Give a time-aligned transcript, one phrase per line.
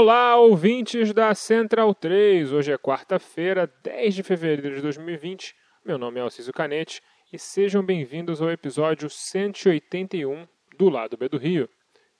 [0.00, 2.52] Olá, ouvintes da Central 3.
[2.52, 5.56] Hoje é quarta-feira, 10 de fevereiro de 2020.
[5.84, 10.46] Meu nome é Alcísio Canete e sejam bem-vindos ao episódio 181
[10.78, 11.68] do Lado B do Rio.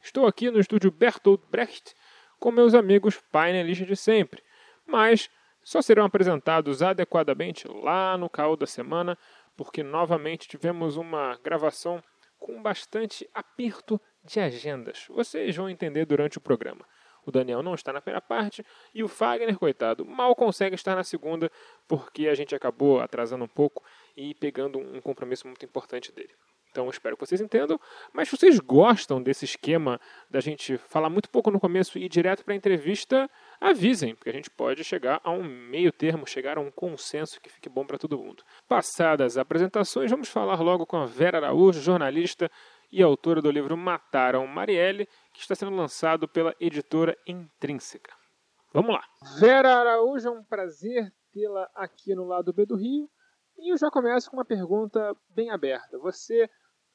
[0.03, 1.95] Estou aqui no estúdio Bertolt Brecht
[2.41, 4.43] com meus amigos painelistas de sempre,
[4.85, 5.31] mas
[5.63, 9.17] só serão apresentados adequadamente lá no caô da semana,
[9.57, 12.03] porque novamente tivemos uma gravação
[12.41, 15.07] com bastante aperto de agendas.
[15.09, 16.85] Vocês vão entender durante o programa.
[17.29, 21.05] O Daniel não está na primeira parte e o Fagner, coitado, mal consegue estar na
[21.05, 21.53] segunda
[21.87, 23.85] porque a gente acabou atrasando um pouco
[24.17, 26.31] e pegando um compromisso muito importante dele.
[26.71, 27.79] Então espero que vocês entendam.
[28.15, 32.09] Mas se vocês gostam desse esquema da gente falar muito pouco no começo e ir
[32.09, 33.29] direto para a entrevista,
[33.61, 37.51] avisem, porque a gente pode chegar a um meio termo, chegar a um consenso que
[37.51, 38.43] fique bom para todo mundo.
[38.67, 42.51] Passadas as apresentações, vamos falar logo com a Vera Araújo, jornalista
[42.91, 45.07] e autora do livro Mataram Marielle,
[45.39, 48.13] que está sendo lançado pela editora Intrínseca.
[48.75, 49.05] Vamos lá.
[49.39, 53.09] Vera Araújo, é um prazer tê-la aqui no lado B do Rio.
[53.57, 55.97] E eu já começo com uma pergunta bem aberta.
[55.99, 56.51] Você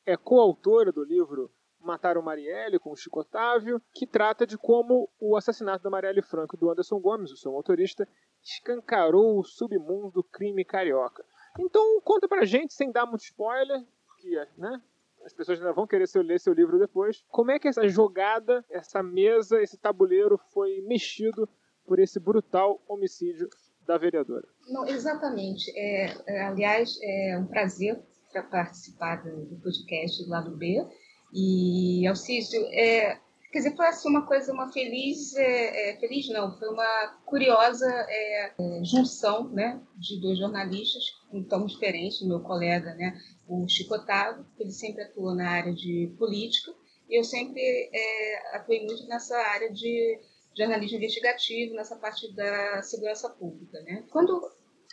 [0.06, 1.50] é coautora do livro
[1.80, 6.58] Mataram Marielle, com o Chico Otávio, que trata de como o assassinato da Marielle Franco
[6.58, 8.06] e do Anderson Gomes, o seu motorista,
[8.42, 11.24] escancarou o submundo do crime carioca.
[11.58, 13.82] Então, conta pra gente, sem dar muito spoiler,
[14.20, 14.82] que né,
[15.26, 19.02] as pessoas ainda vão querer ler seu livro depois, como é que essa jogada, essa
[19.02, 21.48] mesa, esse tabuleiro foi mexido
[21.86, 23.50] por esse brutal homicídio
[23.86, 24.48] da vereadora.
[24.68, 25.72] Não, exatamente.
[25.76, 28.02] É, é, aliás, é um prazer
[28.32, 30.86] para participar do, podcast do lado B.
[31.34, 33.20] E, Alcísio, é,
[33.52, 37.88] quer dizer, foi assim, uma coisa, uma feliz, é, é, feliz não, foi uma curiosa
[37.88, 41.04] é, é, junção né, de dois jornalistas
[41.50, 46.74] tão diferentes, meu colega, né, o Chico Otávio, ele sempre atua na área de política,
[47.10, 50.20] e eu sempre é, atuei muito nessa área de
[50.58, 53.82] jornalismo investigativo, nessa parte da segurança pública.
[53.82, 54.04] Né?
[54.12, 54.42] Quando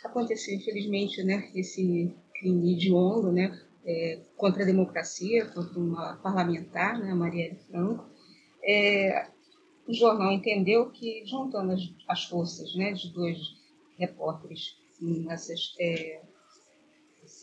[0.03, 7.13] aconteceu, infelizmente, né, esse crime hediondo né, é, contra a democracia, contra uma parlamentar, né,
[7.13, 8.09] Marielle Franco,
[8.63, 9.27] é,
[9.87, 13.37] o jornal entendeu que, juntando as, as forças né, de dois
[13.97, 16.21] repórteres com essas, é,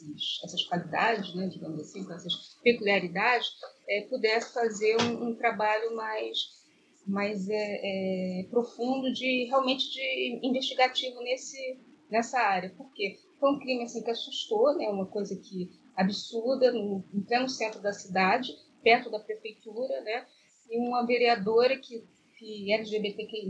[0.02, 3.48] esses, essas qualidades, né, digamos assim, com essas peculiaridades,
[3.88, 6.58] é, pudesse fazer um, um trabalho mais
[7.06, 12.70] mais é, é, profundo de realmente de investigativo nesse nessa área.
[12.70, 13.18] Por quê?
[13.40, 14.88] Foi um crime assim que assustou, né?
[14.88, 20.26] Uma coisa que absurda no, no pleno centro da cidade, perto da prefeitura, né?
[20.70, 22.04] E uma vereadora que,
[22.38, 23.48] que LGBTQI+,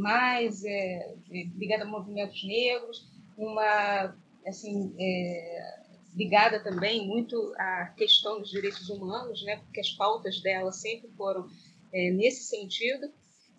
[0.66, 1.16] é,
[1.56, 4.16] ligada a movimentos negros, uma
[4.46, 9.56] assim é, ligada também muito à questão dos direitos humanos, né?
[9.58, 11.48] Porque as pautas dela sempre foram
[11.92, 13.10] é, nesse sentido.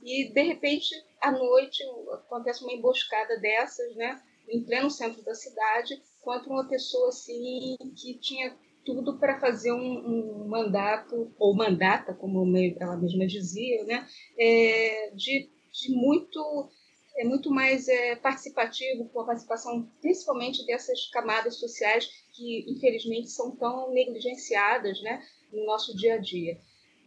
[0.03, 0.89] E de repente
[1.21, 1.83] à noite
[2.13, 8.17] acontece uma emboscada dessas, né, em pleno centro da cidade, contra uma pessoa assim que
[8.19, 8.55] tinha
[8.85, 12.45] tudo para fazer um, um, mandato ou mandata, como
[12.79, 14.07] ela mesma dizia, né,
[14.37, 16.69] é, de, de muito
[17.17, 22.09] é muito mais é, participativo, com a participação principalmente dessas camadas sociais
[22.39, 25.21] que, infelizmente, são tão negligenciadas né,
[25.51, 26.57] no nosso dia a dia.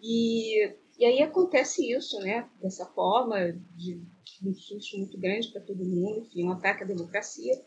[0.02, 2.49] E e aí acontece isso, né?
[2.61, 4.00] Dessa forma, de,
[4.40, 7.61] de um susto muito grande para todo mundo, enfim, um ataque à democracia.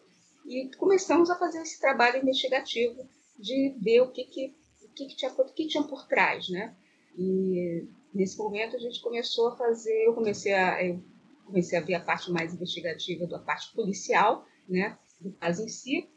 [0.46, 3.08] E começamos a fazer esse trabalho investigativo
[3.38, 6.76] de ver o que, que, o que, que, tinha, o que tinha por trás, né?
[7.18, 11.04] E nesse momento a gente começou a fazer, eu comecei a, eu
[11.46, 14.98] comecei a ver a parte mais investigativa da parte policial, né?
[15.20, 16.08] Do caso em si,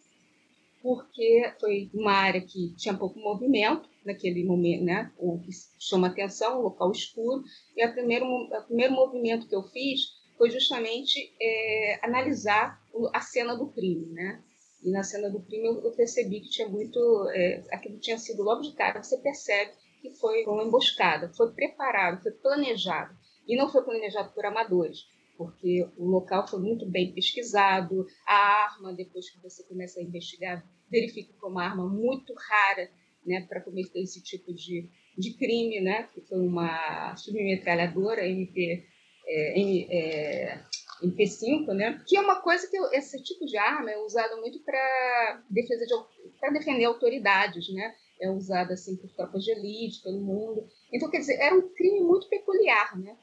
[0.82, 5.12] porque foi uma área que tinha pouco movimento naquele momento, né?
[5.18, 7.42] O que chama atenção, o local escuro.
[7.76, 12.80] E a primeiro, o primeiro movimento que eu fiz foi justamente é, analisar
[13.12, 14.42] a cena do crime, né?
[14.82, 16.98] E na cena do crime eu percebi que tinha muito,
[17.30, 22.22] é, aquilo tinha sido logo de cara, você percebe que foi uma emboscada, foi preparado,
[22.22, 23.16] foi planejado.
[23.46, 25.06] E não foi planejado por amadores,
[25.38, 30.68] porque o local foi muito bem pesquisado, a arma, depois que você começa a investigar,
[30.90, 32.90] verifica que é uma arma muito rara
[33.24, 38.84] né, para cometer esse tipo de, de crime, né, que foi uma submetralhadora MP,
[39.26, 40.60] é, M, é,
[41.04, 45.44] MP5, né, que é uma coisa que esse tipo de arma é usado muito para
[45.48, 45.94] defesa de
[46.40, 50.66] para defender autoridades, né, é usada assim por tropas de elite pelo mundo.
[50.92, 53.16] Então, quer dizer, era um crime muito peculiar, né,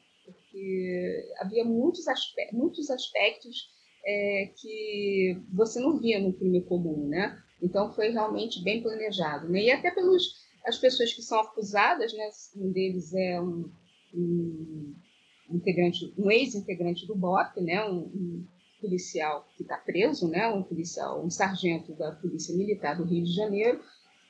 [0.55, 3.69] porque havia muitos aspectos, muitos aspectos
[4.05, 7.37] é, que você não via no crime comum, né?
[7.61, 9.63] Então foi realmente bem planejado, né?
[9.63, 12.29] E até pelos as pessoas que são acusadas, né?
[12.55, 13.69] Um deles é um,
[14.13, 14.95] um
[15.51, 17.83] integrante, um ex-integrante do BOP, né?
[17.85, 18.47] Um, um
[18.79, 20.47] policial que está preso, né?
[20.47, 23.81] Um policial, um sargento da Polícia Militar do Rio de Janeiro,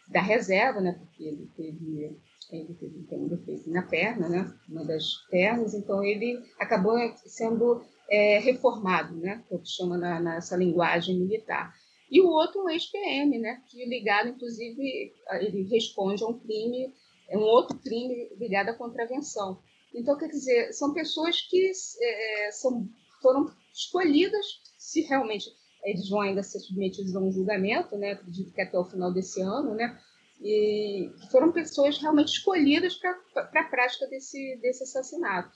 [0.09, 0.93] da reserva, né?
[0.93, 2.17] Porque ele teve
[2.51, 4.53] ele teve um defeito na perna, né?
[4.69, 6.95] Uma das pernas, então ele acabou
[7.25, 9.43] sendo é, reformado, né?
[9.49, 11.73] Que chama na, nessa linguagem militar
[12.09, 16.93] e o outro um ex-PM, né, que ligado, inclusive, ele responde a um crime,
[17.29, 19.59] é um outro crime ligado à contravenção.
[19.93, 21.71] Então, quer dizer, são pessoas que
[22.01, 22.87] é, são,
[23.21, 24.45] foram escolhidas,
[24.77, 25.49] se realmente
[25.83, 29.41] eles vão ainda ser submetidos a um julgamento, né, acredito que até o final desse
[29.41, 29.99] ano, né,
[30.41, 35.49] e foram pessoas realmente escolhidas para a prática desse, desse assassinato.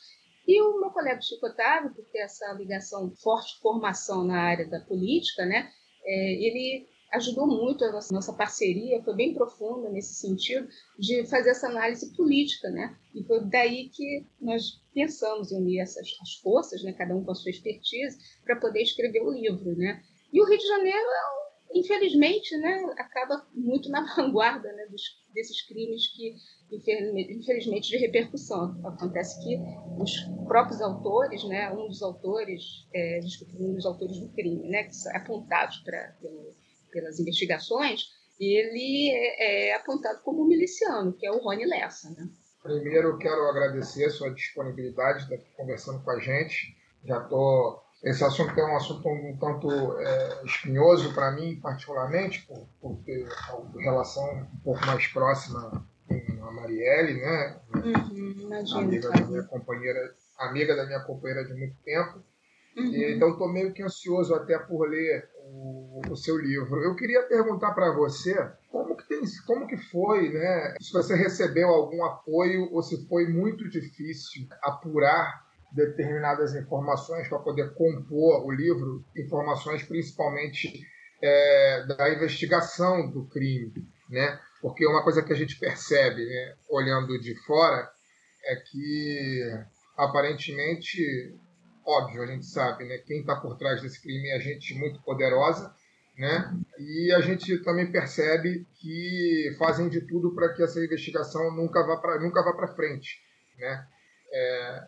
[0.47, 4.79] E o meu colega Chico Otávio, por ter essa ligação, forte formação na área da
[4.79, 5.69] política, né,
[6.03, 10.67] é, ele ajudou muito a nossa, nossa, parceria, foi bem profunda nesse sentido,
[10.97, 12.95] de fazer essa análise política, né?
[13.15, 16.93] E foi daí que nós pensamos em unir essas as forças, né?
[16.93, 20.03] cada um com a sua expertise, para poder escrever o livro, né?
[20.31, 21.38] E o Rio de Janeiro, é
[21.73, 25.01] infelizmente, né, acaba muito na vanguarda né, dos,
[25.33, 26.35] desses crimes que,
[26.71, 28.79] infelizmente, de repercussão.
[28.85, 29.57] Acontece que
[30.01, 30.11] os
[30.47, 32.63] próprios autores, né, um dos autores,
[32.93, 36.55] é, desculpa, um dos autores do crime, né, que são apontados pra, pelo,
[36.91, 38.03] pelas investigações,
[38.39, 42.09] ele é, é, apontado como miliciano, que é o Rony Lessa.
[42.11, 42.29] Né?
[42.63, 46.75] Primeiro, quero agradecer a sua disponibilidade de estar conversando com a gente.
[47.03, 52.65] Já estou esse assunto é um assunto um tanto é, espinhoso para mim, particularmente, por,
[52.79, 53.27] por ter
[53.77, 57.59] relação um pouco mais próxima com a Marielle, né?
[57.75, 62.23] Uhum, amiga da minha companheira, amiga da minha companheira de muito tempo.
[62.77, 62.85] Uhum.
[62.85, 66.81] E, então estou meio que ansioso até por ler o, o seu livro.
[66.81, 68.33] Eu queria perguntar para você
[68.71, 70.75] como que tem, como que foi, né?
[70.79, 77.73] Se você recebeu algum apoio ou se foi muito difícil apurar determinadas informações para poder
[77.73, 80.85] compor o livro, informações principalmente
[81.21, 83.73] é, da investigação do crime,
[84.09, 84.39] né?
[84.61, 87.89] Porque uma coisa que a gente percebe, né, olhando de fora,
[88.45, 89.41] é que
[89.97, 91.33] aparentemente,
[91.85, 95.73] óbvio, a gente sabe, né, quem está por trás desse crime é gente muito poderosa,
[96.17, 96.53] né?
[96.77, 101.95] E a gente também percebe que fazem de tudo para que essa investigação nunca vá
[101.95, 103.21] para nunca vá para frente,
[103.57, 103.87] né?
[104.31, 104.87] É,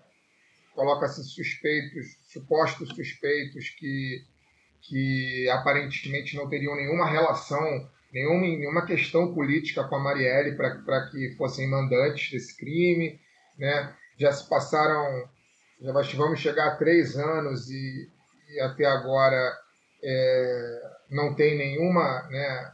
[0.75, 4.23] coloca-se suspeitos, supostos suspeitos que,
[4.81, 11.35] que aparentemente não teriam nenhuma relação, nenhuma, nenhuma questão política com a Marielle para que
[11.37, 13.19] fossem mandantes desse crime.
[13.57, 13.93] Né?
[14.17, 15.29] Já se passaram,
[15.81, 18.09] já vamos chegar a três anos e,
[18.49, 19.57] e até agora
[20.03, 22.73] é, não tem nenhuma né,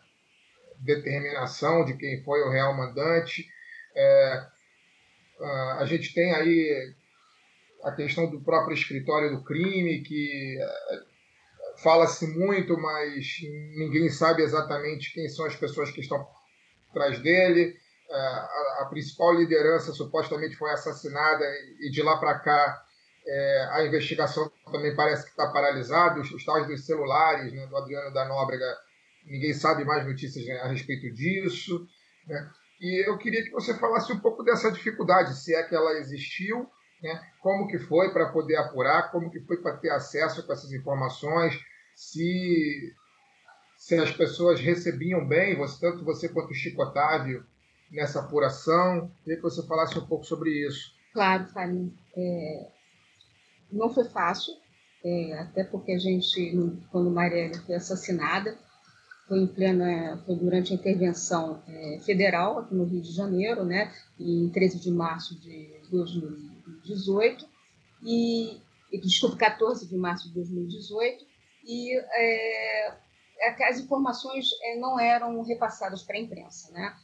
[0.79, 3.47] determinação de quem foi o real mandante.
[3.95, 4.45] É,
[5.79, 6.95] a gente tem aí
[7.87, 10.99] a questão do próprio escritório do crime, que eh,
[11.81, 13.37] fala-se muito, mas
[13.77, 16.27] ninguém sabe exatamente quem são as pessoas que estão
[16.89, 17.75] atrás dele.
[18.09, 18.47] Eh,
[18.81, 21.45] a, principal liderança supostamente foi assassinada
[21.79, 22.83] e de lá para cá
[23.25, 26.19] é, a investigação também parece que está paralisada.
[26.19, 28.77] Os, os tais dos celulares né, do Adriano da Nóbrega,
[29.25, 31.85] ninguém sabe mais notícias né, a respeito disso.
[32.25, 32.49] Né?
[32.79, 36.69] E eu queria que você falasse um pouco dessa dificuldade, se é que ela existiu,
[37.01, 37.21] né?
[37.39, 41.59] como que foi para poder apurar, como que foi para ter acesso com essas informações,
[41.95, 42.93] se,
[43.77, 47.45] se as pessoas recebiam bem, você, tanto você quanto o Chico Otávio,
[47.91, 49.09] nessa apuração.
[49.23, 50.93] Queria que você falasse um pouco sobre isso.
[51.13, 51.91] Claro, Farinha.
[52.15, 52.67] É,
[53.71, 54.53] não foi fácil,
[55.03, 56.53] é, até porque a gente,
[56.91, 58.57] quando Marielle foi assassinada,
[59.27, 63.91] foi em plena, foi durante a intervenção é, federal aqui no Rio de Janeiro, né,
[64.19, 65.73] em 13 de março de
[66.67, 67.47] 2018,
[68.03, 68.61] e
[69.01, 71.25] desculpe, 14 de março de 2018,
[71.65, 72.97] e é,
[73.69, 76.95] as informações é, não eram repassadas para a imprensa, né?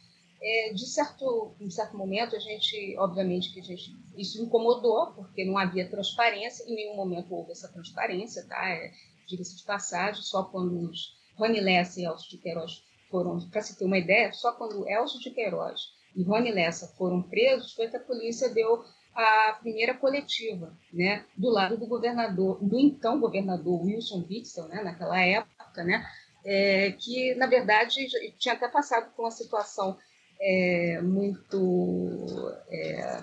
[0.41, 5.45] É, de certo, em certo momento, a gente, obviamente, que a gente, isso incomodou, porque
[5.45, 8.69] não havia transparência, em nenhum momento houve essa transparência, tá?
[8.69, 8.91] É,
[9.25, 13.77] Diga-se de passagem, só quando os Rony Lessa e Elcio de Queiroz foram, para se
[13.77, 17.97] ter uma ideia, só quando Elcio de Queiroz e Rony Lessa foram presos, foi que
[17.97, 18.83] a polícia deu
[19.15, 25.19] a primeira coletiva, né, do lado do governador, do então governador Wilson Witzel, né, naquela
[25.19, 26.05] época, né,
[26.43, 29.97] é, que na verdade tinha até passado por uma situação
[30.39, 33.21] é, muito, é,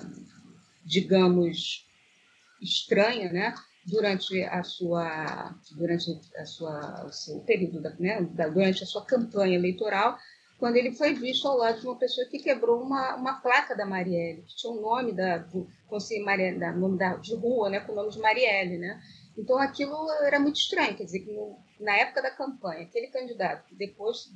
[0.84, 1.86] digamos,
[2.60, 3.54] estranha, né?
[3.84, 8.20] Durante a sua, durante a sua, o seu período, da, né?
[8.52, 10.18] durante a sua campanha eleitoral,
[10.60, 13.86] quando ele foi visto ao lado de uma pessoa que quebrou uma, uma placa da
[13.86, 17.80] Marielle, que tinha o um nome da, da, nome da, de rua, né?
[17.80, 19.00] Com o nome de Marielle, né?
[19.36, 23.66] Então aquilo era muito estranho, quer dizer, que no, na época da campanha, aquele candidato
[23.66, 24.30] que depois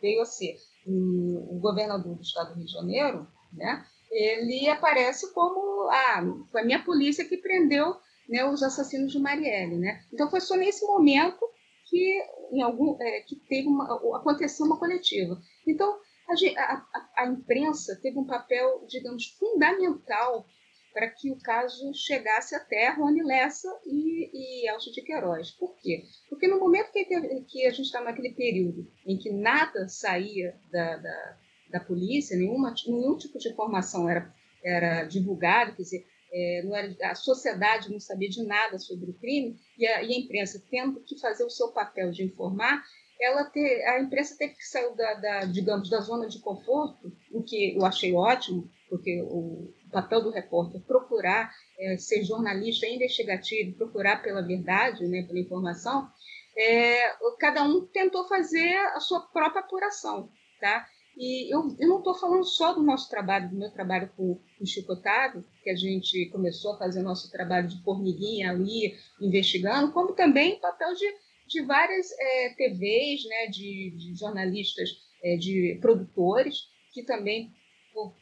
[0.00, 5.88] veio a ser o governador do estado do Rio de Janeiro, né, ele aparece como
[5.90, 7.96] ah, foi a minha polícia que prendeu
[8.28, 9.76] né, os assassinos de Marielle.
[9.76, 10.04] Né?
[10.12, 11.40] Então foi só nesse momento
[11.86, 15.38] que, em algum, é, que teve uma, aconteceu uma coletiva.
[15.66, 20.46] Então a, a, a imprensa teve um papel, digamos, fundamental
[20.94, 25.50] para que o caso chegasse até Rony Lessa e, e Elcio de Queiroz.
[25.50, 26.04] Por quê?
[26.30, 27.04] Porque no momento que,
[27.48, 31.38] que a gente está naquele período em que nada saía da, da,
[31.72, 36.94] da polícia, nenhuma, nenhum tipo de informação era, era divulgado, quer dizer, é, não era,
[37.10, 41.00] a sociedade não sabia de nada sobre o crime, e a, e a imprensa tendo
[41.00, 42.84] que fazer o seu papel de informar,
[43.24, 47.42] ela ter, a imprensa teve que sair da, da, digamos, da zona de conforto, o
[47.42, 54.22] que eu achei ótimo, porque o papel do repórter procurar é, ser jornalista investigativo, procurar
[54.22, 56.08] pela verdade, né, pela informação,
[56.56, 60.86] é, cada um tentou fazer a sua própria apuração, tá?
[61.16, 64.64] E eu, eu não estou falando só do nosso trabalho, do meu trabalho com, com
[64.64, 69.92] o Chico Otávio, que a gente começou a fazer nosso trabalho de formiguinha ali, investigando,
[69.92, 71.06] como também o papel de,
[71.46, 74.90] de várias é, TVs, né, de, de jornalistas,
[75.22, 77.52] é, de produtores, que também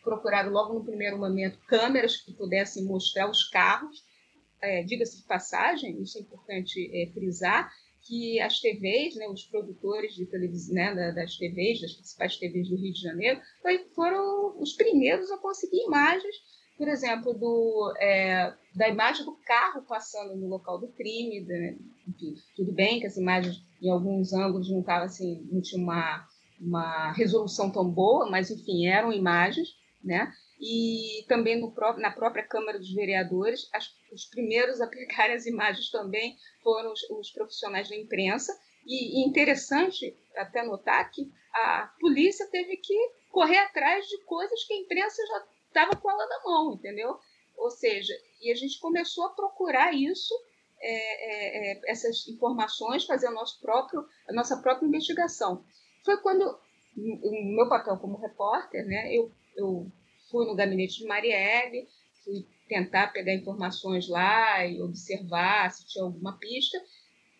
[0.02, 4.04] procuraram logo no primeiro momento câmeras que pudessem mostrar os carros.
[4.60, 7.70] É, Diga-se de passagem, isso é importante é, frisar,
[8.02, 12.76] que as TVs, né, os produtores de televisão, né, das TVs, das principais TVs do
[12.76, 13.40] Rio de Janeiro,
[13.94, 16.34] foram os primeiros a conseguir imagens,
[16.76, 21.40] por exemplo, do, é, da imagem do carro passando no local do crime.
[21.42, 25.82] Né, enfim, tudo bem que as imagens, em alguns ângulos, não, tava, assim, não tinha
[25.82, 26.26] uma
[26.62, 30.32] uma resolução tão boa, mas enfim, eram imagens, né?
[30.60, 35.90] E também no, na própria Câmara dos Vereadores, as, os primeiros a pegarem as imagens
[35.90, 38.56] também foram os, os profissionais da imprensa.
[38.86, 42.94] E, e, interessante até notar que a polícia teve que
[43.30, 47.16] correr atrás de coisas que a imprensa já estava com ela na mão, entendeu?
[47.56, 50.34] Ou seja, e a gente começou a procurar isso,
[50.82, 55.64] é, é, é, essas informações, fazer a, nosso próprio, a nossa própria investigação
[56.04, 56.58] foi quando
[56.96, 59.86] o meu papel como repórter, né, eu, eu
[60.30, 61.88] fui no gabinete de Marielle,
[62.24, 66.78] fui tentar pegar informações lá e observar se tinha alguma pista.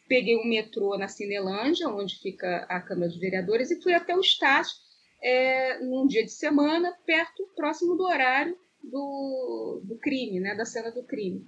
[0.09, 4.21] Peguei um metrô na Cinelândia, onde fica a Câmara dos Vereadores, e fui até o
[4.21, 4.77] Estácio
[5.23, 10.91] é, num dia de semana, perto, próximo do horário do, do crime, né, da cena
[10.91, 11.47] do crime.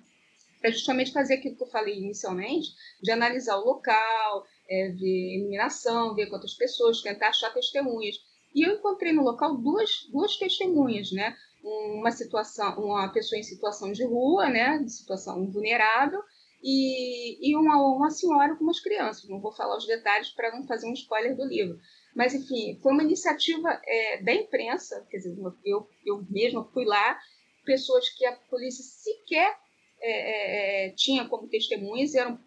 [0.65, 2.71] Para justamente fazer aquilo que eu falei inicialmente,
[3.03, 8.17] de analisar o local, é, ver iluminação, ver quantas pessoas, tentar achar testemunhas.
[8.55, 11.37] E eu encontrei no local duas, duas testemunhas, né?
[11.63, 14.79] Uma situação, uma pessoa em situação de rua, né?
[14.79, 16.23] De situação vulnerável,
[16.63, 19.29] e, e uma, uma senhora com umas crianças.
[19.29, 21.79] Não vou falar os detalhes para não fazer um spoiler do livro.
[22.17, 27.19] Mas, enfim, foi uma iniciativa é, da imprensa, quer dizer, eu, eu mesma fui lá,
[27.67, 29.63] pessoas que a polícia sequer
[30.05, 32.39] é, é, é tinha como testemunhas, eram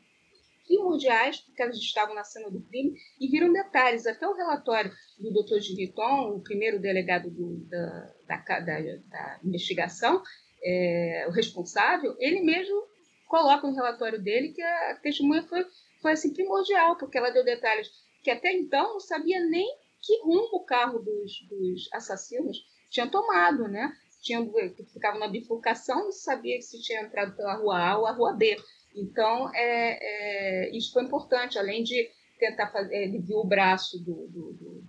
[0.67, 4.05] primordiais, porque elas estavam na cena do crime e viram detalhes.
[4.05, 5.59] Até o relatório do Dr.
[5.59, 10.21] Giriton, o primeiro delegado do, da, da, da, da, investigação,
[10.61, 12.83] é, o responsável, ele mesmo
[13.27, 15.65] coloca no relatório dele que a testemunha foi,
[16.01, 17.89] foi assim, primordial, porque ela deu detalhes
[18.21, 19.67] que até então não sabia nem
[20.01, 22.57] que rumo o carro dos, dos assassinos
[22.89, 23.91] tinha tomado, né?
[24.21, 24.45] Tinha,
[24.91, 28.57] ficava na bifurcação, sabia se tinha entrado pela rua A ou a rua B.
[28.95, 32.09] Então, é, é, isso foi importante, além de
[32.39, 34.83] tentar fazer, ele viu o braço do, do, do,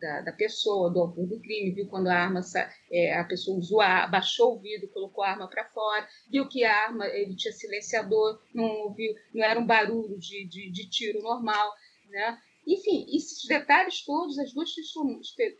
[0.00, 2.40] da, da, pessoa, do autor do crime, viu quando a arma
[2.90, 6.64] é, a pessoa usou a, baixou o vidro, colocou a arma para fora, viu que
[6.64, 11.22] a arma ele tinha silenciador, não ouviu, não era um barulho de, de, de tiro
[11.22, 11.72] normal,
[12.08, 12.38] né?
[12.66, 14.70] Enfim, esses detalhes todos, as duas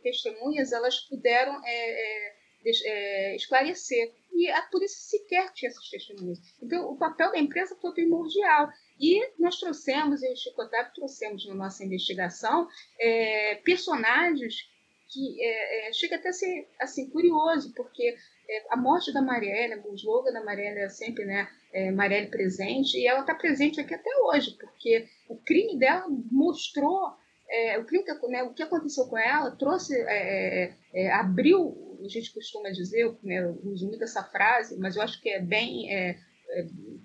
[0.02, 4.12] testemunhas, elas puderam é, é, é, esclarecer.
[4.33, 6.38] E a polícia sequer tinha essas testemunhas.
[6.62, 8.71] Então, o papel da empresa foi primordial.
[8.99, 14.69] E nós trouxemos, eu e o Chico Otávio trouxemos na nossa investigação, é, personagens
[15.12, 18.17] que é, é, chega até a ser assim, curioso, porque
[18.49, 22.97] é, a morte da Marielle, o slogan da Marielle é sempre né, é, Marielle presente,
[22.97, 27.12] e ela está presente aqui até hoje, porque o crime dela mostrou,
[27.49, 32.09] é, o, crime que, né, o que aconteceu com ela trouxe, é, é, abriu, a
[32.09, 35.92] gente costuma dizer, né, eu uso muito essa frase, mas eu acho que é bem
[35.92, 36.19] é,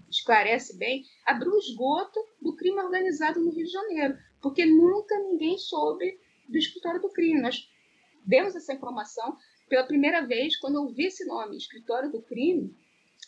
[0.09, 5.57] esclarece bem, abriu o esgoto do crime organizado no Rio de Janeiro, porque nunca ninguém
[5.57, 7.41] soube do escritório do crime.
[7.41, 7.69] Nós
[8.25, 9.37] demos essa informação
[9.67, 12.75] pela primeira vez, quando eu vi esse nome, escritório do crime,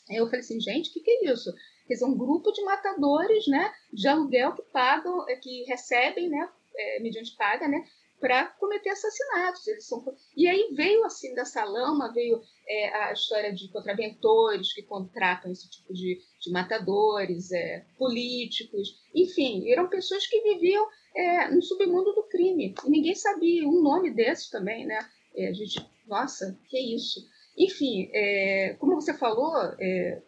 [0.09, 1.53] eu falei assim, gente, o que, que é isso?
[1.85, 6.49] Quer dizer, um grupo de matadores, né, de aluguel que pagam, é, que recebem, né,
[6.75, 7.83] é, mediante paga, né,
[8.19, 9.67] para cometer assassinatos.
[9.67, 10.03] Eles são...
[10.35, 15.69] E aí veio assim dessa lama, veio é, a história de contraventores que contratam esse
[15.69, 22.23] tipo de, de matadores, é, políticos, enfim, eram pessoas que viviam é, no submundo do
[22.23, 22.75] crime.
[22.85, 24.99] E ninguém sabia um nome desses também, né?
[25.35, 27.19] É, a gente, nossa, que isso?
[27.57, 30.21] Enfim, é, como você falou, é,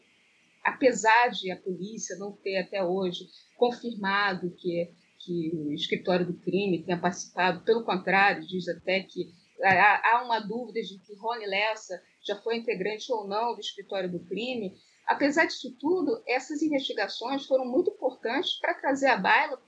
[0.64, 3.28] apesar de a polícia não ter até hoje
[3.58, 4.90] confirmado que
[5.20, 10.82] que o escritório do crime tenha participado, pelo contrário, diz até que há uma dúvida
[10.82, 14.78] de que Rony Lessa já foi integrante ou não do escritório do crime.
[15.06, 19.62] Apesar disso tudo, essas investigações foram muito importantes para trazer à baila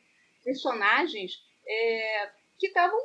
[0.43, 1.33] personagens
[1.67, 2.99] é, que estavam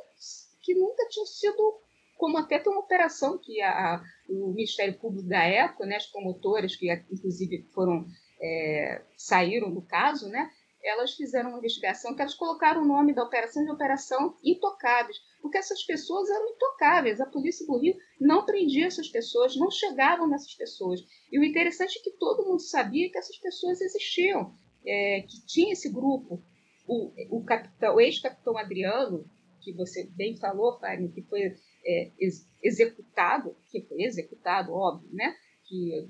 [0.61, 1.79] que nunca tinham sido
[2.17, 6.75] como até tem uma operação que a, o Ministério Público da época, né, as promotoras
[6.75, 8.05] que inclusive foram
[8.41, 10.49] é, saíram do caso, né,
[10.87, 15.57] elas fizeram uma investigação que elas colocaram o nome da operação de Operação Intocáveis, porque
[15.57, 17.19] essas pessoas eram intocáveis.
[17.19, 21.03] A polícia do Rio não prendia essas pessoas, não chegavam nessas pessoas.
[21.31, 24.53] E o interessante é que todo mundo sabia que essas pessoas existiam,
[24.85, 26.41] é, que tinha esse grupo.
[26.87, 29.25] O, o, capitão, o ex-capitão Adriano,
[29.61, 31.53] que você bem falou, Fábio, que foi
[31.85, 35.35] é, ex executado, que foi executado, óbvio, né?
[35.67, 36.07] Que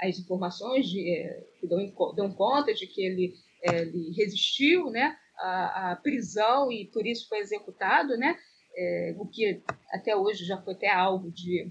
[0.00, 5.92] as informações de, é, que dão, dão conta de que ele ele resistiu né, à,
[5.92, 8.36] à, prisão e por isso foi executado, né,
[8.76, 11.70] é, o que até hoje já foi até alvo de,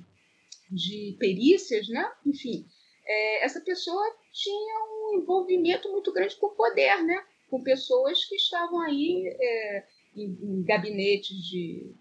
[0.69, 2.05] de perícias, né?
[2.25, 2.65] enfim,
[3.05, 7.23] é, essa pessoa tinha um envolvimento muito grande com o poder, né?
[7.49, 9.83] com pessoas que estavam aí é,
[10.15, 11.95] em, em gabinetes de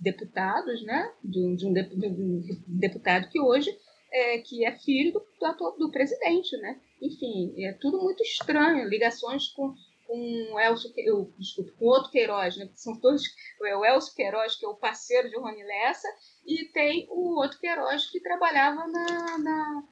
[0.00, 1.12] deputados, né?
[1.24, 3.76] de, um, de, um, de um deputado que hoje
[4.12, 6.78] é, que é filho do, do, do, presidente, né?
[7.02, 9.74] Enfim, é tudo muito estranho, ligações com,
[10.06, 12.70] com Elcio, eu, desculpa, com outro Queiroz, né?
[12.76, 13.22] São todos,
[13.64, 16.08] é o Elcio Queiroz, que é o parceiro de Rony Lessa,
[16.46, 19.84] e tem o outro Queiroz que trabalhava na, na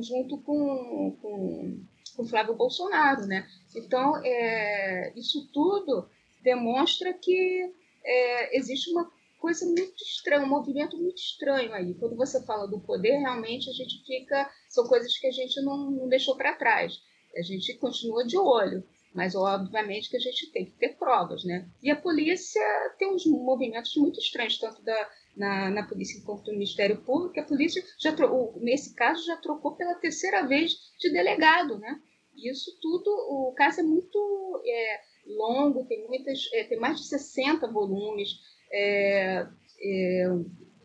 [0.00, 1.84] junto com, com,
[2.16, 3.46] com Flávio Bolsonaro, né?
[3.74, 6.08] Então, é, isso tudo
[6.42, 7.72] demonstra que
[8.04, 9.10] é, existe uma
[9.42, 11.94] coisa muito estranha, um movimento muito estranho aí.
[11.94, 14.48] Quando você fala do poder, realmente a gente fica.
[14.68, 17.02] São coisas que a gente não, não deixou para trás.
[17.36, 21.68] A gente continua de olho, mas obviamente que a gente tem que ter provas, né?
[21.82, 22.62] E a polícia
[22.96, 27.40] tem uns movimentos muito estranhos, tanto da, na, na polícia quanto no Ministério Público.
[27.40, 28.14] A polícia, já
[28.60, 32.00] nesse caso, já trocou pela terceira vez de delegado, né?
[32.36, 37.66] Isso tudo, o caso é muito é, longo, tem, muitas, é, tem mais de 60
[37.72, 38.30] volumes
[38.72, 39.46] é,
[39.80, 40.26] é,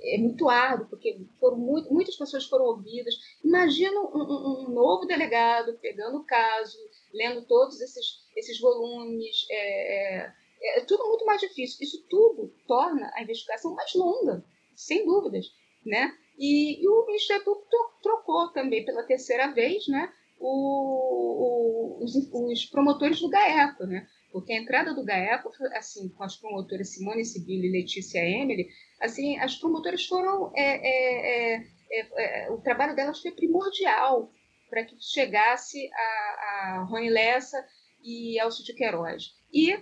[0.02, 3.15] é muito árduo, porque foram muito, muitas pessoas foram ouvidas.
[3.43, 6.78] Imagina um, um, novo delegado pegando o caso,
[7.13, 9.45] lendo todos esses, esses volumes.
[9.50, 11.78] É, é, é, tudo muito mais difícil.
[11.82, 14.43] Isso tudo torna a investigação mais longa,
[14.76, 15.47] sem dúvidas.
[15.86, 16.13] Né?
[16.38, 17.67] E, e o Ministério Público
[18.02, 23.86] trocou também pela terceira vez né, o, o, os, os, promotores do GAECO.
[23.86, 24.08] Né?
[24.38, 28.67] Porque a entrada do GAECO, assim, com as promotoras Simone Sibila e Letícia Emily,
[29.02, 34.32] assim, as promotoras foram, é, é, é, é, é o trabalho delas foi primordial
[34.69, 37.58] para que chegasse a, a Rony Lessa
[38.04, 39.34] e Elcio de Queiroz.
[39.52, 39.76] E,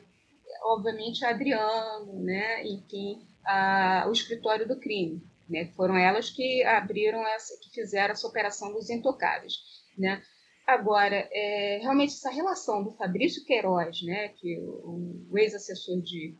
[0.63, 5.21] obviamente, a Adriano, né, enfim, a, o escritório do crime.
[5.49, 9.53] Né, foram elas que abriram, essa, que fizeram essa operação dos intocáveis.
[9.97, 10.23] Né?
[10.65, 16.35] Agora, é, realmente essa relação do Fabrício Queiroz, né, que o, o ex-assessor de,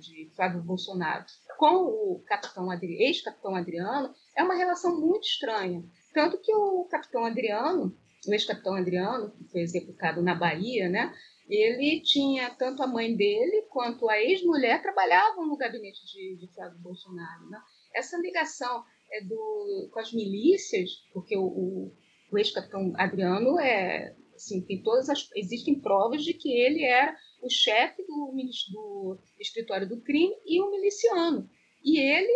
[0.00, 1.24] de Flávio Bolsonaro,
[1.56, 5.82] com o capitão ex-capitão Adriano é uma relação muito estranha.
[6.12, 7.96] Tanto que o capitão Adriano,
[8.28, 11.10] o ex-capitão Adriano, que foi executado na Bahia, né,
[11.48, 16.78] ele tinha tanto a mãe dele quanto a ex-mulher trabalhavam no gabinete de, de Flávio
[16.78, 17.48] Bolsonaro.
[17.48, 17.58] Né?
[17.94, 21.92] Essa ligação é do, com as milícias, porque o, o,
[22.32, 27.50] o ex-capitão Adriano é, assim, tem todas as, existem provas de que ele era o
[27.50, 28.34] chefe do,
[28.72, 31.48] do escritório do crime e um miliciano.
[31.84, 32.32] E ele,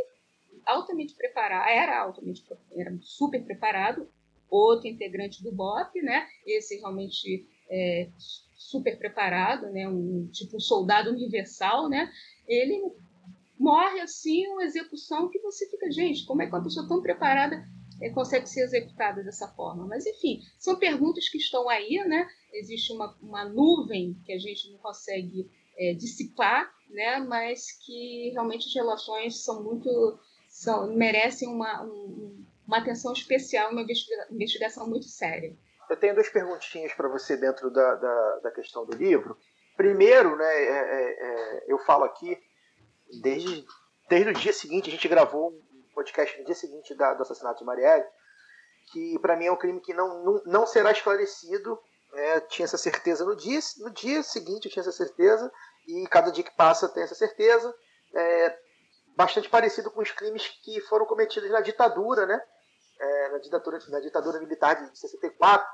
[0.67, 4.09] altamente preparado, era altamente, era super preparado,
[4.51, 6.27] outro integrante do BOP, né?
[6.47, 8.09] Esse realmente é,
[8.57, 9.89] super preparado, né?
[9.89, 12.13] Um tipo um soldado universal, né?
[12.47, 12.83] Ele
[13.59, 17.67] morre assim, uma execução que você fica, gente, como é que uma pessoa tão preparada
[18.13, 19.87] consegue ser executada dessa forma?
[19.87, 22.29] Mas, enfim, são perguntas que estão aí, né?
[22.53, 27.19] Existe uma, uma nuvem que a gente não consegue é, dissipar, né?
[27.21, 33.85] Mas que realmente as relações são muito, são, merecem uma, um, uma atenção especial, uma
[34.31, 35.57] investigação muito séria.
[35.89, 39.39] Eu tenho duas perguntinhas para você dentro da, da, da, questão do livro.
[39.77, 42.37] Primeiro, né, é, é, é, eu falo aqui
[43.23, 43.65] desde,
[44.09, 45.53] desde o dia seguinte, a gente gravou
[45.97, 48.07] podcast no dia seguinte da, do assassinato de Marielle,
[48.93, 51.79] que para mim é um crime que não, não, não será esclarecido.
[52.13, 55.51] É, tinha essa certeza no dia, no dia seguinte, eu tinha essa certeza,
[55.89, 57.75] e cada dia que passa tem essa certeza.
[58.15, 58.59] É,
[59.17, 62.41] bastante parecido com os crimes que foram cometidos na ditadura, né?
[62.99, 65.67] É, na, ditadura, na ditadura militar de 64,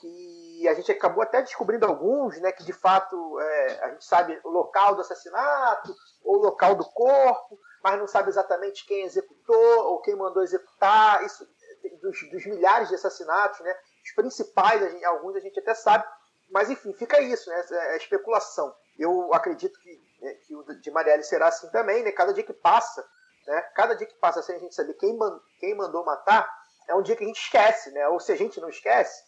[0.00, 4.38] que a gente acabou até descobrindo alguns, né, que de fato é, a gente sabe
[4.44, 9.84] o local do assassinato ou o local do corpo, mas não sabe exatamente quem executou
[9.86, 11.24] ou quem mandou executar.
[11.24, 11.46] Isso
[12.00, 16.04] dos, dos milhares de assassinatos, né, os principais, a gente, alguns a gente até sabe,
[16.50, 18.74] mas enfim, fica isso, né, é, especulação.
[18.98, 22.52] Eu acredito que, né, que o de Marielle será assim também, né, cada dia que
[22.52, 23.04] passa,
[23.46, 26.48] né, cada dia que passa sem a gente saber quem, man, quem mandou matar,
[26.88, 29.22] é um dia que a gente esquece, né, ou se a gente não esquece,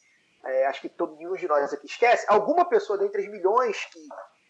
[0.45, 4.01] é, acho que todo nenhum de nós aqui esquece, alguma pessoa dentre os milhões que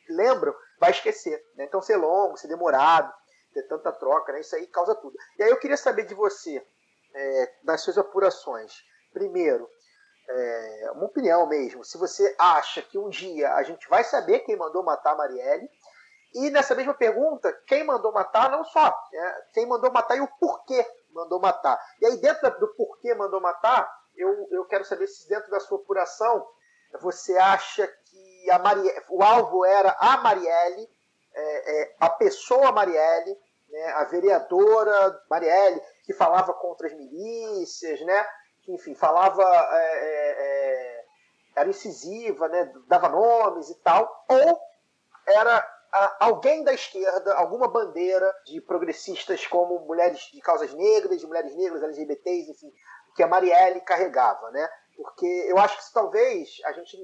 [0.08, 1.44] lembram vai esquecer.
[1.56, 1.64] Né?
[1.64, 3.12] Então, ser longo, ser demorado,
[3.52, 4.40] ter tanta troca, né?
[4.40, 5.16] isso aí causa tudo.
[5.38, 6.64] E aí eu queria saber de você,
[7.14, 8.84] é, das suas apurações.
[9.12, 9.68] Primeiro,
[10.28, 14.56] é, uma opinião mesmo, se você acha que um dia a gente vai saber quem
[14.56, 15.68] mandou matar a Marielle,
[16.32, 19.42] e nessa mesma pergunta, quem mandou matar, não só, né?
[19.52, 21.80] quem mandou matar e o porquê mandou matar.
[22.00, 25.78] E aí, dentro do porquê mandou matar, eu, eu quero saber se dentro da sua
[25.78, 26.46] apuração
[27.00, 30.88] você acha que a Marielle, o alvo era a Marielle,
[31.40, 33.36] é, é, a pessoa Marielle,
[33.68, 38.26] né, a vereadora Marielle, que falava contra as milícias, né,
[38.62, 41.04] que, enfim, falava, é, é, é
[41.56, 44.60] era incisiva, né, dava nomes e tal, ou
[45.26, 45.66] era
[46.20, 51.82] alguém da esquerda, alguma bandeira de progressistas como mulheres de causas negras, de mulheres negras,
[51.82, 52.72] LGBTs, enfim,
[53.16, 54.68] que a Marielle carregava, né?
[54.96, 56.96] Porque eu acho que talvez a gente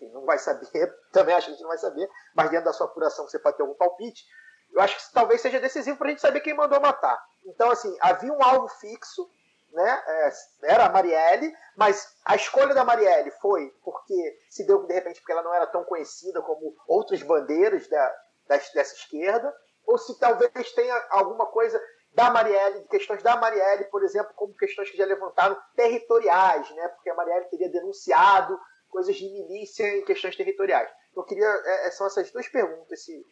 [0.00, 0.66] enfim, não vai saber,
[1.12, 3.56] também acho que a gente não vai saber, mas dentro da sua apuração você pode
[3.56, 4.24] ter algum palpite.
[4.72, 7.20] Eu acho que talvez seja decisivo para a gente saber quem mandou matar.
[7.44, 9.28] Então, assim, havia um alvo fixo,
[9.72, 10.02] né?
[10.06, 10.32] É,
[10.62, 15.32] era a Marielle, mas a escolha da Marielle foi porque se deu de repente porque
[15.32, 18.16] ela não era tão conhecida como outras bandeiras da,
[18.48, 19.52] dessa esquerda,
[19.86, 21.80] ou se talvez tenha alguma coisa
[22.12, 26.88] da Marielle, de questões da Marielle, por exemplo, como questões que já levantaram territoriais, né?
[26.88, 28.58] Porque a Marielle teria denunciado
[28.90, 30.90] coisas de milícia em questões territoriais.
[31.16, 33.24] Eu queria, é, é são essas duas perguntas, se,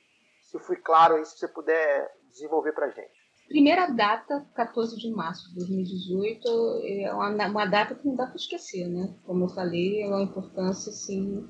[0.43, 3.29] se fui claro aí, se você puder desenvolver para gente.
[3.49, 6.49] Primeira data, 14 de março de 2018,
[6.85, 9.15] é uma, uma data que não dá para esquecer, né?
[9.25, 11.49] Como eu falei, é uma importância, assim,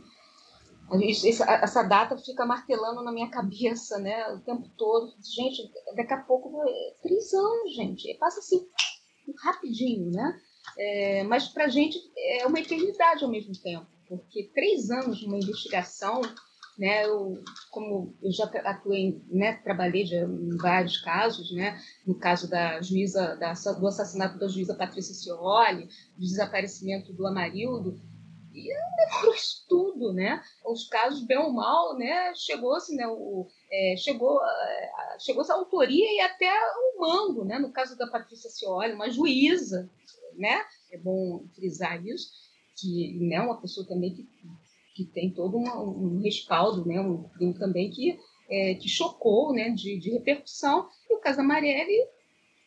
[1.63, 5.13] essa data fica martelando na minha cabeça, né, o tempo todo.
[5.23, 6.51] Gente, daqui a pouco,
[7.03, 8.67] três anos, gente, passa assim,
[9.43, 10.41] rapidinho, né?
[10.79, 15.37] É, mas para a gente é uma eternidade ao mesmo tempo, porque três anos numa
[15.37, 16.21] investigação,
[16.79, 17.05] né?
[17.05, 21.81] Eu, como eu já atuei, né, trabalhei já em vários casos, né?
[22.07, 28.01] No caso da juíza, da, do assassinato da juíza Patrícia Cioli, do desaparecimento do Amarildo,
[28.55, 30.43] e depois tudo, né?
[30.65, 32.33] Os casos bem ou mal, né?
[32.35, 33.07] Chegou-se, né?
[33.07, 37.59] O, é, chegou, é, chegou a autoria e até o mango, né?
[37.59, 39.91] No caso da Patrícia Cioli, uma juíza,
[40.35, 40.65] né?
[40.91, 42.31] É bom frisar isso,
[42.81, 44.29] que né, uma pessoa também que,
[44.95, 47.01] que tem todo um, um respaldo, né?
[47.01, 49.71] Um crime também que, é, que chocou, né?
[49.71, 50.89] De, de repercussão.
[51.09, 52.07] E o caso da Marielle,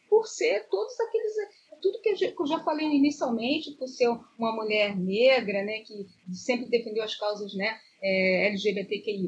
[0.09, 1.33] por ser todos aqueles
[1.81, 7.03] tudo que eu já falei inicialmente, por ser uma mulher negra, né, que sempre defendeu
[7.03, 9.27] as causas né, é, LGBTQI,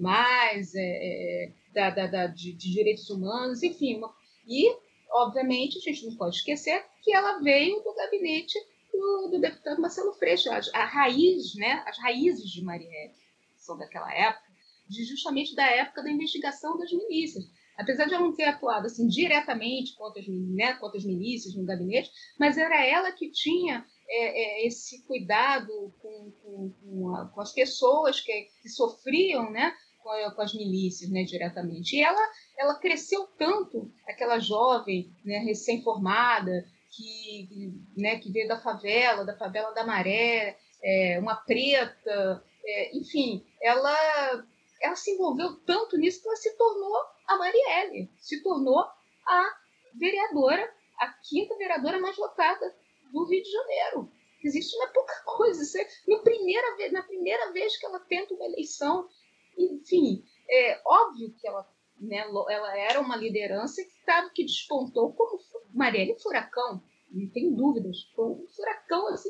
[0.75, 4.13] é, é, da, da, da de, de, direitos humanos, enfim, uma,
[4.47, 4.71] E,
[5.11, 8.57] obviamente, a gente não pode esquecer que ela veio do gabinete
[8.93, 10.49] do, do deputado Marcelo Freixo.
[10.51, 13.13] A, a, raiz, né, as raízes de Marielle
[13.57, 14.53] são daquela época,
[14.87, 17.43] de justamente da época da investigação das milícias.
[17.75, 21.65] Apesar de ela não ter atuado assim, diretamente contra as, né, contra as milícias no
[21.65, 27.41] gabinete, mas era ela que tinha é, é, esse cuidado com, com, com, a, com
[27.41, 31.95] as pessoas que, que sofriam né, com, as milícias né, diretamente.
[31.95, 32.21] E ela,
[32.57, 39.71] ela cresceu tanto, aquela jovem né, recém-formada, que, né, que veio da favela, da favela
[39.73, 44.45] da Maré, é, uma preta, é, enfim, ela,
[44.81, 48.79] ela se envolveu tanto nisso que ela se tornou a Marielle, se tornou
[49.25, 49.57] a
[49.95, 52.75] vereadora, a quinta vereadora mais votada
[53.11, 54.11] do Rio de Janeiro.
[54.43, 55.63] Isso não é pouca coisa.
[55.63, 59.07] Isso é, na, primeira vez, na primeira vez que ela tenta uma eleição,
[59.57, 61.65] enfim, é óbvio que ela,
[61.99, 65.39] né, ela era uma liderança que, tava, que despontou como
[65.73, 67.97] Marielle Furacão, não tem dúvidas.
[68.15, 69.29] Foi um furacão assim.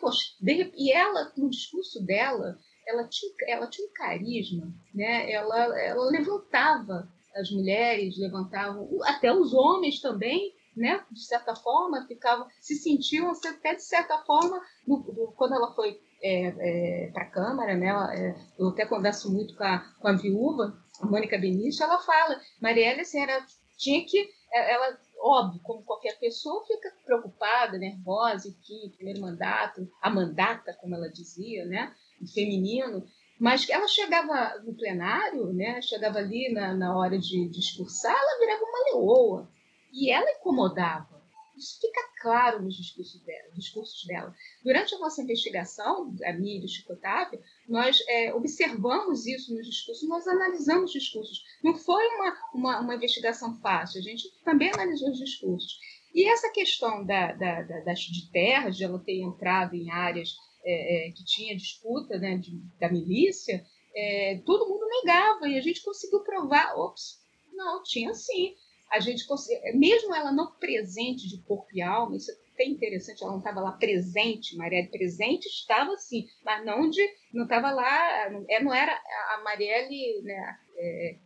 [0.00, 2.56] poxa, de, e ela, no discurso dela,
[2.86, 5.30] ela tinha, ela tinha um carisma, né?
[5.30, 12.46] ela, ela levantava as mulheres, levantava até os homens também, né, de certa forma, ficavam,
[12.60, 17.30] se sentiam até de certa forma, no, no, quando ela foi é, é, para a
[17.30, 21.98] Câmara, né, é, eu até converso muito com a, com a viúva, Mônica Benício, ela
[21.98, 23.44] fala, Marielle, assim, era,
[23.76, 24.18] tinha que,
[24.52, 30.94] é, ela, óbvio, como qualquer pessoa, fica preocupada, nervosa, enfim, primeiro mandato, a mandata, como
[30.94, 31.94] ela dizia, né,
[32.34, 33.06] feminino,
[33.38, 38.64] mas ela chegava no plenário, né, chegava ali na, na hora de discursar, ela virava
[38.64, 39.48] uma leoa,
[39.92, 41.17] e ela incomodava.
[41.58, 43.50] Isso fica claro nos discursos dela.
[43.54, 44.34] Discursos dela.
[44.62, 49.66] Durante a nossa investigação, a minha e do Chico Otávio, nós é, observamos isso nos
[49.66, 51.42] discursos, nós analisamos discursos.
[51.62, 55.78] Não foi uma, uma, uma, investigação fácil, a gente também analisou os discursos.
[56.14, 60.36] E essa questão da, da, da, das, de terras, de ela ter entrado em áreas
[60.64, 65.60] é, é, que tinha disputa né, de, da milícia, é, todo mundo negava e a
[65.60, 67.18] gente conseguiu provar, ops,
[67.52, 68.54] não, tinha sim
[68.90, 69.26] a gente
[69.74, 73.60] mesmo ela não presente de corpo e alma, isso é até interessante, ela não estava
[73.60, 78.92] lá presente, Marielle presente estava sim, mas não de, não estava lá, é, não era
[78.92, 81.16] a Marielle né, é,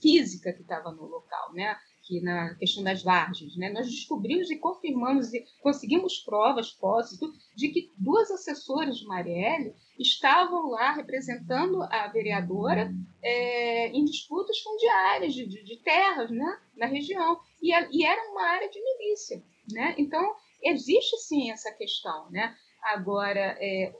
[0.00, 1.76] física que estava no local, né?
[2.10, 3.70] Aqui na questão das vargens, né?
[3.70, 7.18] nós descobrimos e confirmamos e conseguimos provas, posses,
[7.54, 12.92] de que duas assessoras de Marielle estavam lá representando a vereadora
[13.22, 16.58] é, em disputas fundiárias de, de, de, terras né?
[16.76, 17.38] na região.
[17.62, 19.42] E, e, era uma área de milícia.
[19.72, 19.94] Né?
[19.96, 22.28] Então, existe sim essa questão.
[22.30, 22.56] Né?
[22.82, 23.94] Agora, é,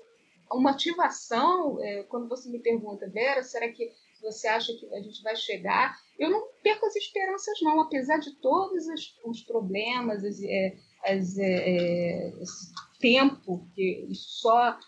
[0.51, 3.93] uma ativação, é, quando você me pergunta, Vera, será que
[4.23, 5.99] você acha que a gente vai chegar.
[6.21, 11.39] Eu não perco as esperanças, não, apesar de todos os, os problemas, as, é, as,
[11.39, 14.79] é, é esse tempo que só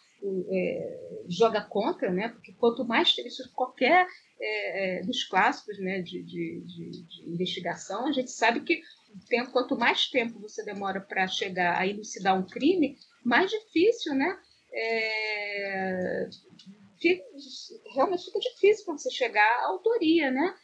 [0.51, 2.29] é, joga contra, né?
[2.29, 4.07] Porque quanto mais isso qualquer
[4.39, 8.83] é, é, dos clássicos, né, de, de, de, de, investigação, a gente sabe que
[9.27, 14.39] tempo, quanto mais tempo você demora para chegar a elucidar um crime, mais difícil, né?
[17.95, 20.55] Realmente fica difícil para você chegar à autoria, né?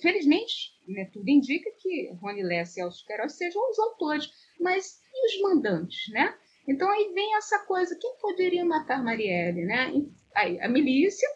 [0.00, 5.26] Felizmente, né, tudo indica que Rony Lessa e Elcio Queiroz sejam os autores, mas e
[5.26, 6.34] os mandantes, né?
[6.68, 9.92] Então aí vem essa coisa, quem poderia matar Marielle, né?
[10.34, 11.28] Aí, a milícia,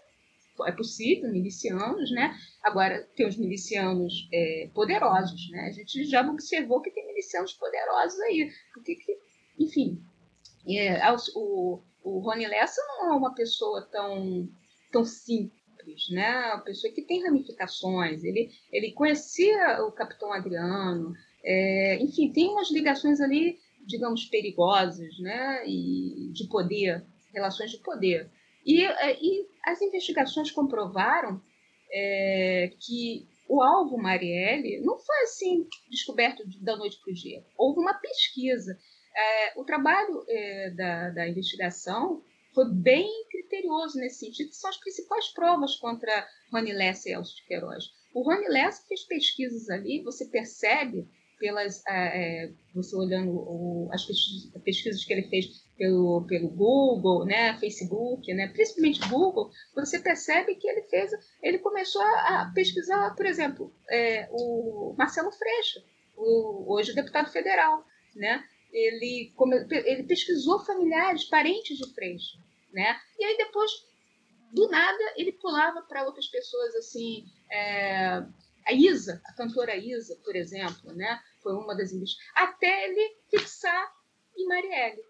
[0.66, 2.36] é possível, milicianos, né?
[2.62, 5.68] Agora, tem os milicianos é, poderosos, né?
[5.68, 8.50] A gente já observou que tem milicianos poderosos aí.
[8.74, 9.18] Porque, que,
[9.58, 10.02] enfim,
[10.68, 11.00] é,
[11.34, 14.48] o, o Rony Lessa não é uma pessoa tão,
[14.92, 15.59] tão simples,
[16.10, 16.52] né?
[16.54, 18.24] Uma pessoa que tem ramificações.
[18.24, 25.62] Ele, ele conhecia o Capitão Adriano, é, enfim, tem umas ligações ali, digamos, perigosas, né?
[25.66, 28.30] E de poder, relações de poder.
[28.64, 31.40] E, é, e as investigações comprovaram
[31.92, 37.44] é, que o alvo Marielle não foi assim descoberto da noite para o dia.
[37.56, 38.78] Houve uma pesquisa.
[39.16, 42.22] É, o trabalho é, da, da investigação
[42.54, 47.46] foi bem criterioso nesse sentido, são as principais provas contra Rony Lessa e Elcio de
[47.46, 47.84] Queiroz.
[48.14, 51.08] O Rony Lessa fez pesquisas ali, você percebe
[51.40, 57.56] pelas é, você olhando o, as pesquisas, pesquisas, que ele fez pelo, pelo Google, né,
[57.58, 61.10] Facebook, né, principalmente Google, você percebe que ele fez,
[61.42, 65.82] ele começou a, pesquisar, por exemplo, é, o Marcelo Freixo,
[66.14, 67.82] o, hoje deputado federal,
[68.14, 69.32] né, ele,
[69.84, 72.38] ele pesquisou familiares, parentes de Freixo,
[72.72, 72.98] né?
[73.18, 73.70] E aí depois,
[74.52, 78.22] do nada, ele pulava para outras pessoas, assim, é,
[78.66, 81.20] a Isa, a cantora Isa, por exemplo, né?
[81.42, 82.30] Foi uma das investigações.
[82.34, 83.92] Até ele fixar
[84.36, 85.02] em Marielle.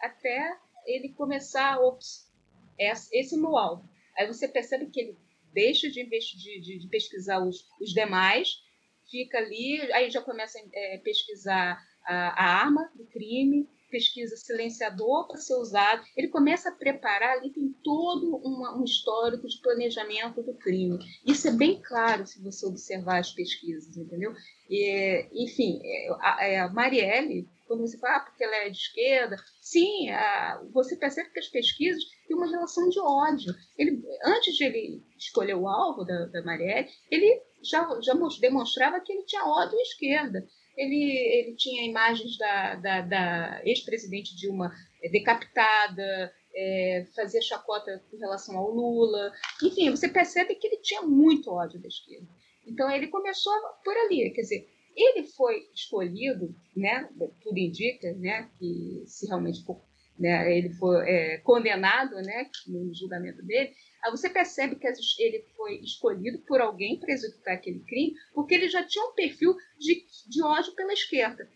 [0.00, 2.30] Até ele começar, ops,
[2.78, 3.88] esse é meu alvo.
[4.16, 5.18] Aí você percebe que ele
[5.52, 8.62] deixa de, de, de pesquisar os, os demais,
[9.10, 15.28] fica ali, aí já começa a é, pesquisar a, a arma do crime, pesquisa silenciador
[15.28, 16.02] para ser usado.
[16.16, 20.98] Ele começa a preparar, ali tem todo uma, um histórico de planejamento do crime.
[21.24, 24.34] Isso é bem claro se você observar as pesquisas, entendeu?
[24.68, 28.78] E, enfim, é, a, é, a Marielle, quando você fala ah, porque ela é de
[28.78, 33.54] esquerda, sim, a, você percebe que as pesquisas têm uma relação de ódio.
[33.78, 39.12] Ele, antes de ele escolher o alvo da, da Marielle, ele já, já demonstrava que
[39.12, 40.44] ele tinha ódio à esquerda
[40.76, 48.16] ele, ele tinha imagens da, da, da ex-presidente Dilma é, decapitada, é, fazia chacota com
[48.18, 49.32] relação ao Lula.
[49.62, 52.26] Enfim, você percebe que ele tinha muito ódio da esquerda.
[52.66, 53.52] Então ele começou
[53.84, 57.08] por ali, quer dizer, ele foi escolhido, né,
[57.42, 59.80] tudo indica, né, que se realmente for,
[60.18, 63.72] né, ele foi é, condenado, né, no julgamento dele,
[64.10, 64.86] você percebe que
[65.18, 69.56] ele foi escolhido por alguém para executar aquele crime, porque ele já tinha um perfil
[69.78, 71.48] de, de ódio pela esquerda.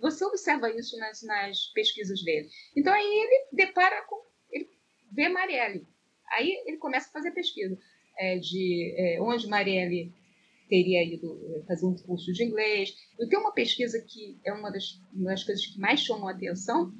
[0.00, 2.48] Você observa isso nas, nas pesquisas dele.
[2.74, 4.18] Então aí ele depara com.
[4.50, 4.68] Ele
[5.12, 5.86] vê Marielle.
[6.32, 7.78] Aí ele começa a fazer pesquisa
[8.18, 10.12] é, de é, onde Marielle
[10.68, 12.94] teria ido é, fazer um curso de inglês.
[13.18, 16.32] Eu tenho uma pesquisa que é uma das, uma das coisas que mais chamou a
[16.32, 16.92] atenção.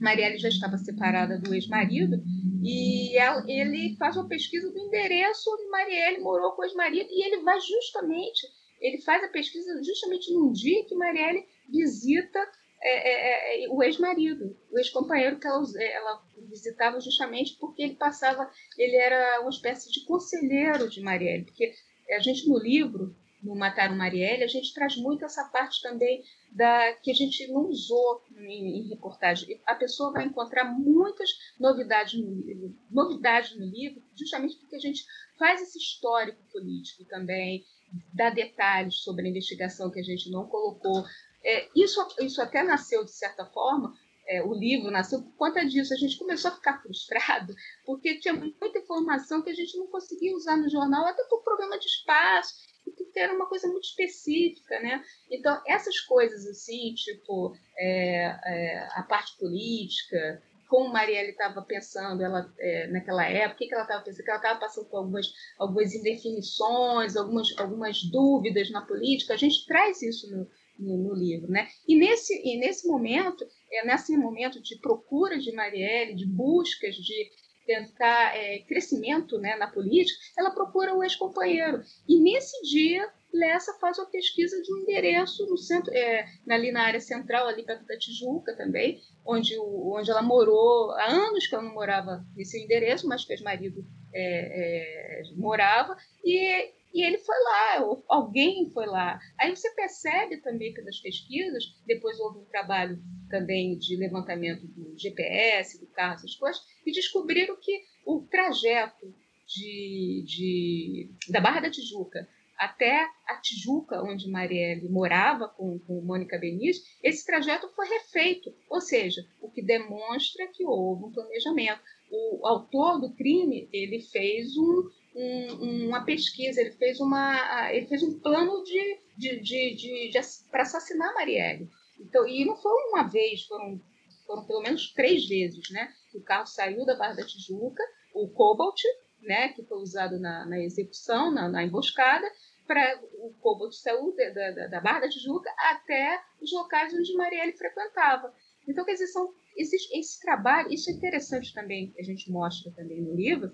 [0.00, 2.22] Marielle já estava separada do ex-marido
[2.62, 7.26] e ela, ele faz uma pesquisa do endereço onde Marielle morou com o ex-marido e
[7.26, 8.46] ele vai justamente,
[8.80, 12.38] ele faz a pesquisa justamente num dia que Marielle visita
[12.82, 18.50] é, é, é, o ex-marido, o ex-companheiro que ela, ela, visitava justamente porque ele passava,
[18.78, 21.74] ele era uma espécie de conselheiro de Marielle, porque
[22.10, 26.22] a gente no livro, no Matar o Marielle, a gente traz muito essa parte também
[26.52, 29.60] da que a gente não usou em, em, reportagem.
[29.66, 35.04] A pessoa vai encontrar muitas novidades no novidades no livro, justamente porque a gente
[35.38, 37.64] faz esse histórico político também,
[38.12, 41.04] dá detalhes sobre a investigação que a gente não colocou.
[41.42, 43.94] É, isso, isso até nasceu, de certa forma,
[44.30, 45.92] é, o livro nasceu por conta disso.
[45.92, 50.34] A gente começou a ficar frustrado, porque tinha muita informação que a gente não conseguia
[50.36, 55.04] usar no jornal, até por problema de espaço porque era uma coisa muito específica, né?
[55.30, 62.52] Então, essas coisas assim, tipo é, é, a parte política, como Marielle estava pensando ela,
[62.58, 65.26] é, naquela época, o que, que ela estava pensando, que ela estava passando por algumas,
[65.58, 70.48] algumas indefinições, algumas, algumas dúvidas na política, a gente traz isso no,
[70.80, 71.68] no, no livro, né?
[71.86, 77.30] E nesse, e nesse momento, é, nesse momento de procura de Marielle, de buscas de
[77.66, 81.82] tentar é, crescimento né, na política, ela procura o ex-companheiro.
[82.08, 86.82] E nesse dia, Lessa faz uma pesquisa de um endereço no centro, é, ali na
[86.82, 91.54] área central, ali perto da Tijuca também, onde, o, onde ela morou, há anos que
[91.54, 97.18] ela não morava nesse endereço, mas que o ex-marido é, é, morava, e, e ele
[97.18, 99.18] foi lá, ou alguém foi lá.
[99.38, 102.98] Aí você percebe também pelas pesquisas, depois houve um trabalho
[103.28, 109.14] também de levantamento do GPS, do carro, essas coisas, e descobriram que o trajeto
[109.46, 112.28] de, de, da Barra da Tijuca
[112.60, 118.82] até a Tijuca, onde Marielle morava com, com Mônica Benício, esse trajeto foi refeito, ou
[118.82, 121.80] seja, o que demonstra que houve um planejamento.
[122.10, 128.02] O autor do crime ele fez um, um, uma pesquisa, ele fez, uma, ele fez
[128.02, 130.20] um plano de, de, de, de, de
[130.50, 131.68] para assassinar Marielle.
[131.98, 133.80] Então, e não foi uma vez, foram,
[134.26, 135.92] foram pelo menos três vezes, né?
[136.14, 137.82] O carro saiu da Barra da Tijuca,
[138.14, 138.80] o Cobalt,
[139.22, 142.26] né, que foi usado na, na execução, na, na emboscada,
[142.66, 147.56] para o Cobalt saiu da, da, da, Barra da Tijuca até os locais onde Marielle
[147.56, 148.32] frequentava.
[148.66, 152.70] Então, quer dizer, são, existe esse trabalho, isso é interessante também, que a gente mostra
[152.72, 153.52] também no livro,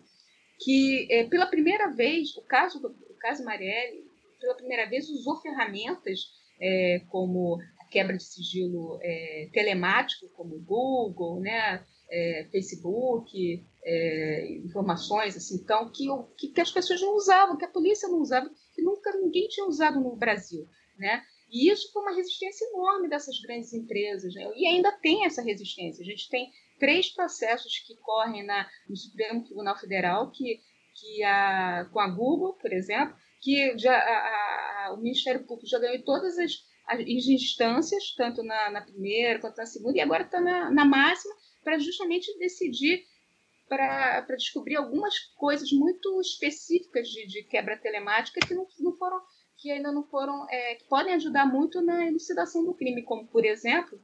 [0.58, 4.04] que é, pela primeira vez, o caso, do, o caso Marielle,
[4.40, 6.20] pela primeira vez usou ferramentas
[6.60, 7.58] é, como
[7.90, 16.06] quebra de sigilo é, telemático, como Google, né, é, Facebook, é, informações assim, então que,
[16.36, 19.66] que, que, as pessoas não usavam, que a polícia não usava, que nunca ninguém tinha
[19.66, 20.68] usado no Brasil,
[20.98, 21.22] né?
[21.50, 24.50] E isso foi uma resistência enorme dessas grandes empresas, né?
[24.56, 26.02] e ainda tem essa resistência.
[26.02, 30.60] A gente tem três processos que correm na, no Supremo Tribunal Federal, que,
[30.94, 35.78] que a, com a Google, por exemplo, que já, a, a, o Ministério Público já
[35.78, 36.52] ganhou todas as
[36.86, 41.34] as instâncias, tanto na, na primeira quanto na segunda, e agora está na, na máxima,
[41.64, 43.04] para justamente decidir
[43.68, 49.20] para descobrir algumas coisas muito específicas de, de quebra telemática que não, não, foram
[49.56, 53.44] que ainda não foram é, que podem ajudar muito na elucidação do crime, como por
[53.44, 54.00] exemplo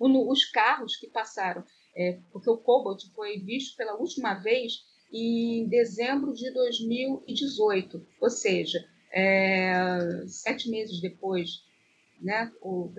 [0.00, 1.64] os carros que passaram,
[1.96, 8.84] é, porque o Cobalt foi visto pela última vez em dezembro de 2018, ou seja,
[9.12, 11.62] é, sete meses depois,
[12.20, 12.52] né,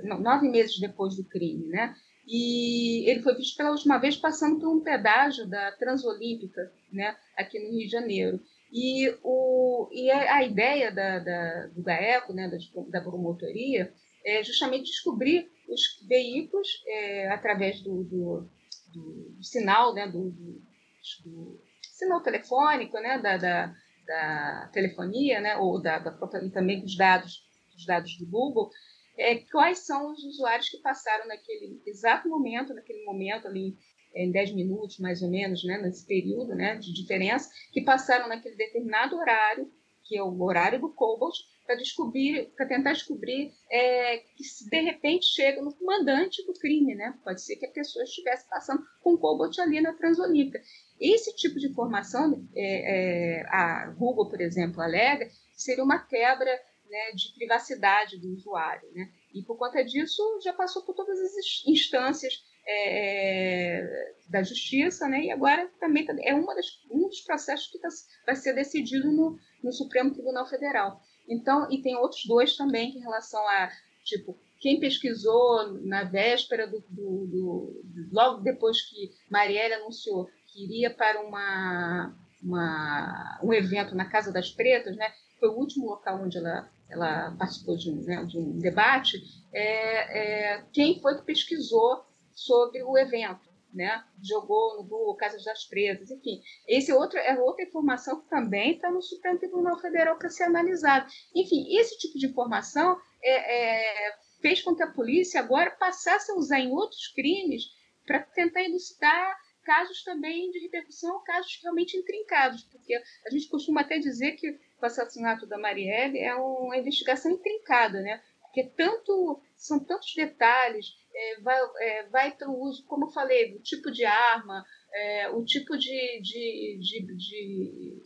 [0.03, 1.95] não, nove meses depois do crime, né?
[2.27, 7.59] E ele foi visto pela última vez passando por um pedágio da Transolímpica, né, aqui
[7.59, 8.39] no Rio de Janeiro.
[8.71, 12.57] E, o, e a, a ideia da, da, do GAECO, né, da,
[12.89, 13.91] da promotoria,
[14.23, 18.49] é justamente descobrir os veículos é, através do, do,
[18.93, 25.99] do, sinal, né, do, do, sinal telefônico, né, da, da, da telefonia, né, ou da,
[25.99, 28.69] da própria, também dos dados, dos dados do Google,
[29.17, 33.77] é, quais são os usuários que passaram naquele exato momento, naquele momento ali
[34.15, 38.55] em 10 minutos, mais ou menos, né, nesse período né, de diferença, que passaram naquele
[38.55, 39.71] determinado horário,
[40.03, 41.37] que é o horário do Cobalt,
[41.69, 46.95] para descobrir, para tentar descobrir é, que se de repente chega no comandante do crime,
[46.95, 47.13] né?
[47.23, 50.59] Pode ser que a pessoa estivesse passando com Cobalt ali na Transolímpica.
[50.99, 56.49] Esse tipo de informação, é, é, a Google, por exemplo, alega, seria uma quebra
[56.89, 58.89] né, de privacidade do usuário.
[58.91, 59.07] Né?
[59.35, 62.33] E por conta disso já passou por todas as instâncias
[62.65, 65.25] é, é, da justiça, né?
[65.25, 67.89] e agora também tá, é uma das, um dos processos que tá,
[68.25, 70.99] vai ser decidido no, no Supremo Tribunal Federal.
[71.29, 73.69] Então, e tem outros dois também em relação a,
[74.03, 80.89] tipo, quem pesquisou na véspera do, do, do, logo depois que Marielle anunciou que iria
[80.89, 82.13] para uma,
[82.43, 85.11] uma, um evento na Casa das Pretas, né?
[85.39, 89.21] Foi o último local onde ela ela participou de um, né, de um debate,
[89.53, 94.03] é, é, quem foi que pesquisou sobre o evento, né?
[94.21, 96.41] Jogou no Google Casas das Presas, enfim.
[96.67, 101.09] Esse outro é outra informação que também está no Supremo Tribunal Federal para ser analisado.
[101.35, 106.35] Enfim, esse tipo de informação é, é, fez com que a polícia agora passasse a
[106.35, 107.63] usar em outros crimes
[108.05, 113.99] para tentar elucidar casos também de repercussão, casos realmente intrincados, porque a gente costuma até
[113.99, 118.19] dizer que o assassinato da Marielle é uma investigação intrincada, né?
[118.41, 123.51] Porque tanto, são tantos detalhes, é, vai, é, vai para o uso, como eu falei,
[123.51, 124.63] do tipo de arma,
[124.93, 128.01] é, o tipo de, de, de, de,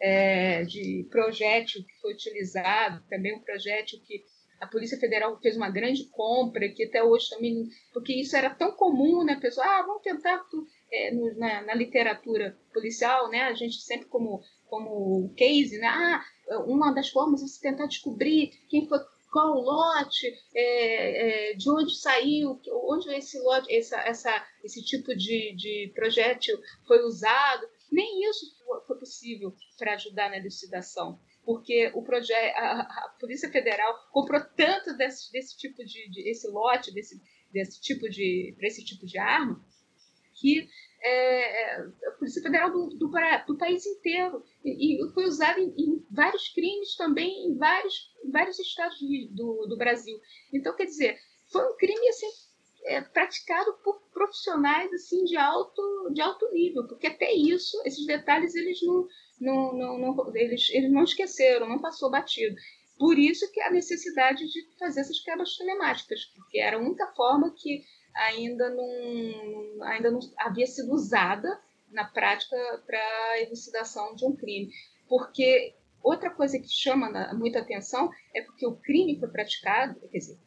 [0.00, 4.24] é, de projétil que foi utilizado, também um projétil que
[4.62, 8.72] a Polícia Federal fez uma grande compra, que até hoje também, porque isso era tão
[8.72, 10.40] comum, né, pessoal, ah, vamos tentar
[10.90, 15.86] é, no, na, na, literatura policial, né, a gente sempre como como case, né?
[15.86, 16.24] Ah,
[16.66, 19.00] uma das formas é se tentar descobrir quem foi
[19.32, 25.56] qual lote, é, é, de onde saiu, onde esse lote, essa, essa, esse tipo de,
[25.56, 27.66] de projétil foi usado.
[27.90, 28.46] Nem isso
[28.86, 34.94] foi possível para ajudar na elucidação, porque o projeto, a, a, Polícia Federal comprou tanto
[34.98, 37.20] desse, desse tipo de, de esse lote, desse,
[37.50, 39.64] desse tipo de, para esse tipo de arma,
[40.34, 40.68] que
[41.02, 43.10] é, é, a Polícia Federal do, do,
[43.46, 44.42] do país inteiro.
[44.64, 48.98] E, e foi usado em, em, vários crimes também, em vários, em vários estados
[49.30, 50.18] do, do Brasil.
[50.52, 51.18] Então, quer dizer,
[51.50, 52.26] foi um crime assim,
[52.84, 58.54] é, praticado por profissionais assim de alto, de alto nível, porque até isso, esses detalhes,
[58.54, 59.06] eles não,
[59.40, 62.56] não, não, não eles, eles não esqueceram, não passou batido.
[62.98, 67.52] Por isso que a necessidade de fazer essas quebras telemáticas, porque era a única forma
[67.56, 67.82] que
[68.14, 71.60] ainda não, ainda não havia sido usada
[71.90, 72.56] na prática
[72.86, 74.70] para elucidação de um crime.
[75.08, 80.38] Porque outra coisa que chama muita atenção é porque o crime foi praticado, quer dizer,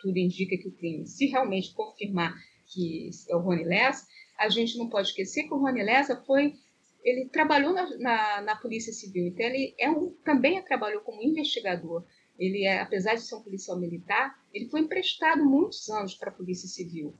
[0.00, 2.34] tudo indica que o crime, se realmente confirmar
[2.66, 4.06] que é o Rony Lessa,
[4.38, 6.54] a gente não pode esquecer que o Rony Lessa foi
[7.02, 12.04] ele trabalhou na, na, na, Polícia Civil, então ele é um, também trabalhou como investigador.
[12.38, 16.34] Ele é, apesar de ser um policial militar, ele foi emprestado muitos anos para a
[16.34, 17.14] Polícia Civil.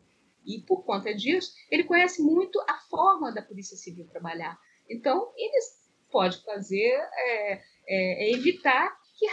[0.44, 4.58] E por conta disso, ele conhece muito a forma da Polícia Civil trabalhar.
[4.88, 5.58] Então, ele
[6.10, 9.26] pode fazer, é, é, é evitar que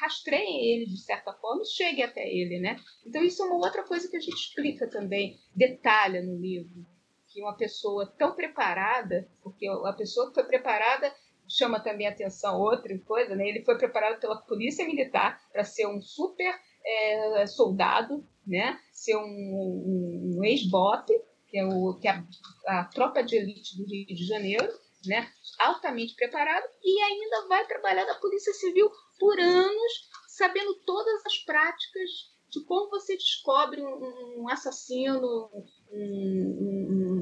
[0.00, 2.76] rastreiem ele de certa forma e cheguem até ele, né?
[3.06, 6.84] Então, isso é uma outra coisa que a gente explica também, detalha no livro.
[7.28, 11.14] Que uma pessoa tão preparada, porque a pessoa que foi preparada
[11.46, 13.48] chama também atenção outra coisa, né?
[13.48, 16.52] Ele foi preparado pela polícia militar para ser um super
[16.88, 18.78] é, soldado, né?
[18.92, 21.08] Ser um, um, um ex-BOP,
[21.48, 22.12] que é, o, que é
[22.66, 24.68] a, a tropa de elite do Rio de Janeiro,
[25.06, 25.28] né?
[25.58, 32.10] Altamente preparado e ainda vai trabalhar na Polícia Civil por anos, sabendo todas as práticas
[32.50, 35.50] de como você descobre um, um assassino,
[35.92, 37.18] um, um,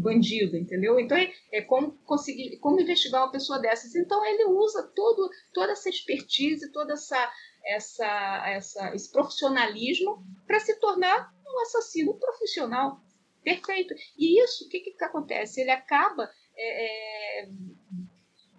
[0.00, 0.98] bandido, entendeu?
[0.98, 3.94] Então é, é, como conseguir, como investigar uma pessoa dessas.
[3.94, 7.30] Então ele usa todo, toda essa expertise, toda essa,
[7.68, 13.00] essa, essa esse profissionalismo para se tornar um assassino profissional.
[13.44, 13.94] Perfeito.
[14.16, 15.60] E isso, o que, que acontece?
[15.60, 17.48] Ele acaba é, é,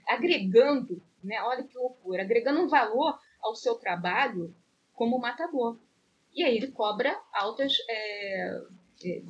[0.07, 1.41] agregando, né?
[1.43, 4.55] olha que loucura, agregando um valor ao seu trabalho
[4.93, 5.78] como matador.
[6.34, 7.74] E aí ele cobra altas.
[7.89, 8.62] É,
[9.05, 9.22] é,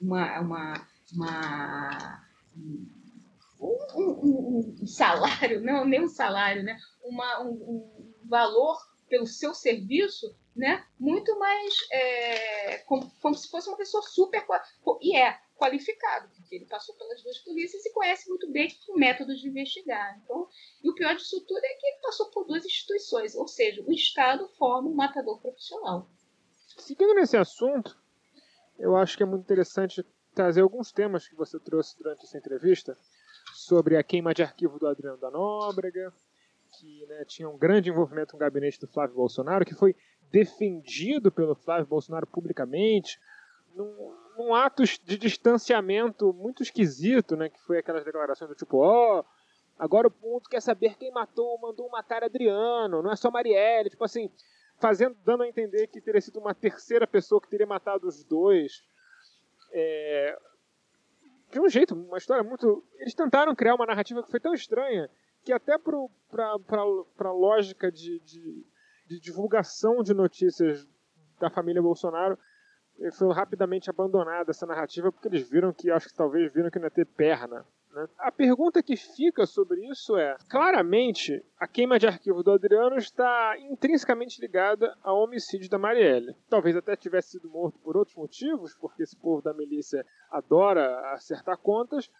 [0.00, 2.22] uma, uma, uma
[3.60, 6.76] um, um, um, salário, não nem um salário, né?
[7.02, 8.78] Uma, um, um valor
[9.08, 10.84] pelo seu serviço né?
[10.98, 14.44] muito mais é, como, como, se fosse uma pessoa super
[15.00, 19.34] e é qualificado, porque ele passou pelas duas polícias e conhece muito bem o método
[19.34, 20.18] de investigar.
[20.22, 20.48] Então,
[20.82, 23.92] e o pior disso tudo é que ele passou por duas instituições, ou seja, o
[23.92, 26.08] Estado forma um matador profissional.
[26.78, 27.98] Seguindo nesse assunto,
[28.78, 30.04] eu acho que é muito interessante
[30.34, 32.96] trazer alguns temas que você trouxe durante essa entrevista
[33.54, 36.12] sobre a queima de arquivo do Adriano da Nóbrega,
[36.72, 39.94] que né, tinha um grande envolvimento com o gabinete do Flávio Bolsonaro, que foi
[40.30, 43.20] defendido pelo Flávio Bolsonaro publicamente,
[43.74, 49.20] num, num ato de distanciamento muito esquisito, né, que foi aquelas declarações do tipo, ó,
[49.20, 49.24] oh,
[49.78, 54.04] agora o ponto quer saber quem matou, mandou matar Adriano, não é só Marielle, tipo
[54.04, 54.30] assim,
[54.78, 58.82] fazendo, dando a entender que teria sido uma terceira pessoa que teria matado os dois.
[59.72, 60.38] É,
[61.52, 62.82] de um jeito, uma história muito.
[62.98, 65.10] Eles tentaram criar uma narrativa que foi tão estranha
[65.44, 68.66] que até para a lógica de, de,
[69.06, 70.86] de, divulgação de notícias
[71.38, 72.38] da família Bolsonaro
[73.12, 76.86] foi rapidamente abandonada essa narrativa porque eles viram que, acho que talvez viram que não
[76.86, 77.66] ia ter perna.
[77.92, 78.08] Né?
[78.18, 83.56] A pergunta que fica sobre isso é: claramente, a queima de arquivo do Adriano está
[83.58, 86.36] intrinsecamente ligada ao homicídio da Marielle.
[86.48, 91.58] Talvez até tivesse sido morto por outros motivos, porque esse povo da milícia adora acertar
[91.58, 92.10] contas,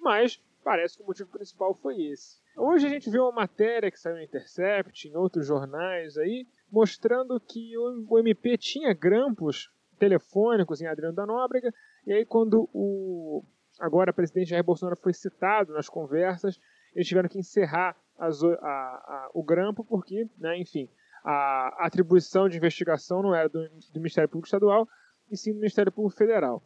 [0.00, 2.39] mas parece que o motivo principal foi esse.
[2.56, 7.40] Hoje a gente viu uma matéria que saiu no Intercept, em outros jornais aí, mostrando
[7.40, 11.72] que o MP tinha grampos telefônicos em Adriano da Nóbrega,
[12.06, 13.44] e aí quando o
[13.78, 16.58] agora presidente Jair Bolsonaro foi citado nas conversas,
[16.94, 20.88] eles tiveram que encerrar as, a, a, o grampo porque, né, enfim,
[21.24, 24.88] a atribuição de investigação não era do, do Ministério Público Estadual,
[25.30, 26.62] e sim do Ministério Público Federal.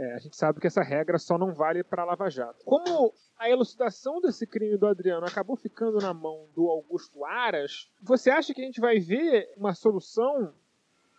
[0.00, 2.64] É, a gente sabe que essa regra só não vale para Lava Jato.
[2.64, 8.30] Como a elucidação desse crime do Adriano acabou ficando na mão do Augusto Aras, você
[8.30, 10.54] acha que a gente vai ver uma solução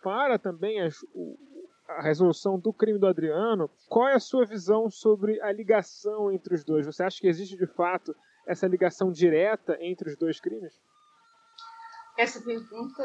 [0.02, 1.38] para também as, o,
[1.86, 3.70] a resolução do crime do Adriano?
[3.88, 6.84] Qual é a sua visão sobre a ligação entre os dois?
[6.84, 10.74] Você acha que existe de fato essa ligação direta entre os dois crimes?
[12.18, 13.04] Essa pergunta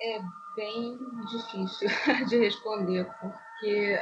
[0.00, 0.20] é
[0.56, 0.98] bem
[1.30, 1.88] difícil
[2.30, 3.47] de responder, porque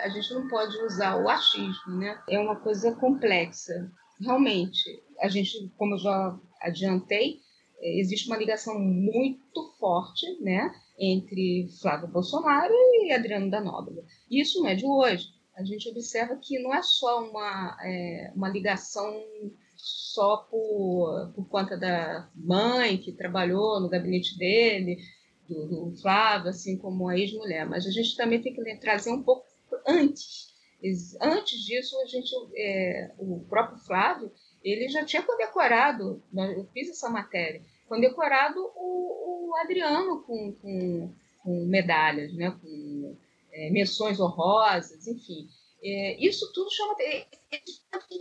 [0.03, 2.21] a gente não pode usar o achismo, né?
[2.29, 3.91] É uma coisa complexa.
[4.21, 7.41] Realmente, a gente, como eu já adiantei,
[7.79, 10.73] é, existe uma ligação muito forte, né?
[10.99, 14.03] Entre Flávio Bolsonaro e Adriano da Nóbrega.
[14.31, 15.29] Isso não é de hoje.
[15.55, 19.23] A gente observa que não é só uma, é, uma ligação
[19.77, 24.99] só por, por conta da mãe que trabalhou no gabinete dele,
[25.49, 29.23] do, do Flávio, assim como a ex-mulher, mas a gente também tem que trazer um
[29.23, 29.45] pouco
[29.87, 30.55] antes.
[31.21, 34.31] Antes disso, a gente, é, o próprio Flávio,
[34.63, 41.15] ele já tinha condecorado, né, eu fiz essa matéria, condecorado o, o Adriano com, com,
[41.43, 43.17] com, medalhas, né, com
[43.53, 45.49] é, menções honrosas, enfim.
[45.83, 46.95] É, isso tudo chama,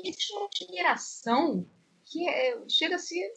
[0.03, 1.65] existe uma admiração
[2.05, 3.33] que é, chega a ser,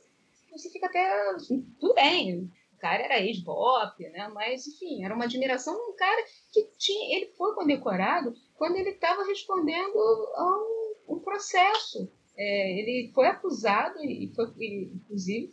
[0.51, 1.36] você fica até,
[1.80, 4.28] tudo bem, cara era ex-bop, né?
[4.28, 7.16] Mas, enfim, era uma admiração de um cara que tinha.
[7.16, 12.10] Ele foi condecorado quando ele estava respondendo a um, um processo.
[12.36, 14.46] É, ele foi acusado, e foi,
[14.94, 15.52] inclusive,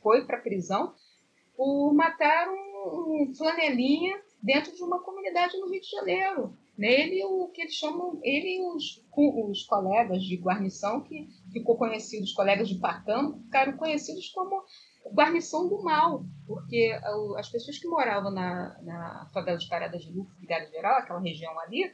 [0.00, 0.94] foi para prisão
[1.56, 6.56] por matar um, um flanelinha dentro de uma comunidade no Rio de Janeiro.
[6.78, 12.24] Ele, o que eles chamam, ele e os, os colegas de guarnição, que ficou conhecido,
[12.24, 14.62] os colegas de Patamo, ficaram conhecidos como
[15.12, 16.98] guarnição do mal, porque
[17.36, 21.58] as pessoas que moravam na, na favela de Paradas de Luco, Vigário Geral, aquela região
[21.60, 21.92] ali,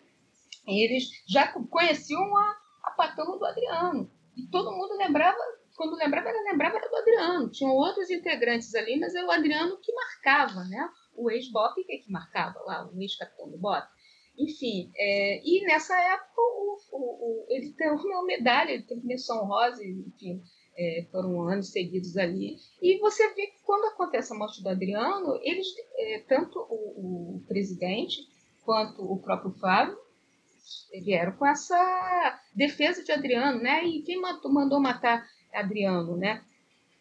[0.67, 4.11] eles já conheciam a, a patama do Adriano.
[4.37, 5.39] E todo mundo lembrava,
[5.77, 7.51] quando lembrava, era, lembrava era do Adriano.
[7.51, 10.89] Tinham outros integrantes ali, mas era o Adriano que marcava, né?
[11.15, 13.87] O ex-Bop que, que marcava lá, o ex-capitão do Bop.
[14.39, 19.45] Enfim, é, e nessa época o, o, o, ele tem uma medalha, ele tem menção
[19.45, 20.43] rosa, enfim,
[20.77, 22.57] é, foram anos seguidos ali.
[22.81, 25.67] E você vê que quando acontece a morte do Adriano, eles,
[25.97, 28.29] é, tanto o, o, presidente
[28.65, 29.99] quanto o próprio Flávio,
[31.05, 33.85] vieram com essa defesa de Adriano, né?
[33.85, 36.45] E quem matou, mandou matar Adriano, né?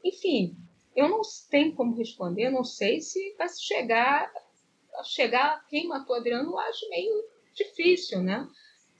[0.03, 0.55] Enfim,
[0.95, 4.31] eu não tenho como responder, não sei se vai chegar
[5.05, 8.47] chegar quem matou Adriano, eu acho meio difícil, né?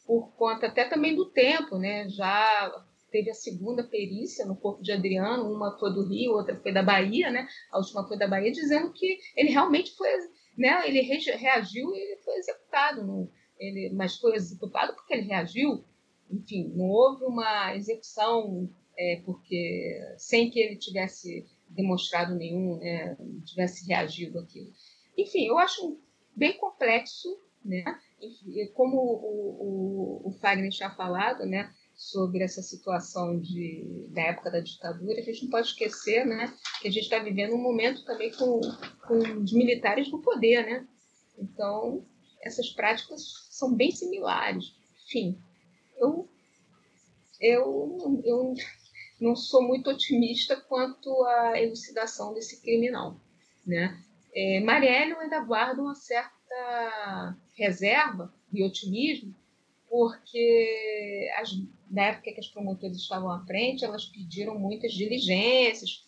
[0.05, 2.07] Por conta até também do tempo, né?
[2.09, 6.74] Já teve a segunda perícia no corpo de Adriano, uma foi do Rio, outra foi
[6.74, 7.47] da Bahia, né?
[7.72, 10.09] A última foi da Bahia, dizendo que ele realmente foi,
[10.57, 10.88] né?
[10.88, 15.84] Ele reagiu e ele foi executado, no, ele, mas foi executado porque ele reagiu.
[16.30, 23.88] Enfim, não houve uma execução é, porque sem que ele tivesse demonstrado nenhum, né, tivesse
[23.88, 24.72] reagido aquilo.
[25.18, 25.99] Enfim, eu acho
[26.36, 27.30] bem complexo,
[27.64, 27.84] né?
[28.74, 31.72] como o, o, o Fagner tinha falado, né?
[32.01, 36.87] Sobre essa situação de, da época da ditadura, a gente não pode esquecer né, que
[36.87, 38.59] a gente está vivendo um momento também com,
[39.07, 40.65] com os militares no poder.
[40.65, 40.87] Né?
[41.37, 42.03] Então,
[42.41, 44.73] essas práticas são bem similares.
[45.05, 45.37] Enfim,
[45.95, 46.27] eu,
[47.39, 48.55] eu, eu
[49.19, 53.21] não sou muito otimista quanto à elucidação desse crime, não.
[53.63, 54.03] Né?
[54.33, 59.35] É, Marielle ainda guarda uma certa reserva e otimismo,
[59.87, 61.51] porque as,
[61.91, 66.05] na época que as promotoras estavam à frente, elas pediram muitas diligências,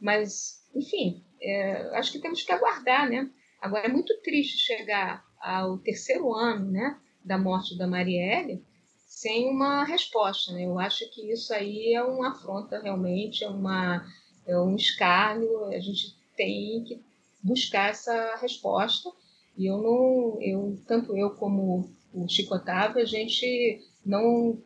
[0.00, 3.28] mas, enfim, é, acho que temos que aguardar, né?
[3.60, 8.64] Agora, é muito triste chegar ao terceiro ano né, da morte da Marielle
[9.06, 10.52] sem uma resposta.
[10.52, 10.66] Né?
[10.66, 14.06] Eu acho que isso aí é uma afronta realmente, é, uma,
[14.46, 17.00] é um escárnio, a gente tem que
[17.42, 19.10] buscar essa resposta.
[19.56, 24.58] E eu não, eu, tanto eu como o Chico Otávio, a gente não,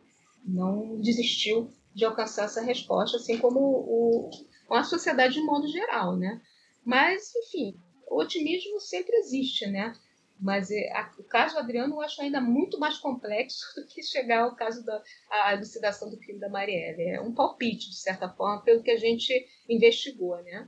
[0.43, 4.29] não desistiu de alcançar essa resposta, assim como o,
[4.69, 6.41] a sociedade de modo geral, né?
[6.85, 9.93] Mas, enfim, o otimismo sempre existe, né?
[10.39, 14.01] Mas é, a, o caso do Adriano eu acho ainda muito mais complexo do que
[14.01, 15.03] chegar ao caso da
[15.53, 17.09] elucidação do crime da Marielle.
[17.09, 19.33] É um palpite, de certa forma, pelo que a gente
[19.69, 20.67] investigou, né?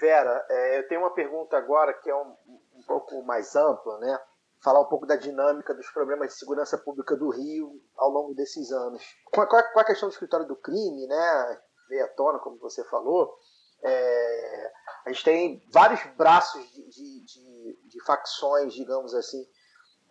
[0.00, 2.34] Vera, é, eu tenho uma pergunta agora que é um,
[2.74, 4.18] um pouco mais ampla, né?
[4.62, 8.70] Falar um pouco da dinâmica dos problemas de segurança pública do Rio ao longo desses
[8.70, 9.02] anos.
[9.32, 12.84] Com a, com a questão do escritório do crime, né, veio à tona, como você
[12.84, 13.34] falou,
[13.82, 14.72] é,
[15.06, 19.44] a gente tem vários braços de, de, de, de, facções, digamos assim,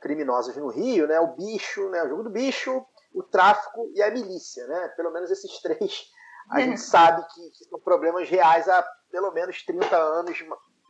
[0.02, 4.12] criminosas no Rio, né, o bicho, né, o jogo do bicho, o tráfico e a
[4.12, 6.12] milícia, né, pelo menos esses três
[6.50, 10.44] a gente sabe que, que são problemas reais há pelo menos 30 anos,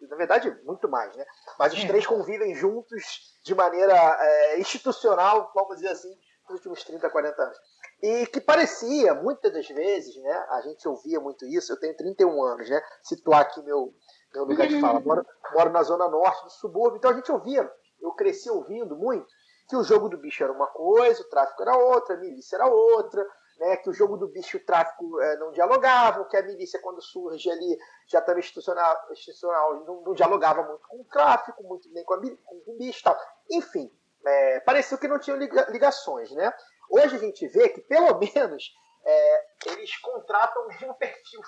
[0.07, 1.25] na verdade, muito mais, né?
[1.57, 1.87] Mas os é.
[1.87, 6.13] três convivem juntos de maneira é, institucional, vamos dizer assim,
[6.49, 7.57] nos últimos 30, 40 anos.
[8.01, 10.45] E que parecia, muitas das vezes, né?
[10.49, 12.81] A gente ouvia muito isso, eu tenho 31 anos, né?
[13.03, 13.93] Situar aqui meu,
[14.33, 14.99] meu lugar de fala.
[14.99, 17.71] Moro, moro na zona norte do subúrbio, então a gente ouvia,
[18.01, 19.27] eu cresci ouvindo muito,
[19.69, 22.65] que o jogo do bicho era uma coisa, o tráfico era outra, a milícia era
[22.65, 23.25] outra,
[23.61, 26.81] né, que o jogo do bicho e o tráfico é, não dialogavam, que a milícia,
[26.81, 31.87] quando surge ali, já estava institucional, institucional não, não, dialogava muito com o tráfico, muito
[31.93, 33.15] nem com, a, com o bicho e tal.
[33.51, 33.91] Enfim,
[34.25, 36.31] é, pareceu que não tinham ligações.
[36.31, 36.51] Né?
[36.89, 38.73] Hoje a gente vê que, pelo menos,
[39.05, 41.41] é, eles contratam o mesmo perfil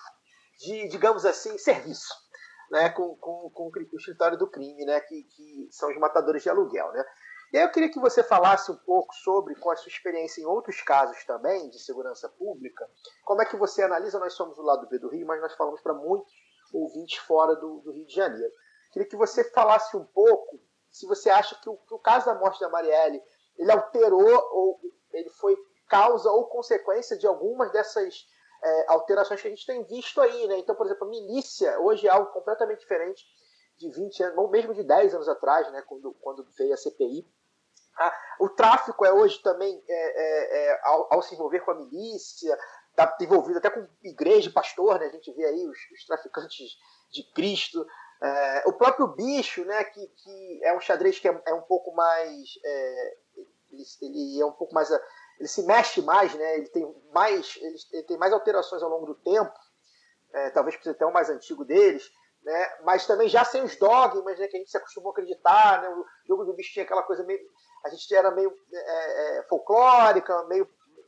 [0.60, 2.14] de, digamos assim, serviço.
[2.72, 6.50] Né, com, com, com o escritório do crime, né, que, que são os matadores de
[6.50, 6.92] aluguel.
[6.92, 7.04] Né?
[7.54, 10.46] E aí eu queria que você falasse um pouco sobre, com a sua experiência em
[10.46, 12.90] outros casos também de segurança pública,
[13.24, 15.80] como é que você analisa, nós somos do lado B do Rio, mas nós falamos
[15.80, 16.34] para muitos
[16.74, 18.52] ouvintes fora do, do, Rio de Janeiro.
[18.92, 22.34] Queria que você falasse um pouco se você acha que o, que o caso da
[22.34, 23.22] morte da Marielle,
[23.56, 24.80] ele alterou ou
[25.12, 25.56] ele foi
[25.88, 28.28] causa ou consequência de algumas dessas
[28.64, 30.58] é, alterações que a gente tem visto aí, né?
[30.58, 33.24] Então, por exemplo, a milícia hoje é algo completamente diferente
[33.78, 35.84] de 20 anos, ou mesmo de 10 anos atrás, né?
[35.84, 37.32] Quando, quando veio a CPI
[37.98, 41.76] ah, o tráfico é hoje também, é, é, é, ao, ao, se envolver com a
[41.76, 42.58] milícia,
[42.90, 45.08] está envolvido até com igreja pastor, né?
[45.08, 46.78] a gente vê aí os, os traficantes
[47.12, 47.86] de Cristo.
[48.22, 51.94] É, o próprio bicho, né, que, que é um xadrez que é, é um pouco
[51.94, 52.60] mais.
[52.64, 53.18] É,
[53.72, 54.90] ele, ele, é um pouco mais.
[55.40, 56.58] Ele se mexe mais, né?
[56.58, 59.54] ele, tem mais, ele, ele tem mais alterações ao longo do tempo,
[60.54, 62.12] talvez por ser até o mais antigo deles
[62.44, 62.78] né?
[62.84, 65.82] mas também já sem os dogmas né, que a gente se acostumou a acreditar.
[65.82, 65.90] Né?
[65.90, 67.40] O jogo do bicho tinha aquela coisa meio.
[67.84, 70.68] A gente era meio é, é, folclórica, meio,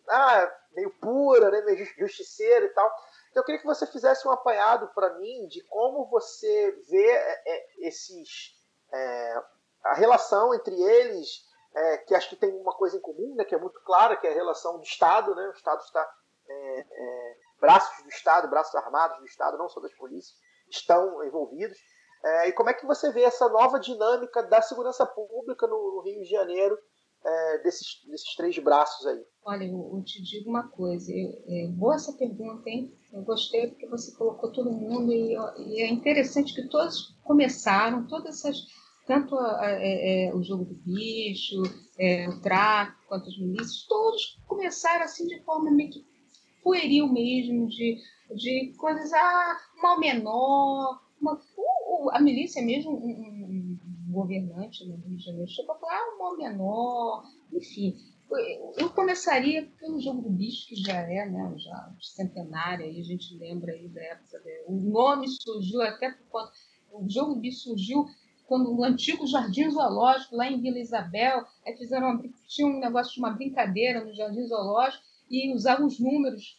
[0.10, 1.62] ah, meio pura, né?
[1.62, 2.88] meio justiceira e tal.
[3.30, 7.42] Então eu queria que você fizesse um apanhado para mim de como você vê é,
[7.46, 8.56] é esses.
[8.92, 9.44] É,
[9.84, 11.46] a relação entre eles,
[11.76, 14.26] é, que acho que tem uma coisa em comum, né, que é muito clara, que
[14.26, 15.36] é a relação do Estado.
[15.36, 15.48] Né?
[15.48, 16.16] O Estado está.
[17.60, 20.36] braços do Estado, braços armados do Estado, não só das polícias
[20.70, 21.78] estão envolvidos.
[22.26, 26.24] É, e como é que você vê essa nova dinâmica da segurança pública no, Rio
[26.24, 26.76] de Janeiro
[27.24, 29.24] é, desses, desses três braços aí?
[29.46, 32.92] Olha, eu, eu te digo uma coisa, eu, é, boa essa pergunta, hein?
[33.14, 35.36] Eu gostei porque você colocou todo mundo e,
[35.68, 38.58] e é interessante que todos começaram, todas essas,
[39.06, 41.62] tanto a, a, é, é, o jogo do bicho,
[42.00, 46.04] é, o tráfico, quanto as milícias, todos começaram assim de forma meio que
[46.64, 48.00] pueril mesmo, de,
[48.34, 51.40] de coisas, ah, mal menor, uma,
[52.12, 56.16] a milícia mesmo, um, um, um governante no Rio de Janeiro chegou a falar, ah,
[56.16, 57.96] um mal menor, enfim.
[58.78, 63.38] Eu começaria pelo jogo do bicho, que já é, né, já centenário, aí a gente
[63.38, 64.42] lembra aí da época.
[64.44, 64.52] Né?
[64.68, 66.52] O nome surgiu até por conta.
[66.92, 68.08] O jogo do bicho surgiu
[68.48, 73.14] quando o antigo Jardim Zoológico, lá em Vila Isabel, aí fizeram uma, tinha um negócio
[73.14, 76.58] de uma brincadeira no Jardim Zoológico e usavam os números,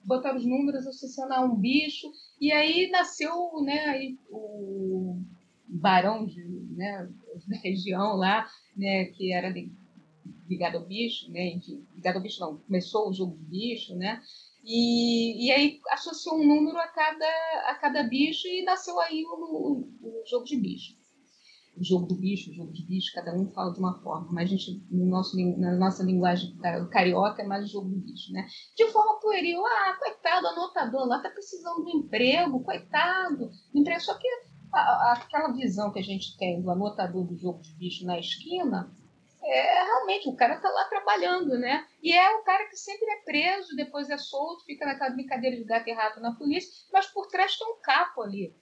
[0.00, 3.32] aí botaram os números associando a um bicho, e aí nasceu
[3.62, 5.20] né, aí, o
[5.66, 7.08] barão de, né,
[7.46, 9.52] da região lá, né, que era
[10.48, 11.60] ligado ao bicho, né?
[11.94, 14.20] Ligado ao bicho não, começou o jogo do bicho, né?
[14.64, 17.26] E, e aí associou um número a cada,
[17.66, 20.99] a cada bicho e nasceu aí o, o, o jogo de bicho.
[21.80, 24.84] Jogo do bicho, jogo de bicho, cada um fala de uma forma, mas a gente,
[24.90, 26.56] no nosso, na nossa linguagem
[26.90, 28.46] carioca, é mais jogo do bicho, né?
[28.76, 34.00] De forma pueril, ah, coitado, anotador lá tá precisando de emprego, coitado, emprego.
[34.00, 34.28] Só que
[34.72, 38.94] a, aquela visão que a gente tem do anotador do jogo de bicho na esquina
[39.42, 41.86] é realmente o cara está lá trabalhando, né?
[42.02, 45.64] E é o cara que sempre é preso, depois é solto, fica naquela brincadeira de
[45.64, 48.54] gato e rato na polícia, mas por trás tem um capo ali.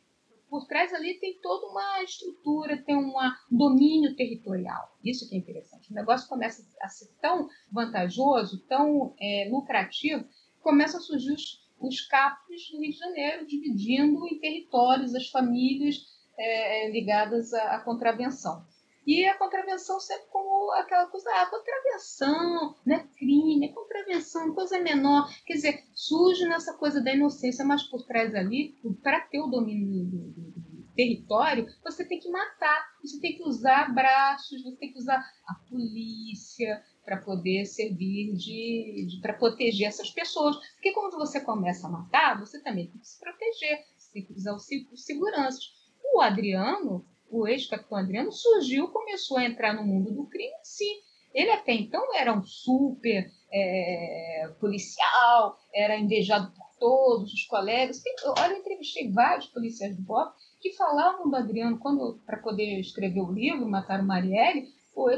[0.49, 3.13] Por trás ali tem toda uma estrutura, tem um
[3.51, 4.97] domínio territorial.
[5.05, 5.91] Isso que é interessante.
[5.91, 10.25] O negócio começa a ser tão vantajoso, tão é, lucrativo,
[10.61, 16.07] começa a surgir os, os capos do Rio de Janeiro, dividindo em territórios as famílias
[16.39, 18.65] é, ligadas à, à contravenção.
[19.09, 25.27] E a contravenção sempre como aquela coisa, ah, contravenção, né, crime, contravenção, coisa menor.
[25.47, 30.05] Quer dizer, surge nessa coisa da inocência, mas por trás ali, para ter o domínio
[30.05, 34.93] do, do, do, território, você tem que matar, você tem que usar braços, você tem
[34.93, 40.55] que usar a polícia para poder servir de, de para proteger essas pessoas.
[40.75, 44.35] Porque quando você começa a matar, você também tem que se proteger, você tem que
[44.35, 45.73] usar os seguranças.
[46.13, 51.01] O Adriano, o ex-capitão Adriano surgiu, começou a entrar no mundo do crime, sim.
[51.35, 58.03] Ele até então era um super é, policial, era invejado por todos os colegas.
[58.39, 63.21] Olha, eu entrevistei vários policiais do BOP que falavam do Adriano, quando para poder escrever
[63.21, 64.69] o livro, Matar o Marielle,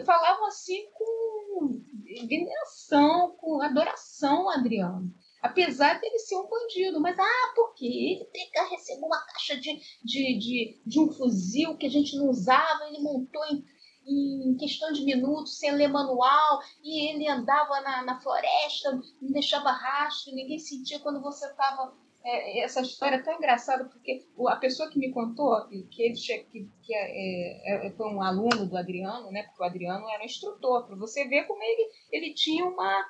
[0.05, 1.81] falavam assim com
[2.29, 7.01] veneração, com adoração ao Adriano apesar dele ser um bandido.
[7.01, 11.87] Mas, ah, porque ele pega, recebeu uma caixa de, de, de, de um fuzil que
[11.87, 13.65] a gente não usava, ele montou em,
[14.07, 19.71] em questão de minutos, sem ler manual, e ele andava na, na floresta, não deixava
[19.71, 21.95] rastro, ninguém sentia quando você estava.
[22.23, 25.57] É, essa história é tão engraçada, porque a pessoa que me contou,
[25.91, 30.07] que ele que, que é, é, foi um aluno do Adriano, né, porque o Adriano
[30.11, 33.07] era um instrutor, para você ver como ele, ele tinha uma,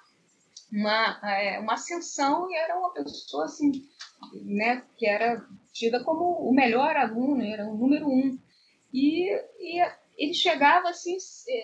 [0.72, 3.72] uma, é, uma ascensão e era uma pessoa assim,
[4.44, 8.38] né, que era tida como o melhor aluno, era o número um.
[8.92, 9.82] E, e
[10.16, 11.16] ele chegava assim,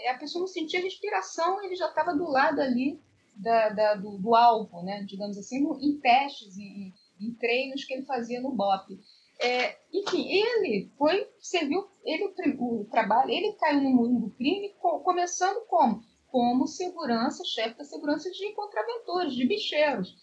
[0.08, 3.00] a pessoa não sentia respiração, ele já estava do lado ali
[3.36, 8.06] da, da, do, do, alvo, né, digamos assim, em testes, em, em treinos que ele
[8.06, 8.98] fazia no BOP.
[9.38, 15.66] É, enfim, ele foi, serviu, ele, o trabalho, ele caiu no mundo do crime, começando
[15.66, 16.02] como?
[16.36, 20.14] Como segurança, chefe da segurança de contraventores, de bicheiros.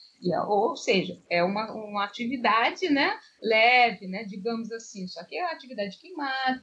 [0.48, 5.54] Ou seja, é uma, uma atividade né, leve, né, digamos assim, só que é uma
[5.54, 6.62] atividade que mata,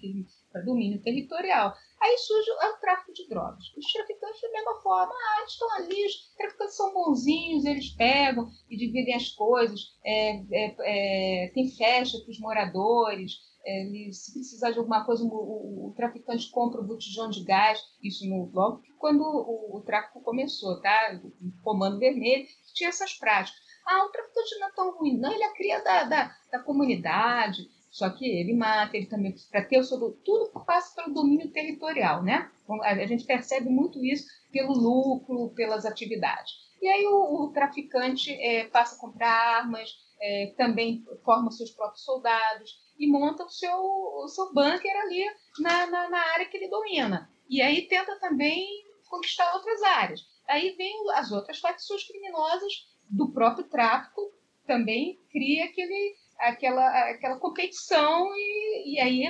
[0.52, 1.74] para domínio territorial.
[2.00, 3.64] Aí surge o tráfico de drogas.
[3.76, 8.48] Os traficantes, da mesma forma, ah, eles estão ali, os traficantes são bonzinhos, eles pegam
[8.70, 14.70] e dividem as coisas, é, é, é, tem festa para os moradores, ele, se precisar
[14.70, 18.82] de alguma coisa, o, o, o, traficante compra o botijão de gás, isso no logo
[18.98, 21.18] quando o, o tráfico começou, tá?
[21.40, 23.58] O comando vermelho tinha essas práticas.
[23.86, 27.68] Ah, o traficante não é tão ruim, não, ele é cria da, da, da comunidade,
[27.90, 29.98] só que ele mata, ele também, para ter o seu.
[30.24, 32.50] Tudo passa pelo domínio territorial, né?
[32.84, 36.52] A gente percebe muito isso pelo lucro, pelas atividades.
[36.80, 42.04] E aí o, o traficante é, passa a comprar armas, é, também forma seus próprios
[42.04, 45.24] soldados e monta o seu, o seu bunker ali
[45.58, 47.30] na, na, na, área que ele domina.
[47.48, 48.66] E aí tenta também
[49.08, 50.20] conquistar outras áreas.
[50.48, 54.20] Aí vem as outras facções criminosas do próprio tráfico,
[54.66, 59.24] também cria aquele, aquela, aquela competição e, e aí,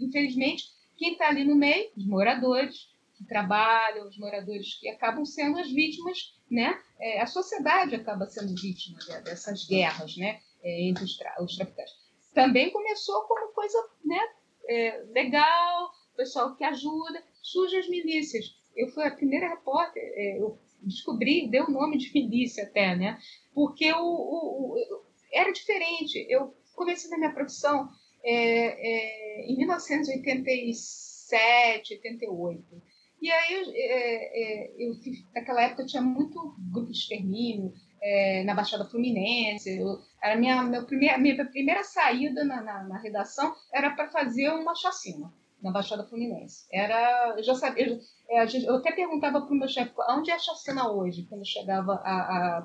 [0.00, 0.64] infelizmente,
[0.96, 2.88] quem está ali no meio, os moradores,
[3.18, 6.80] que trabalham, os moradores que acabam sendo as vítimas, né?
[7.00, 10.40] É, a sociedade acaba sendo vítima dessas guerras, né?
[10.62, 11.94] É, entre os, tra os traficantes.
[12.32, 14.20] Também começou como coisa, né?
[14.68, 18.56] É, legal, pessoal que ajuda, surgem as milícias.
[18.76, 23.18] Eu fui a primeira repórter, é, eu descobri, deu o nome de milícia até, né?
[23.52, 25.02] Porque o, o, o
[25.32, 26.24] era diferente.
[26.28, 27.88] Eu comecei na minha profissão
[28.22, 32.82] é, é, em 1987, 88.
[33.20, 34.92] E aí, eu, é, é, eu,
[35.34, 39.78] naquela época, tinha muito grupo de extermínio é, na Baixada Fluminense.
[39.78, 44.48] Eu, era minha, meu primeir, minha primeira saída na, na, na redação era para fazer
[44.50, 46.66] uma chacina na Baixada Fluminense.
[46.72, 47.98] Era, eu já sabia, eu,
[48.30, 51.46] é, eu até perguntava para o meu chefe onde é a chacina hoje, quando eu
[51.46, 51.96] chegava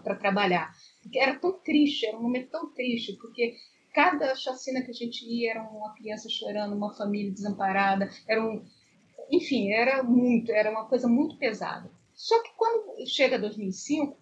[0.04, 0.72] para trabalhar.
[1.02, 3.56] Porque era tão triste, era um momento tão triste, porque
[3.94, 8.64] cada chacina que a gente ia era uma criança chorando, uma família desamparada, era um,
[9.30, 11.90] enfim, era muito, era uma coisa muito pesada.
[12.14, 14.18] Só que quando chega 2005,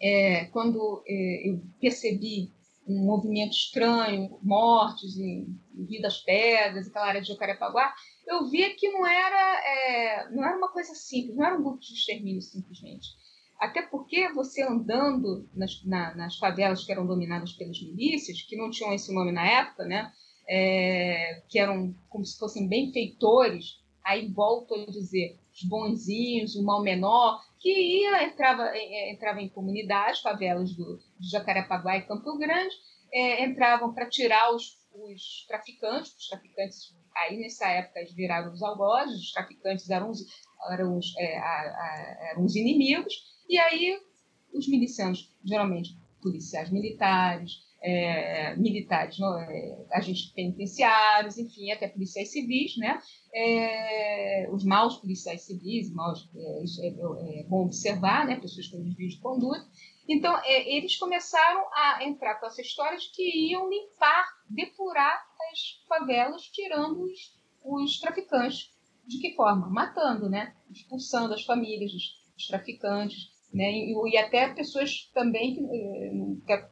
[0.00, 2.50] é, quando é, eu percebi
[2.86, 7.94] um movimento estranho, mortes em, em Rio das Pedras, aquela área de Jacarepaguá,
[8.26, 11.80] eu via que não era, é, não era uma coisa simples, não era um grupo
[11.80, 13.08] de extermínio simplesmente.
[13.58, 18.70] Até porque você andando nas, na, nas favelas que eram dominadas pelas milícias, que não
[18.70, 20.12] tinham esse nome na época, né,
[20.46, 26.82] é, que eram como se fossem benfeitores, aí volto a dizer, os bonzinhos, o mal
[26.82, 32.74] menor, que ia, entrava, entrava em comunidades, favelas do, de Jacarepaguá e Campo Grande,
[33.12, 38.62] é, entravam para tirar os, os traficantes, os traficantes aí nessa época eles viraram os
[38.62, 40.20] algozes, os traficantes eram os,
[40.70, 43.14] eram os, é, a, a, eram os inimigos,
[43.48, 43.98] e aí
[44.52, 52.78] os milicianos, geralmente policiais militares, é, militares, não, é, agentes penitenciários, enfim, até policiais civis,
[52.78, 52.98] né?
[53.34, 58.40] É, os maus policiais civis, maus, é, é, é, bom observar, né?
[58.40, 59.68] Pessoas com desvio de conduta.
[60.08, 65.22] Então, é, eles começaram a entrar com essa história de que iam limpar, depurar
[65.52, 68.72] as favelas, tirando os, os traficantes.
[69.06, 69.68] De que forma?
[69.68, 70.54] Matando, né?
[70.70, 73.70] Expulsando as famílias dos, traficantes, né?
[73.70, 76.66] E, e, até pessoas também, que, que é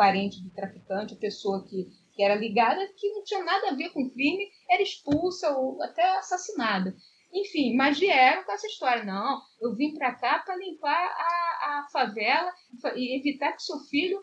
[0.00, 3.90] parente do traficante, a pessoa que, que era ligada, que não tinha nada a ver
[3.90, 6.96] com o crime, era expulsa ou até assassinada.
[7.30, 9.04] Enfim, mas vieram com essa história.
[9.04, 12.50] Não, eu vim para cá para limpar a, a favela
[12.96, 14.22] e evitar que seu filho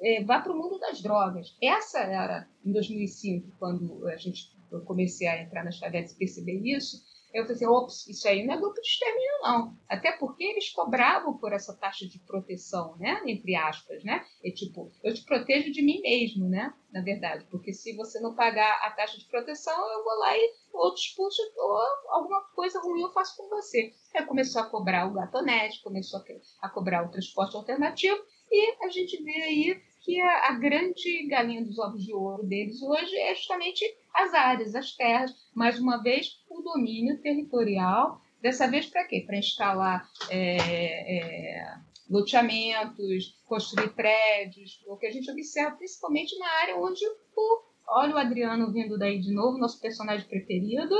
[0.00, 1.48] é, vá para o mundo das drogas.
[1.60, 6.60] Essa era, em 2005, quando a gente, eu comecei a entrar nas favelas e perceber
[6.64, 9.76] isso, eu falei assim, ops, isso aí não é grupo de extermínio, não.
[9.88, 13.22] Até porque eles cobravam por essa taxa de proteção, né?
[13.26, 14.24] Entre aspas, né?
[14.42, 16.72] É tipo, eu te protejo de mim mesmo, né?
[16.92, 20.52] Na verdade, porque se você não pagar a taxa de proteção, eu vou lá e
[20.72, 23.92] ou te expulso ou alguma coisa ruim eu faço com você.
[24.14, 26.20] Aí começou a cobrar o gatonete, começou
[26.62, 28.20] a cobrar o transporte alternativo
[28.50, 32.82] e a gente vê aí que a, a, grande galinha dos ovos de ouro deles
[32.82, 33.84] hoje é justamente
[34.14, 35.32] as áreas, as terras.
[35.54, 38.20] Mais uma vez, o domínio territorial.
[38.40, 39.24] Dessa vez, para quê?
[39.26, 41.74] Para instalar é, é,
[42.08, 47.04] loteamentos, construir prédios, o que a gente observa principalmente na área onde
[47.36, 47.68] o.
[47.90, 50.94] Olha o Adriano vindo daí de novo, nosso personagem preferido,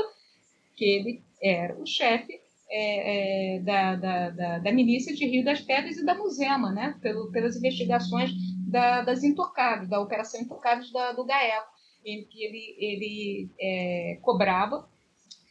[0.75, 5.61] que ele era o chefe é, é, da, da, da, da, milícia de Rio das
[5.61, 6.97] Pedras e da Musema, né?
[7.01, 8.31] Pelo, pelas investigações
[8.69, 11.67] da, das intocáveis, da Operação Intocáveis da, do GAECO,
[12.05, 14.87] em que ele, ele é, cobrava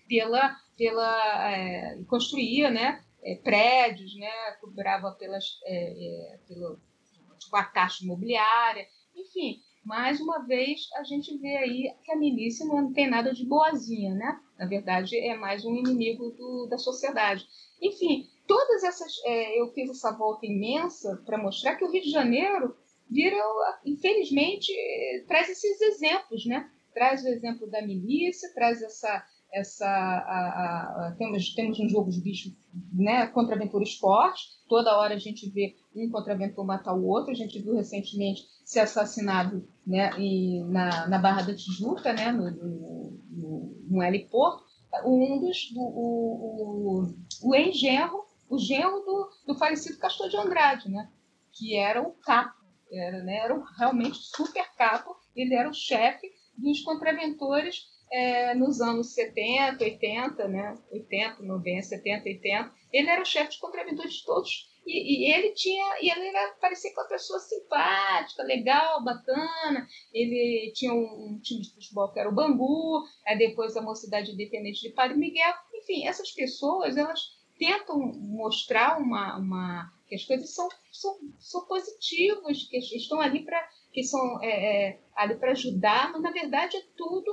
[0.08, 6.80] pela, pela é, construía né, é, prédios, né, cobrava pelas, é, é, pelo,
[7.38, 9.60] tipo, a taxa imobiliária, enfim.
[9.84, 14.14] Mais uma vez, a gente vê aí que a milícia não tem nada de boazinha,
[14.14, 14.38] né?
[14.58, 17.46] Na verdade, é mais um inimigo do, da sociedade.
[17.80, 19.12] Enfim, todas essas.
[19.24, 22.76] É, eu fiz essa volta imensa para mostrar que o Rio de Janeiro
[23.10, 23.46] viram,
[23.84, 24.72] infelizmente,
[25.26, 26.68] traz esses exemplos, né?
[26.94, 32.10] Traz o exemplo da milícia, traz essa essa a, a, a, temos temos um jogo
[32.10, 32.54] de bicho
[32.92, 37.32] né contraventura esporte toda hora a gente vê um contraventor matar o outro.
[37.32, 42.50] A gente viu recentemente ser assassinado né e, na, na Barra da Tijuca né no,
[42.50, 44.64] no, no, no heliporto.
[45.04, 47.06] Um dos do, o,
[47.42, 51.10] o, o ex-genro o genro do, do falecido Castor de Andrade né
[51.52, 52.57] que era o capo
[52.92, 59.14] era, né, era realmente super capo, ele era o chefe dos contraventores é, nos anos
[59.14, 62.72] 70, 80, né, 80, 90, 70, 80.
[62.92, 66.90] Ele era o chefe de contraventores todos E, e, ele tinha, e ele era, parecia
[66.92, 69.86] uma pessoa simpática, legal, bacana.
[70.12, 74.32] Ele tinha um, um, time de futebol que era o Bangu, aí depois a Mocidade
[74.32, 75.54] Independente de Padre Miguel.
[75.74, 82.64] Enfim, essas pessoas, elas tentam mostrar uma, uma que as coisas são, são, são positivas,
[82.64, 86.82] que estão ali para que são é, é, ali para ajudar, mas na verdade é
[86.96, 87.32] tudo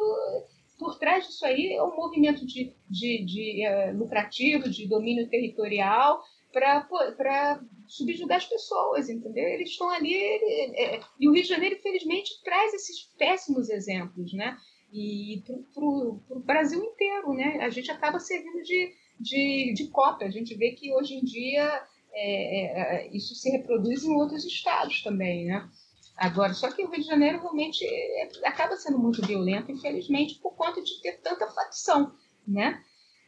[0.78, 6.22] por trás disso aí é um movimento de, de, de é, lucrativo, de domínio territorial,
[6.52, 9.44] para subjugar as pessoas, entendeu?
[9.44, 10.14] Eles estão ali.
[10.14, 14.58] Ele, é, e o Rio de Janeiro, infelizmente, traz esses péssimos exemplos, né?
[14.94, 17.60] E para o Brasil inteiro, né?
[17.62, 20.28] A gente acaba servindo de, de, de cópia.
[20.28, 25.02] A gente vê que hoje em dia é, é, isso se reproduz em outros estados
[25.04, 25.70] também, né?
[26.18, 30.56] Agora, só que o Rio de Janeiro realmente é, acaba sendo muito violento, infelizmente, por
[30.56, 32.14] conta de ter tanta facção,
[32.48, 32.82] né?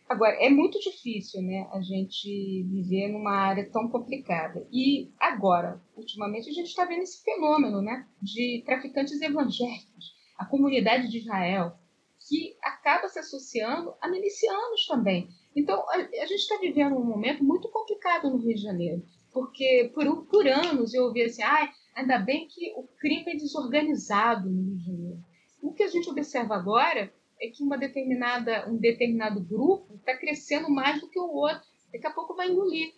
[0.07, 4.65] Agora, é muito difícil né, a gente viver numa área tão complicada.
[4.71, 11.09] E agora, ultimamente, a gente está vendo esse fenômeno né, de traficantes evangélicos, a comunidade
[11.09, 11.77] de Israel,
[12.25, 15.27] que acaba se associando a milicianos também.
[15.58, 19.03] Então, a, a gente está vivendo um momento muito complicado no Rio de Janeiro,
[19.34, 24.47] porque por, por anos eu ouvi assim, ah, ainda bem que o crime é desorganizado
[24.47, 25.20] no Rio de Janeiro.
[25.60, 30.70] O que a gente observa agora é que uma determinada, um determinado grupo está crescendo
[30.70, 31.64] mais do que o outro.
[31.91, 32.93] Daqui a pouco vai engolir.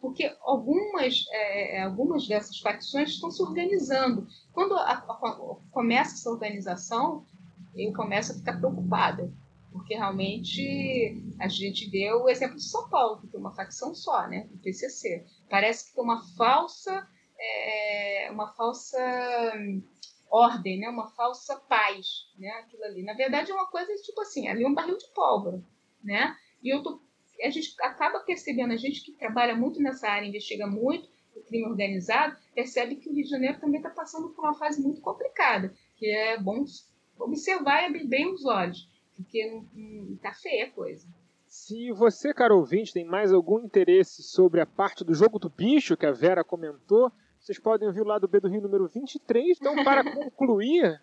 [0.00, 4.28] Porque algumas, é, é algumas dessas facções estão se organizando.
[4.52, 7.26] Quando a, a, começa essa organização,
[7.74, 9.28] eu começo a ficar preocupada.
[9.76, 14.26] Porque realmente a gente vê o exemplo de São Paulo, que tem uma facção só,
[14.26, 14.48] né?
[14.54, 15.24] O PCC.
[15.48, 17.06] Parece que tem uma falsa.
[17.38, 18.98] É, uma falsa
[20.30, 20.88] ordem, né?
[20.88, 22.48] Uma falsa paz, né?
[22.60, 23.02] Aquilo ali.
[23.02, 25.62] Na verdade é uma coisa tipo assim, ali é um barril de pólvora,
[26.02, 26.36] né?
[26.62, 27.00] E eu tô,
[27.42, 31.66] a gente acaba percebendo, a gente que trabalha muito nessa área, investiga muito o crime
[31.66, 35.74] organizado, percebe que o Rio de Janeiro também está passando por uma fase muito complicada,
[35.96, 36.64] que é bom
[37.18, 41.06] observar e abrir bem os olhos, porque não tá feia a coisa.
[41.46, 45.96] Se você, caro ouvinte, tem mais algum interesse sobre a parte do jogo do bicho
[45.96, 47.10] que a Vera comentou,
[47.40, 49.58] vocês podem ouvir o lado B do Rio número 23.
[49.58, 51.00] Então, para concluir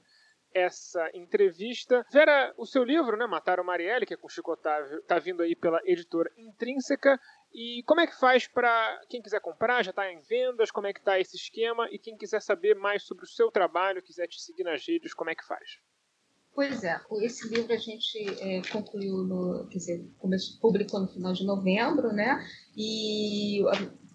[0.53, 2.05] essa entrevista.
[2.11, 5.55] Vera, o seu livro, né, Mataram Marielle, que é com Chico Otávio, está vindo aí
[5.55, 7.19] pela editora Intrínseca.
[7.51, 9.83] E como é que faz para quem quiser comprar?
[9.83, 10.71] Já está em vendas?
[10.71, 11.87] Como é que está esse esquema?
[11.91, 15.29] E quem quiser saber mais sobre o seu trabalho, quiser te seguir nas redes, como
[15.29, 15.79] é que faz?
[16.55, 20.05] Pois é, esse livro a gente é, concluiu no, quer dizer,
[20.61, 22.45] publicou no final de novembro, né?
[22.77, 23.59] E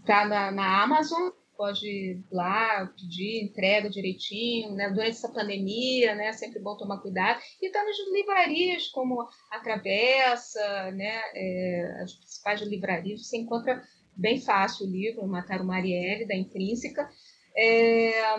[0.01, 4.89] está na, na Amazon, pode ir lá pedir entrega direitinho, né?
[4.89, 6.32] Durante essa pandemia, né?
[6.32, 7.41] Sempre bom tomar cuidado.
[7.61, 11.20] E tá nas livrarias como a Travessa, né?
[11.34, 13.82] É, as principais livrarias, você encontra
[14.16, 17.11] bem fácil o livro, Matar o Marielle, da Intrínseca.
[17.57, 18.39] É,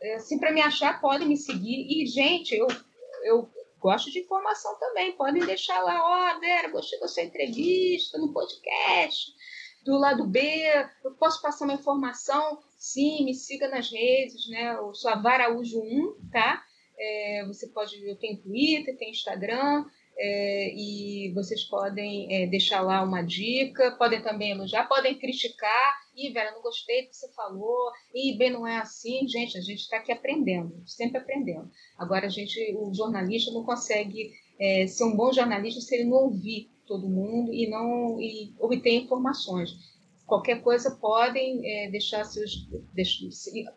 [0.00, 1.86] é, assim, para me achar, podem me seguir.
[1.88, 2.66] E, gente, eu,
[3.24, 3.48] eu
[3.78, 5.12] gosto de informação também.
[5.12, 9.32] Podem deixar lá, ó, oh, Vera, gostei da sua entrevista no podcast
[9.88, 10.40] do lado B,
[11.02, 12.62] eu posso passar uma informação?
[12.76, 14.74] Sim, me siga nas redes, né?
[14.76, 16.62] Eu sou a Varaújo 1, tá?
[16.98, 19.86] É, você pode, eu tenho Twitter, tenho Instagram,
[20.18, 25.94] é, e vocês podem é, deixar lá uma dica, podem também elogiar, podem criticar.
[26.16, 27.92] Ih, Vera, não gostei do que você falou.
[28.12, 29.28] Ih, bem, não é assim.
[29.28, 31.70] Gente, a gente está aqui aprendendo, sempre aprendendo.
[31.96, 36.24] Agora, a gente, o jornalista não consegue é, ser um bom jornalista se ele não
[36.24, 39.70] ouvir todo mundo e não e obter informações.
[40.28, 42.68] Qualquer coisa podem é, deixar seus.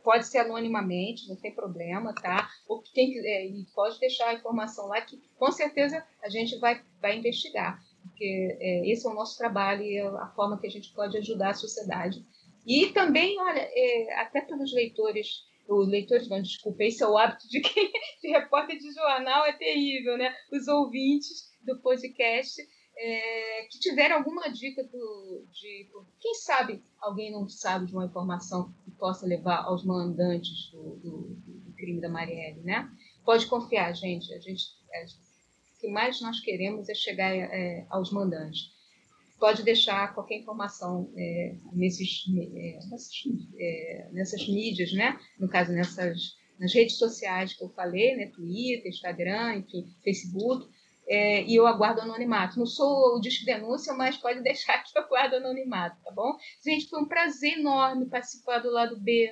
[0.04, 2.50] pode ser anonimamente, não tem problema, tá?
[2.68, 7.18] Ou tem, é, pode deixar a informação lá que com certeza a gente vai, vai
[7.18, 7.82] investigar.
[8.04, 11.18] Porque é, esse é o nosso trabalho e é a forma que a gente pode
[11.18, 12.22] ajudar a sociedade.
[12.68, 17.48] E também, olha, é, até pelos leitores os leitores, não, desculpa, esse é o hábito
[17.48, 17.90] de quem
[18.22, 20.36] de repórter de jornal, é terrível, né?
[20.52, 22.62] Os ouvintes do podcast
[23.04, 25.90] é, que tiver alguma dica do, de.
[26.20, 31.18] Quem sabe alguém não sabe de uma informação que possa levar aos mandantes do, do,
[31.66, 32.88] do crime da Marielle, né?
[33.26, 34.32] Pode confiar, gente.
[34.34, 38.70] A gente é, o que mais nós queremos é chegar é, aos mandantes.
[39.40, 43.10] Pode deixar qualquer informação é, nesses, é, nessas,
[44.12, 45.20] nessas mídias, né?
[45.40, 48.28] No caso, nessas nas redes sociais que eu falei, né?
[48.28, 50.70] Twitter, Instagram, enfim, Facebook
[51.12, 52.58] é, e eu aguardo anonimato.
[52.58, 56.38] Não sou o disco denúncia, mas pode deixar que eu aguardo anonimato, tá bom?
[56.64, 59.30] Gente, foi um prazer enorme participar do lado B.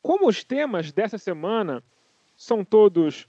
[0.00, 1.82] Como os temas dessa semana
[2.36, 3.26] são todos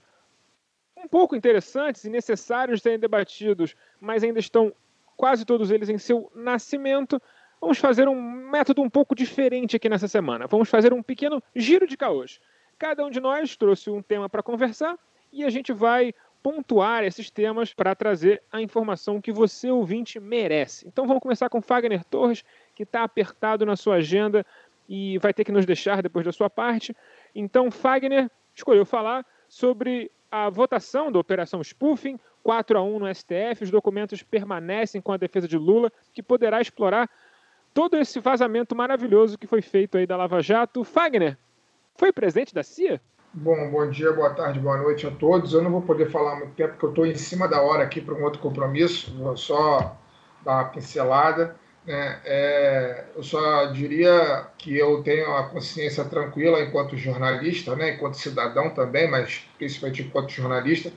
[0.96, 4.72] um pouco interessantes e necessários de serem debatidos, mas ainda estão
[5.16, 7.20] quase todos eles em seu nascimento,
[7.60, 10.46] vamos fazer um método um pouco diferente aqui nessa semana.
[10.46, 12.40] Vamos fazer um pequeno giro de caos.
[12.78, 14.98] Cada um de nós trouxe um tema para conversar
[15.32, 20.86] e a gente vai pontuar esses temas para trazer a informação que você, ouvinte, merece.
[20.88, 22.44] Então vamos começar com Fagner Torres,
[22.74, 24.44] que está apertado na sua agenda
[24.88, 26.94] e vai ter que nos deixar depois da sua parte.
[27.34, 33.64] Então, Fagner escolheu falar sobre a votação da Operação Spoofing, 4 a 1 no STF,
[33.64, 37.10] os documentos permanecem com a defesa de Lula, que poderá explorar
[37.74, 40.84] todo esse vazamento maravilhoso que foi feito aí da Lava Jato.
[40.84, 41.36] Fagner,
[41.94, 42.98] foi presente da CIA?
[43.34, 45.52] Bom, bom dia, boa tarde, boa noite a todos.
[45.52, 48.00] Eu não vou poder falar muito tempo, porque eu estou em cima da hora aqui
[48.00, 49.98] para um outro compromisso, vou só
[50.42, 51.56] dar uma pincelada.
[51.84, 52.20] Né?
[52.24, 57.94] É, eu só diria que eu tenho a consciência tranquila enquanto jornalista, né?
[57.94, 60.92] enquanto cidadão também, mas principalmente enquanto jornalista,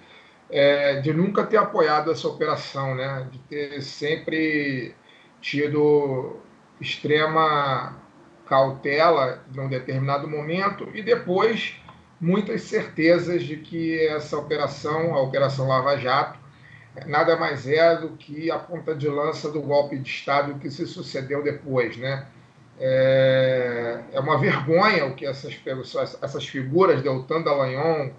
[0.49, 3.27] é, de nunca ter apoiado essa operação, né?
[3.31, 4.93] de ter sempre
[5.41, 6.37] tido
[6.79, 7.97] extrema
[8.47, 11.75] cautela num determinado momento e depois
[12.19, 16.39] muitas certezas de que essa operação, a Operação Lava Jato,
[17.05, 20.85] nada mais é do que a ponta de lança do golpe de Estado que se
[20.85, 21.97] sucedeu depois.
[21.97, 22.25] Né?
[22.79, 25.59] É, é uma vergonha o que essas,
[26.21, 28.11] essas figuras, Deltan Dallagnol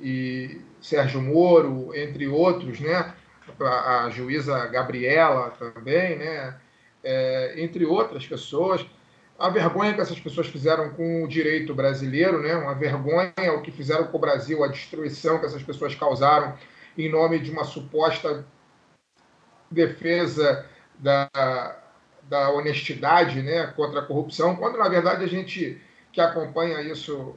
[0.00, 3.12] e Sérgio Moro, entre outros, né?
[3.60, 6.54] a, a juíza Gabriela também, né?
[7.02, 8.84] É, entre outras pessoas,
[9.38, 12.54] a vergonha que essas pessoas fizeram com o direito brasileiro, né?
[12.54, 16.54] uma vergonha o que fizeram com o Brasil, a destruição que essas pessoas causaram
[16.96, 18.44] em nome de uma suposta
[19.70, 20.66] defesa
[20.98, 21.28] da,
[22.22, 25.80] da honestidade né, contra a corrupção, quando na verdade a gente
[26.12, 27.36] que acompanha isso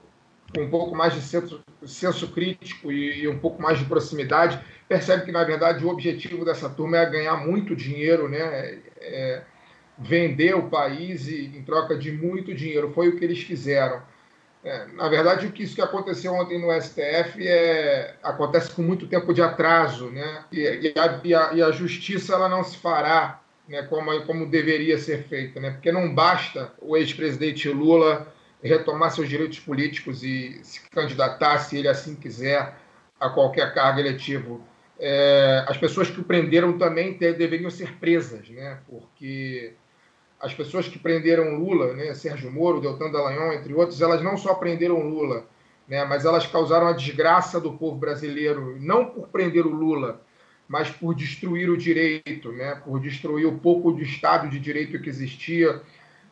[0.53, 4.59] com um pouco mais de senso, senso crítico e, e, um pouco mais de proximidade,
[4.87, 9.43] percebe que na verdade o objetivo dessa turma é ganhar muito dinheiro, né, é
[9.97, 12.91] vender o país e, em troca de muito dinheiro.
[12.93, 14.01] Foi o que eles fizeram.
[14.63, 19.07] É, na verdade, o que isso que aconteceu ontem no STF é, acontece com muito
[19.07, 20.45] tempo de atraso, né?
[20.51, 24.49] E, e, a, e, a, e a, justiça ela não se fará né, como, como
[24.49, 25.71] deveria ser feita, né?
[25.71, 28.33] Porque não basta o ex-presidente Lula
[28.63, 32.73] retomar seus direitos políticos e se candidatar, se ele assim quiser,
[33.19, 34.65] a qualquer cargo eletivo.
[34.97, 38.79] É, as pessoas que o prenderam também te, deveriam ser presas, né?
[38.87, 39.73] Porque
[40.43, 44.53] as pessoas que prenderam Lula, né, Sérgio Moro, Deltan Dallagnol, entre outros, elas não só
[44.53, 45.45] prenderam Lula,
[45.87, 50.21] né, mas elas causaram a desgraça do povo brasileiro, não por prender o Lula,
[50.67, 55.09] mas por destruir o direito, né, por destruir o pouco de Estado de direito que
[55.09, 55.81] existia,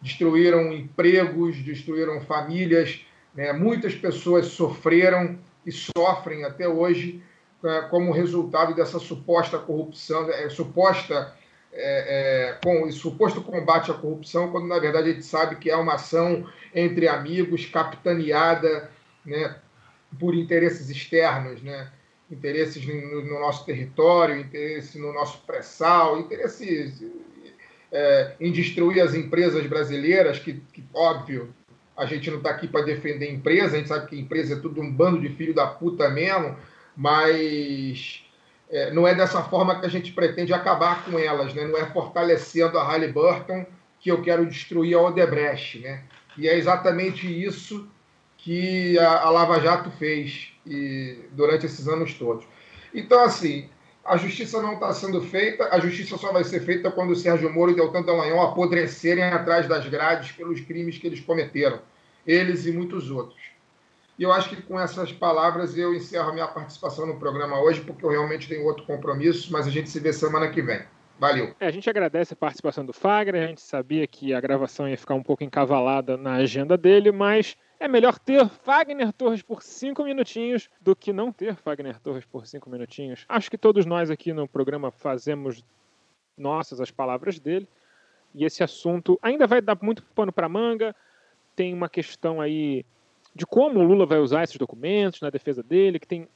[0.01, 7.23] destruíram empregos, destruíram famílias, né, muitas pessoas sofreram e sofrem até hoje
[7.63, 11.33] é, como resultado dessa suposta corrupção, é, suposta
[11.73, 15.75] é, é, com suposto combate à corrupção, quando na verdade a gente sabe que é
[15.75, 18.89] uma ação entre amigos, capitaneada
[19.25, 19.55] né,
[20.19, 21.89] por interesses externos, né,
[22.29, 27.03] interesses no, no nosso território, interesse no nosso pré-sal, interesses
[27.91, 31.53] é, em destruir as empresas brasileiras, que, que óbvio,
[31.95, 34.81] a gente não está aqui para defender empresa, a gente sabe que empresa é tudo
[34.81, 36.57] um bando de filho da puta mesmo,
[36.95, 38.23] mas
[38.71, 41.65] é, não é dessa forma que a gente pretende acabar com elas, né?
[41.65, 43.65] não é fortalecendo a Halliburton
[43.99, 45.79] que eu quero destruir a Odebrecht.
[45.79, 46.03] Né?
[46.37, 47.87] E é exatamente isso
[48.37, 52.45] que a, a Lava Jato fez e, durante esses anos todos.
[52.93, 53.69] Então, assim,
[54.05, 57.51] a justiça não está sendo feita, a justiça só vai ser feita quando o Sérgio
[57.51, 61.79] Moro e Deltan Dallagnol apodrecerem atrás das grades pelos crimes que eles cometeram,
[62.25, 63.50] eles e muitos outros.
[64.21, 67.81] E eu acho que com essas palavras eu encerro a minha participação no programa hoje,
[67.81, 70.83] porque eu realmente tenho outro compromisso, mas a gente se vê semana que vem.
[71.17, 71.55] Valeu.
[71.59, 74.95] É, a gente agradece a participação do Fagner, a gente sabia que a gravação ia
[74.95, 80.03] ficar um pouco encavalada na agenda dele, mas é melhor ter Fagner Torres por cinco
[80.03, 83.25] minutinhos do que não ter Fagner Torres por cinco minutinhos.
[83.27, 85.65] Acho que todos nós aqui no programa fazemos
[86.37, 87.67] nossas as palavras dele,
[88.35, 90.95] e esse assunto ainda vai dar muito pano para manga,
[91.55, 92.85] tem uma questão aí
[93.33, 96.27] de como o Lula vai usar esses documentos na defesa dele, que tem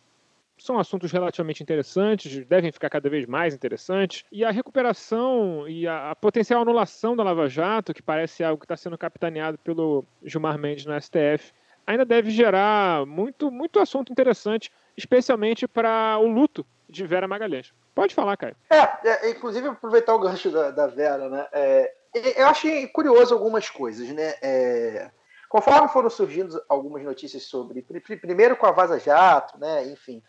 [0.57, 4.23] são assuntos relativamente interessantes, devem ficar cada vez mais interessantes.
[4.31, 8.65] E a recuperação e a, a potencial anulação da Lava Jato, que parece algo que
[8.65, 11.51] está sendo capitaneado pelo Gilmar Mendes no STF,
[11.85, 17.73] ainda deve gerar muito, muito assunto interessante, especialmente para o luto de Vera Magalhães.
[17.93, 18.55] Pode falar, Caio.
[18.69, 21.47] É, é inclusive aproveitar o gancho da, da Vera, né?
[21.51, 21.93] É,
[22.37, 24.35] eu achei curioso algumas coisas, né?
[24.41, 25.09] É,
[25.55, 30.21] conforme foram surgindo algumas notícias sobre, primeiro com a Vaza Jato, né, enfim,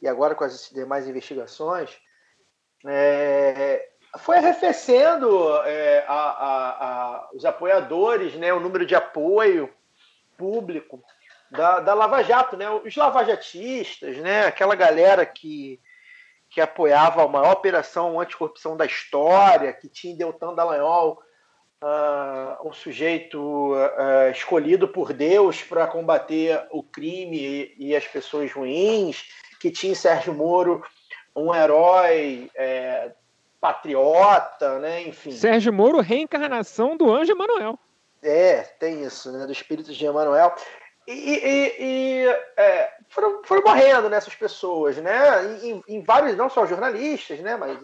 [0.00, 1.98] e agora com as demais investigações,
[2.86, 3.88] é,
[4.18, 9.68] foi arrefecendo é, a, a, a, os apoiadores, né, o número de apoio
[10.36, 11.02] público
[11.50, 15.80] da, da Lava Jato, né, os lavajatistas, né, aquela galera que,
[16.48, 21.20] que apoiava a maior operação anticorrupção da história, que tinha Deltan Dallagnol
[21.82, 28.52] uh, um sujeito uh, escolhido por Deus para combater o crime e, e, as pessoas
[28.52, 29.24] ruins,
[29.60, 30.82] que tinha Sérgio Moro
[31.34, 33.12] um herói é,
[33.60, 35.02] patriota, né?
[35.02, 35.30] Enfim.
[35.30, 37.78] Sérgio Moro, reencarnação do anjo Emanuel.
[38.22, 39.46] É, tem isso, né?
[39.46, 40.54] Do espírito de Emanuel.
[41.06, 42.26] E, e, e
[42.56, 45.58] é, foram, foram morrendo nessas né, pessoas, né?
[45.62, 47.56] Em, em, vários, não só jornalistas, né?
[47.56, 47.78] Mas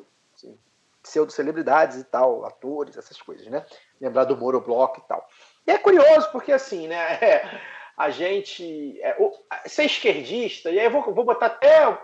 [1.05, 3.65] pseudo-celebridades e tal, atores, essas coisas, né?
[4.01, 5.29] Lembrar do Moro Block e tal.
[5.67, 7.15] E é curioso, porque assim, né?
[7.21, 7.61] É,
[7.97, 9.01] a gente.
[9.01, 9.17] É,
[9.67, 11.97] ser esquerdista, e aí eu vou, vou botar até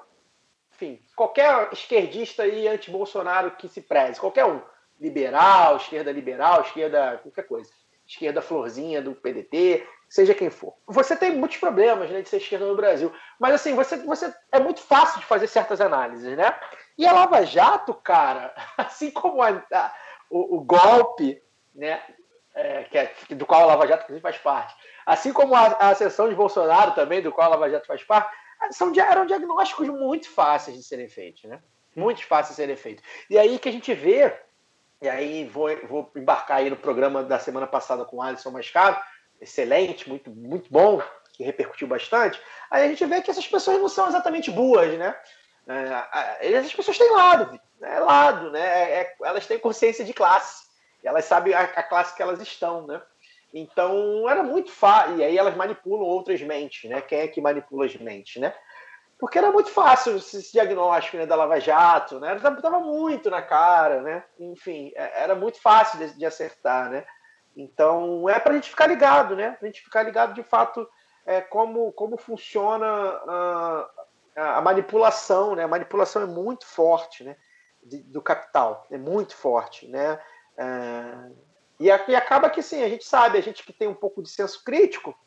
[0.73, 4.63] enfim, qualquer esquerdista aí anti-Bolsonaro que se preze, qualquer um,
[4.99, 7.71] liberal, esquerda liberal, esquerda qualquer coisa,
[8.07, 10.75] esquerda florzinha do PDT, seja quem for.
[10.87, 14.59] Você tem muitos problemas né, de ser esquerda no Brasil, mas assim, você, você é
[14.59, 16.59] muito fácil de fazer certas análises, né?
[17.01, 19.95] E a Lava Jato, cara, assim como a, a,
[20.29, 21.43] o, o, golpe,
[21.75, 21.99] né,
[22.55, 24.75] é, que é, do qual a Lava Jato faz parte,
[25.07, 28.31] assim como a, a ascensão de Bolsonaro também, do qual a Lava Jato faz parte,
[28.73, 31.63] são, eram diagnósticos muito fáceis de serem feitos, né?
[31.97, 33.03] Muito fáceis de serem feitos.
[33.31, 34.39] E aí que a gente vê,
[35.01, 39.01] e aí vou, vou embarcar aí no programa da semana passada com o Alisson Mascaro,
[39.41, 41.01] excelente, muito, muito bom,
[41.33, 42.39] que repercutiu bastante.
[42.71, 45.17] Aí a gente vê que essas pessoas não são exatamente boas, né?
[45.67, 48.61] É, essas pessoas têm lado, é lado, né?
[48.61, 50.65] É, é, elas têm consciência de classe,
[51.03, 53.01] elas sabem a, a classe que elas estão, né?
[53.53, 55.17] Então era muito fácil.
[55.17, 57.01] E aí elas manipulam outras mentes, né?
[57.01, 58.55] Quem é que manipula as mentes, né?
[59.19, 62.35] Porque era muito fácil esse diagnóstico né, da Lava Jato, né?
[62.37, 64.25] Estava muito na cara, né?
[64.39, 67.05] Enfim, é, era muito fácil de, de acertar, né?
[67.57, 69.59] Então é para a gente ficar ligado, né?
[69.61, 70.89] A gente ficar ligado de fato
[71.27, 73.91] é, como, como funciona a,
[74.37, 75.65] a, manipulação, né?
[75.65, 77.37] A manipulação é muito forte, né?
[77.83, 80.21] Do capital, é muito forte, né?
[80.57, 81.31] É,
[81.81, 84.29] e, e acaba que sim, a gente sabe, a gente que tem um pouco de
[84.29, 85.19] senso crítico,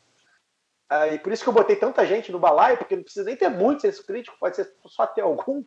[0.90, 3.36] uh, e por isso que eu botei tanta gente no balaio, porque não precisa nem
[3.36, 5.64] ter muito senso crítico, pode ser só ter algum.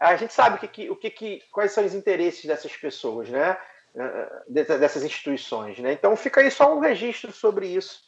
[0.00, 3.28] A gente sabe o que, que, o que, que quais são os interesses dessas pessoas,
[3.28, 3.56] né?
[3.94, 5.92] Uh, dessas instituições, né?
[5.92, 8.00] Então fica aí só um registro sobre isso,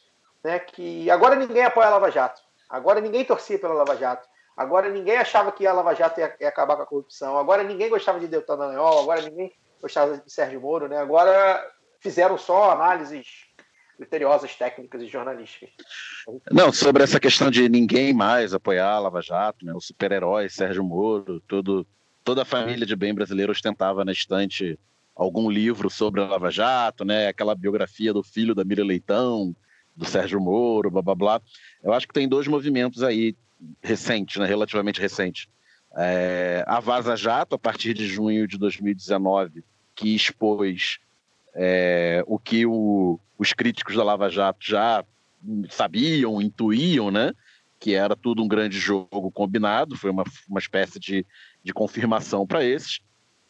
[0.43, 0.59] né?
[0.59, 5.17] Que agora ninguém apoia a Lava Jato, agora ninguém torcia pela Lava Jato, agora ninguém
[5.17, 8.27] achava que a Lava Jato ia, ia acabar com a corrupção, agora ninguém gostava de
[8.27, 10.97] Deltan Dallagnol, agora ninguém gostava de Sérgio Moro, né?
[10.97, 11.63] Agora
[11.99, 13.45] fizeram só análises
[13.97, 15.69] criteriosas técnicas e jornalísticas.
[16.51, 20.83] Não, sobre essa questão de ninguém mais apoiar a Lava Jato, né, o super-herói Sérgio
[20.83, 21.85] Moro, tudo,
[22.23, 24.79] toda a família de bem brasileiro ostentava na estante
[25.15, 29.55] algum livro sobre a Lava Jato, né, aquela biografia do filho da Miriam Leitão,
[29.95, 31.41] do Sérgio Moro, blá blá blá.
[31.83, 33.35] Eu acho que tem dois movimentos aí
[33.81, 35.47] recentes, né, relativamente recentes.
[35.95, 39.63] É, a Vaza Jato, a partir de junho de 2019,
[39.95, 40.99] que expôs
[41.55, 45.03] é, o que o, os críticos da Lava Jato já
[45.69, 47.33] sabiam, intuíam, né?
[47.79, 51.25] Que era tudo um grande jogo combinado, foi uma, uma espécie de,
[51.63, 52.99] de confirmação para esses.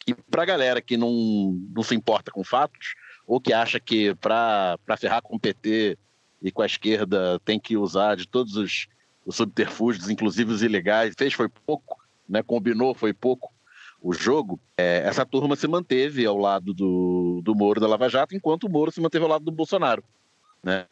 [0.06, 2.94] E para a galera que não, não se importa com fatos,
[3.26, 5.98] ou que acha que para ferrar com o PT
[6.40, 8.86] e com a esquerda tem que usar de todos os,
[9.28, 12.42] os subterfúgios, inclusive os ilegais, fez foi pouco, né?
[12.42, 13.52] combinou foi pouco,
[14.00, 18.34] o jogo, é, essa turma se manteve ao lado do, do Moro da Lava Jato,
[18.34, 20.02] enquanto o Moro se manteve ao lado do Bolsonaro.
[20.64, 20.86] Né?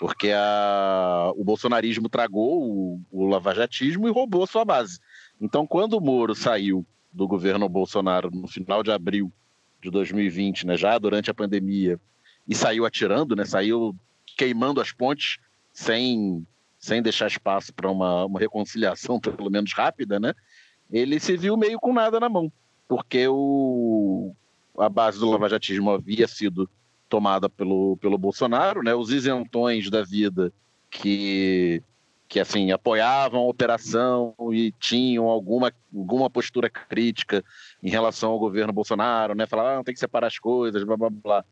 [0.00, 4.98] Porque a, o bolsonarismo tragou o, o lavajatismo e roubou sua base.
[5.38, 9.30] Então, quando o Moro saiu do governo Bolsonaro no final de abril
[9.82, 12.00] de 2020, né, já durante a pandemia,
[12.48, 13.94] e saiu atirando, né, saiu
[14.34, 15.36] queimando as pontes
[15.74, 16.46] sem,
[16.86, 20.32] sem deixar espaço para uma, uma reconciliação, pelo menos rápida, né?
[20.90, 22.50] ele se viu meio com nada na mão,
[22.88, 24.32] porque o,
[24.78, 26.68] a base do lavajatismo havia sido
[27.08, 28.94] tomada pelo, pelo Bolsonaro, né?
[28.94, 30.52] Os isentões da vida
[30.90, 31.82] que
[32.28, 37.44] que assim apoiavam a operação e tinham alguma, alguma postura crítica
[37.80, 39.46] em relação ao governo Bolsonaro, né?
[39.46, 41.44] Falavam, ah, tem que separar as coisas, blá blá blá.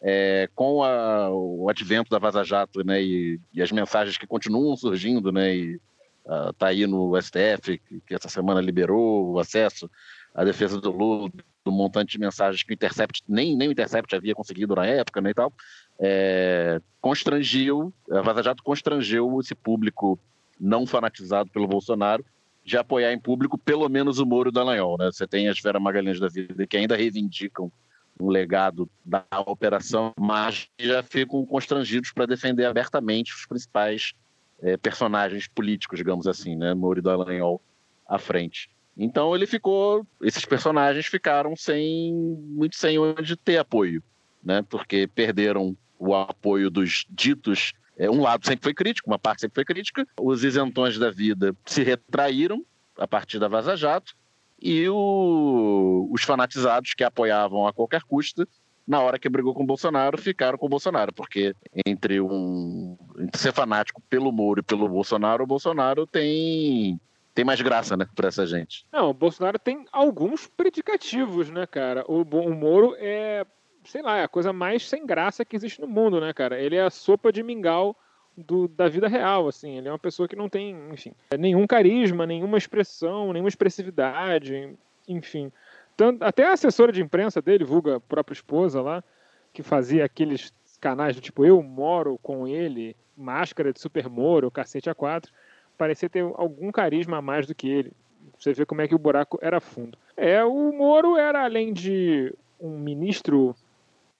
[0.00, 4.76] É, com a, o advento da Vaza Jato, né, e, e, as mensagens que continuam
[4.76, 5.80] surgindo, né, e
[6.50, 9.90] está ah, aí no STF, que, que, essa semana liberou o acesso
[10.34, 11.30] a defesa do Lula,
[11.64, 15.20] do montante de mensagens que o Intercept, nem, nem o Intercept havia conseguido na época,
[15.20, 15.52] né, e tal,
[15.98, 20.18] é, constrangiu, a Vaza Jato constrangeu esse público
[20.60, 22.24] não fanatizado pelo Bolsonaro
[22.64, 24.98] de apoiar em público pelo menos o Moro e o Dallagnol.
[24.98, 25.10] Né?
[25.10, 27.72] Você tem as Vera Magalhães da vida que ainda reivindicam
[28.20, 34.12] um legado da operação, mas já ficam constrangidos para defender abertamente os principais
[34.60, 36.74] é, personagens políticos, digamos assim, né?
[36.74, 37.60] Moro Dallagnol
[38.06, 38.68] à frente.
[38.96, 44.02] Então ele ficou, esses personagens ficaram sem muito sem onde ter apoio,
[44.42, 44.62] né?
[44.68, 47.72] Porque perderam o apoio dos ditos.
[47.96, 50.06] É, um lado sempre foi crítico, uma parte sempre foi crítica.
[50.20, 52.64] Os isentões da vida se retraíram
[52.96, 54.16] a partir da Vaza Jato
[54.60, 58.46] e o, os fanatizados que apoiavam a qualquer custo,
[58.86, 61.54] na hora que brigou com o Bolsonaro, ficaram com o Bolsonaro, porque
[61.86, 66.98] entre um entre ser fanático pelo Moro e pelo Bolsonaro, o Bolsonaro tem
[67.34, 68.84] tem mais graça, né, para essa gente.
[68.90, 72.04] Não, o Bolsonaro tem alguns predicativos, né, cara?
[72.08, 73.46] O, o Moro é,
[73.84, 76.60] sei lá, é a coisa mais sem graça que existe no mundo, né, cara?
[76.60, 77.96] Ele é a sopa de mingau
[78.38, 79.76] do, da vida real, assim.
[79.76, 84.74] Ele é uma pessoa que não tem, enfim, nenhum carisma, nenhuma expressão, nenhuma expressividade,
[85.08, 85.50] enfim.
[85.96, 89.02] Tanto, até a assessora de imprensa dele, vulga a própria esposa lá,
[89.52, 94.88] que fazia aqueles canais do tipo Eu Moro com ele, Máscara de Super Moro, Cacete
[94.88, 95.26] A4,
[95.76, 97.92] parecia ter algum carisma a mais do que ele.
[98.38, 99.98] Você vê como é que o buraco era fundo.
[100.16, 103.54] É, o Moro era, além de um ministro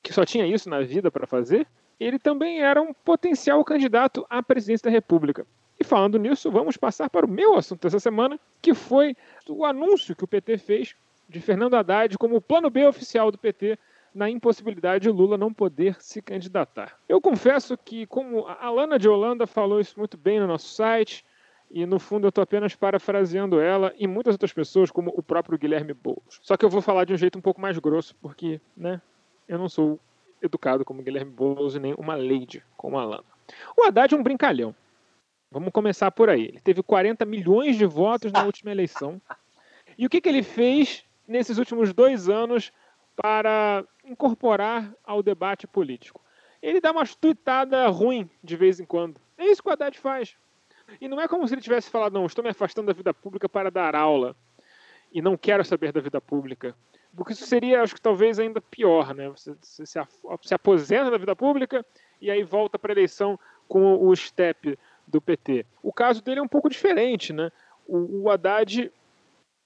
[0.03, 1.67] que só tinha isso na vida para fazer,
[1.99, 5.47] ele também era um potencial candidato à presidência da República.
[5.81, 9.17] E falando nisso, vamos passar para o meu assunto dessa semana, que foi
[9.49, 10.97] o anúncio que o PT fez
[11.29, 13.79] de Fernando Haddad como o plano B oficial do PT
[14.15, 16.99] na impossibilidade de Lula não poder se candidatar.
[17.09, 21.25] Eu confesso que, como a Alana de Holanda falou isso muito bem no nosso site,
[21.71, 25.59] e no fundo eu estou apenas parafraseando ela e muitas outras pessoas, como o próprio
[25.59, 26.41] Guilherme Boulos.
[26.43, 29.01] Só que eu vou falar de um jeito um pouco mais grosso, porque né,
[29.47, 30.01] eu não sou
[30.43, 33.25] educado como Guilherme Boulos e nem uma lady como a Lana.
[33.77, 34.75] O Haddad é um brincalhão.
[35.51, 36.47] Vamos começar por aí.
[36.47, 39.21] Ele teve 40 milhões de votos na última eleição.
[39.97, 42.73] E o que, que ele fez nesses últimos dois anos
[43.17, 46.21] para incorporar ao debate político?
[46.61, 49.21] Ele dá uma tuitada ruim de vez em quando.
[49.39, 50.37] É isso que o Haddad faz.
[51.01, 53.49] E não é como se ele tivesse falado, não, estou me afastando da vida pública
[53.49, 54.37] para dar aula.
[55.13, 56.75] E não quero saber da vida pública.
[57.17, 59.29] Porque isso seria, acho que talvez ainda pior, né?
[59.31, 61.85] Você, se, se aposenta da vida pública
[62.21, 65.65] e aí volta para a eleição com o step do PT.
[65.83, 67.51] O caso dele é um pouco diferente, né?
[67.87, 68.93] O, o Haddad,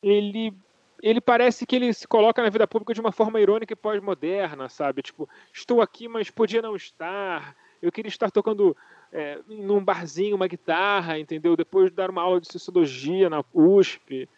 [0.02, 0.54] ele
[1.02, 4.68] ele parece que ele se coloca na vida pública de uma forma irônica e pós-moderna,
[4.68, 5.02] sabe?
[5.02, 7.56] Tipo, estou aqui, mas podia não estar.
[7.82, 8.76] Eu queria estar tocando
[9.12, 11.56] é, num barzinho uma guitarra, entendeu?
[11.56, 14.28] Depois de dar uma aula de sociologia na USP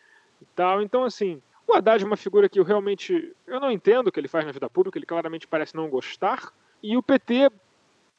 [0.41, 0.83] e tal.
[0.83, 4.21] Então, assim, o Haddad é uma figura que eu realmente eu não entendo o que
[4.21, 6.53] ele faz na vida pública, ele claramente parece não gostar.
[6.83, 7.51] E o PT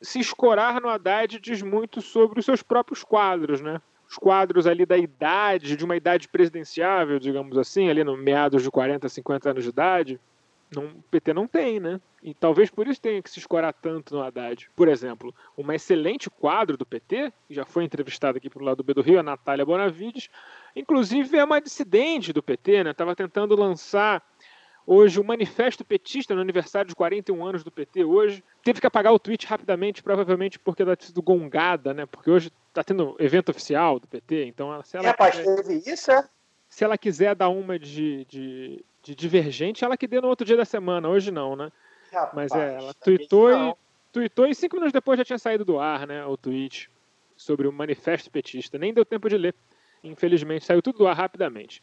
[0.02, 3.82] se escorar no Haddad diz muito sobre os seus próprios quadros, né?
[4.08, 8.70] Os quadros ali da idade, de uma idade presidenciável, digamos assim, ali no meados de
[8.70, 10.20] 40, 50 anos de idade,
[10.74, 12.00] não, o PT não tem, né?
[12.24, 14.70] E talvez por isso tenha que se escorar tanto no Haddad.
[14.76, 18.84] Por exemplo, uma excelente quadro do PT, que já foi entrevistada aqui pelo lado do
[18.84, 20.30] B do Rio, a Natália Bonavides,
[20.76, 22.92] inclusive é uma dissidente do PT, né?
[22.92, 24.22] Estava tentando lançar
[24.86, 28.44] hoje o manifesto petista no aniversário de 41 anos do PT hoje.
[28.64, 32.06] Teve que apagar o tweet rapidamente, provavelmente porque ela tinha sido gongada, né?
[32.06, 36.28] Porque hoje está tendo evento oficial do PT, então se ela Rapaz, teve isso, é?
[36.70, 40.58] Se ela quiser dar uma de, de, de divergente, ela que dê no outro dia
[40.58, 41.72] da semana, hoje não, né?
[42.12, 43.76] Rapaz, Mas é, ela tweetou e,
[44.12, 46.26] tweetou e cinco minutos depois já tinha saído do ar, né?
[46.26, 46.90] O tweet
[47.36, 48.78] sobre o manifesto petista.
[48.78, 49.56] Nem deu tempo de ler.
[50.08, 51.82] Infelizmente, saiu tudo do ar rapidamente.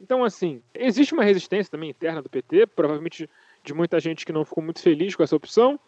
[0.00, 3.28] Então, assim, existe uma resistência também interna do PT, provavelmente
[3.62, 5.78] de muita gente que não ficou muito feliz com essa opção.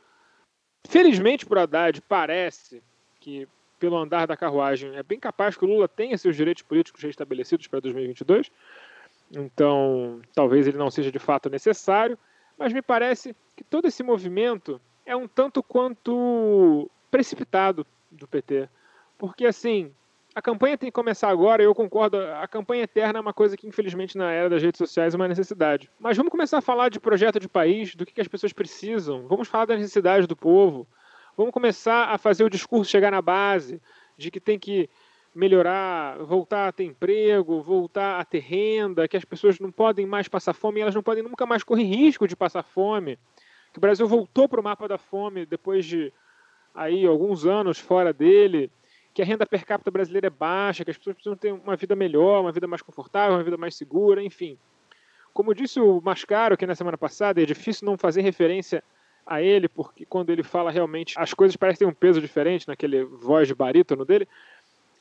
[0.88, 2.82] Felizmente, para Haddad, parece
[3.20, 3.48] que,
[3.78, 7.66] pelo andar da carruagem, é bem capaz que o Lula tenha seus direitos políticos restabelecidos
[7.66, 8.50] para 2022.
[9.32, 12.16] Então, talvez ele não seja de fato necessário
[12.58, 18.68] mas me parece que todo esse movimento é um tanto quanto precipitado do PT.
[19.18, 19.92] Porque, assim,
[20.36, 23.66] a campanha tem que começar agora, eu concordo, a campanha eterna é uma coisa que,
[23.66, 25.90] infelizmente, na era das redes sociais é uma necessidade.
[25.98, 29.48] Mas vamos começar a falar de projeto de país, do que as pessoas precisam, vamos
[29.48, 30.86] falar das necessidades do povo,
[31.38, 33.80] vamos começar a fazer o discurso chegar na base,
[34.14, 34.90] de que tem que
[35.34, 40.28] melhorar, voltar a ter emprego, voltar a ter renda, que as pessoas não podem mais
[40.28, 43.18] passar fome, elas não podem nunca mais correr risco de passar fome.
[43.72, 46.12] Que o Brasil voltou para o mapa da fome depois de
[46.74, 48.70] aí alguns anos fora dele,
[49.16, 51.96] que a renda per capita brasileira é baixa, que as pessoas precisam ter uma vida
[51.96, 54.58] melhor, uma vida mais confortável, uma vida mais segura, enfim.
[55.32, 58.84] Como disse o Mascaro aqui na semana passada, é difícil não fazer referência
[59.26, 63.04] a ele, porque quando ele fala realmente as coisas parecem ter um peso diferente naquele
[63.04, 64.28] voz de barítono dele.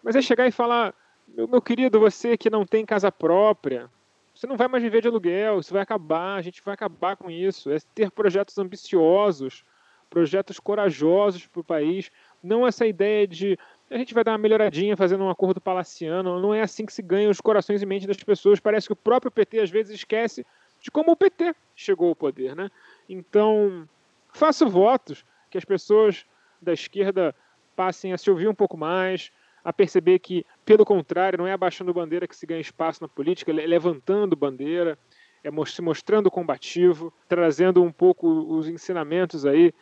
[0.02, 0.94] Mas é chegar e falar:
[1.28, 3.92] meu, meu querido, você que não tem casa própria,
[4.34, 7.30] você não vai mais viver de aluguel, isso vai acabar, a gente vai acabar com
[7.30, 7.70] isso.
[7.70, 9.66] É ter projetos ambiciosos,
[10.10, 12.10] projetos corajosos para o país,
[12.42, 13.60] não essa ideia de
[13.90, 17.02] a gente vai dar uma melhoradinha fazendo um acordo palaciano, não é assim que se
[17.02, 18.60] ganha os corações e mentes das pessoas.
[18.60, 20.46] Parece que o próprio PT às vezes esquece
[20.82, 22.70] de como o PT chegou ao poder, né?
[23.08, 23.88] Então,
[24.34, 26.26] faço votos que as pessoas
[26.62, 27.36] da esquerda
[27.76, 29.32] passem a se ouvir um pouco mais,
[29.64, 33.52] a perceber que, pelo contrário, não é abaixando bandeira que se ganha espaço na política,
[33.52, 34.98] é levantando bandeira,
[35.44, 39.74] é se mostrando combativo, trazendo um pouco os ensinamentos aí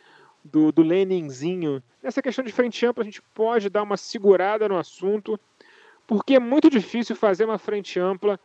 [0.44, 1.82] do, do Leninzinho.
[2.02, 5.40] Nessa questão de frente ampla, a gente pode dar uma segurada no assunto,
[6.06, 8.38] porque é muito difícil fazer uma frente ampla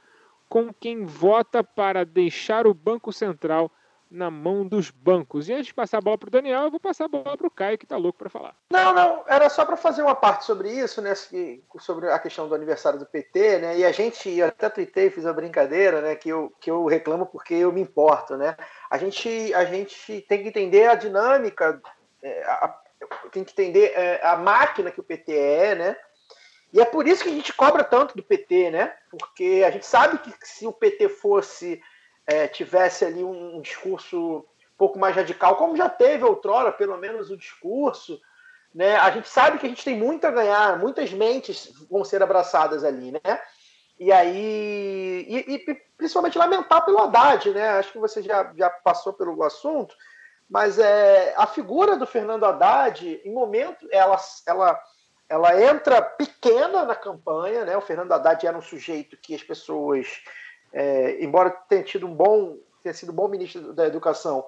[0.47, 3.71] com quem vota para deixar o Banco Central
[4.09, 5.47] na mão dos bancos.
[5.47, 7.47] E antes de passar a bola para o Daniel, eu vou passar a bola para
[7.47, 8.55] o Caio, que está louco para falar.
[8.71, 11.13] Não, não, era só para fazer uma parte sobre isso, né,
[11.79, 15.25] sobre a questão do aniversário do PT, né, e a gente, eu até tuitei, fiz
[15.25, 18.55] uma brincadeira, né, que eu, que eu reclamo porque eu me importo, né,
[18.89, 21.79] a gente, a gente tem que entender a dinâmica,
[22.23, 22.75] é, a,
[23.31, 25.97] tem que entender é, a máquina que o PT é, né,
[26.73, 29.85] e é por isso que a gente cobra tanto do PT, né, porque a gente
[29.85, 31.81] sabe que se o PT fosse
[32.29, 36.97] é, tivesse ali um, um discurso um pouco mais radical, como já teve outrora, pelo
[36.97, 38.21] menos o discurso,
[38.73, 38.95] né?
[38.97, 42.83] A gente sabe que a gente tem muito a ganhar, muitas mentes vão ser abraçadas
[42.83, 43.41] ali, né?
[43.99, 47.69] E aí, e, e principalmente lamentar pelo Haddad, né?
[47.69, 49.95] Acho que você já, já passou pelo assunto,
[50.47, 54.79] mas é, a figura do Fernando Haddad, em momento, ela, ela,
[55.27, 57.75] ela entra pequena na campanha, né?
[57.75, 60.07] O Fernando Haddad era um sujeito que as pessoas
[60.73, 64.45] é, embora tenha tido um bom, tenha sido um bom ministro da Educação,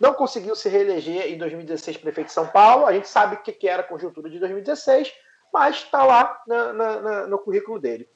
[0.00, 2.86] não conseguiu se reeleger em 2016 prefeito de São Paulo.
[2.86, 5.12] A gente sabe o que era a conjuntura de 2016,
[5.52, 8.08] mas está lá na, na, na, no currículo dele.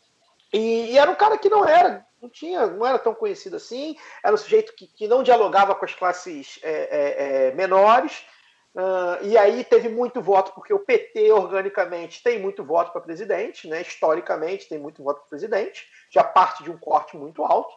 [0.52, 3.96] E, e, era um cara que não era, não tinha, não era tão conhecido assim.
[4.22, 8.24] Era um sujeito que, que não dialogava com as classes é, é, é menores.
[8.76, 13.66] Uh, e aí teve muito voto, porque o PT, organicamente, tem muito voto para presidente,
[13.66, 13.80] né?
[13.80, 17.74] historicamente tem muito voto para presidente já parte de um corte muito alto.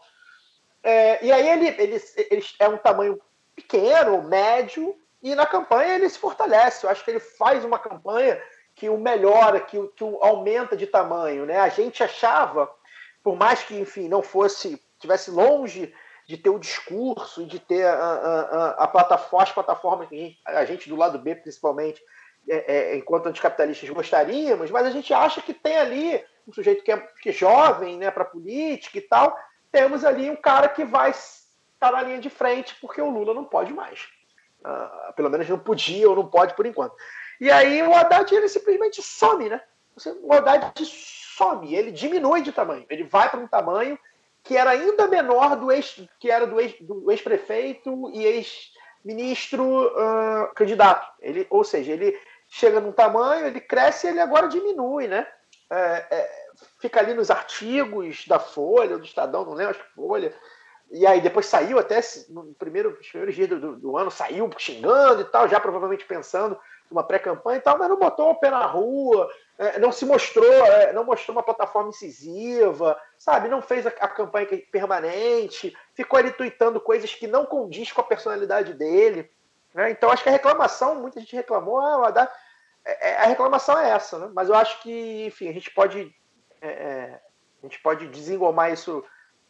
[0.84, 3.17] É, e aí ele, ele, ele é um tamanho
[3.55, 4.93] pequeno, médio,
[5.23, 6.85] e na campanha ele se fortalece.
[6.85, 8.41] Eu acho que ele faz uma campanha
[8.76, 11.45] que o melhora, que o, que o aumenta de tamanho.
[11.45, 11.57] Né?
[11.59, 12.69] A gente achava,
[13.23, 15.93] por mais que, enfim, não fosse, tivesse longe
[16.30, 20.64] de ter o discurso e de ter a, a, a plataforma, as plataformas que a
[20.64, 21.99] gente, do lado B, principalmente,
[22.47, 26.91] é, é, enquanto anticapitalistas gostaríamos, mas a gente acha que tem ali um sujeito que
[26.91, 29.35] é, que é jovem né, para política e tal,
[29.72, 33.43] temos ali um cara que vai estar na linha de frente porque o Lula não
[33.43, 34.07] pode mais.
[34.60, 36.93] Uh, pelo menos não podia ou não pode por enquanto.
[37.41, 39.60] E aí o Haddad ele simplesmente some, né?
[40.22, 43.97] O Haddad some, ele diminui de tamanho, ele vai para um tamanho
[44.44, 50.53] que era ainda menor do ex, que era do, ex, do ex-prefeito e ex-ministro uh,
[50.56, 51.07] candidato.
[51.22, 52.18] Ele, ou seja, ele
[52.48, 55.28] chega num tamanho, ele cresce e ele agora diminui, né?
[55.72, 56.32] É, é,
[56.80, 60.34] fica ali nos artigos da Folha, do Estadão, não lembro, acho que Folha.
[60.91, 61.99] E aí depois saiu até
[62.30, 66.60] no primeiro, nos primeiros dias do, do, ano, saiu xingando e tal, já provavelmente pensando
[66.90, 69.30] numa pré-campanha e tal, mas não botou o pé na rua,
[69.80, 73.49] não se mostrou, é, não mostrou uma plataforma incisiva, sabe?
[73.49, 78.73] Não fez a, campanha permanente, ficou ali tweetando coisas que não condiz com a personalidade
[78.73, 79.30] dele.
[79.73, 79.91] Né?
[79.91, 82.31] Então acho que a reclamação, muita gente reclamou, ah, Haddad
[82.86, 84.31] é, é, a reclamação é essa, né?
[84.34, 86.15] Mas eu acho que, enfim, a gente pode,
[86.61, 87.22] é, é
[87.61, 89.03] a gente pode desengomar isso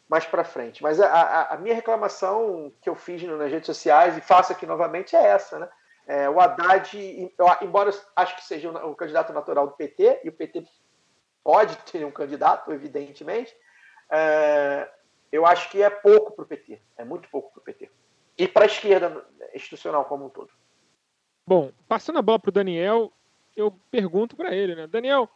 [0.08, 0.82] mais para frente.
[0.82, 4.66] Mas a, a, a, minha reclamação que eu fiz nas redes sociais e faço aqui
[4.66, 5.68] novamente é essa, né?
[6.10, 6.90] É, o Haddad,
[7.62, 10.66] embora acho que seja o, o candidato natural do PT, e o PT
[11.44, 13.56] pode ter um candidato, evidentemente,
[14.10, 14.90] é,
[15.30, 17.88] eu acho que é pouco para o PT, é muito pouco para o PT.
[18.36, 19.24] E para a esquerda
[19.54, 20.50] institucional como um todo.
[21.46, 23.12] Bom, passando a bola para o Daniel,
[23.56, 24.88] eu pergunto para ele, né?
[24.88, 25.30] Daniel,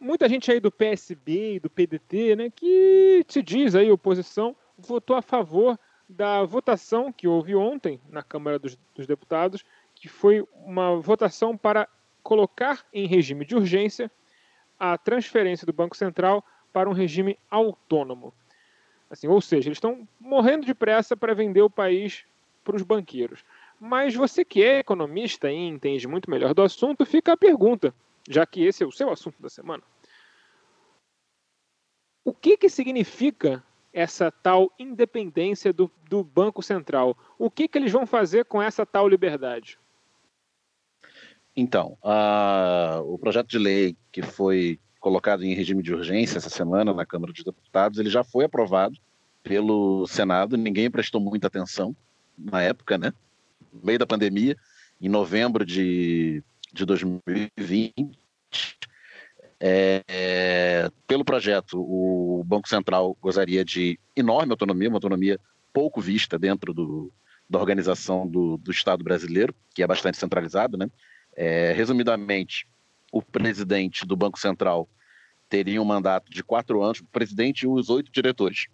[0.00, 5.14] muita gente aí do PSB e do PDT, né, que se diz aí oposição, votou
[5.14, 5.78] a favor
[6.10, 9.62] da votação que houve ontem na Câmara dos, dos Deputados,
[10.00, 11.86] que foi uma votação para
[12.22, 14.10] colocar em regime de urgência
[14.78, 18.32] a transferência do Banco Central para um regime autônomo.
[19.10, 22.24] Assim, ou seja, eles estão morrendo de pressa para vender o país
[22.64, 23.44] para os banqueiros.
[23.78, 27.94] Mas você que é economista e entende muito melhor do assunto, fica a pergunta,
[28.28, 29.82] já que esse é o seu assunto da semana.
[32.24, 33.62] O que, que significa
[33.92, 37.16] essa tal independência do, do Banco Central.
[37.38, 39.78] O que, que eles vão fazer com essa tal liberdade?
[41.56, 41.96] Então,
[43.04, 47.32] o projeto de lei que foi colocado em regime de urgência essa semana na Câmara
[47.32, 48.96] dos Deputados, ele já foi aprovado
[49.42, 51.96] pelo Senado, ninguém prestou muita atenção
[52.38, 53.12] na época, né?
[53.72, 54.56] No meio da pandemia,
[55.00, 58.04] em novembro de, de 2020.
[59.62, 65.38] É, é, pelo projeto, o Banco Central gozaria de enorme autonomia, uma autonomia
[65.72, 67.12] pouco vista dentro do,
[67.48, 70.76] da organização do, do Estado brasileiro, que é bastante centralizado.
[70.76, 70.90] Né?
[71.36, 72.66] É, resumidamente,
[73.12, 74.88] o presidente do Banco Central
[75.48, 78.66] teria um mandato de quatro anos, o presidente e os oito diretores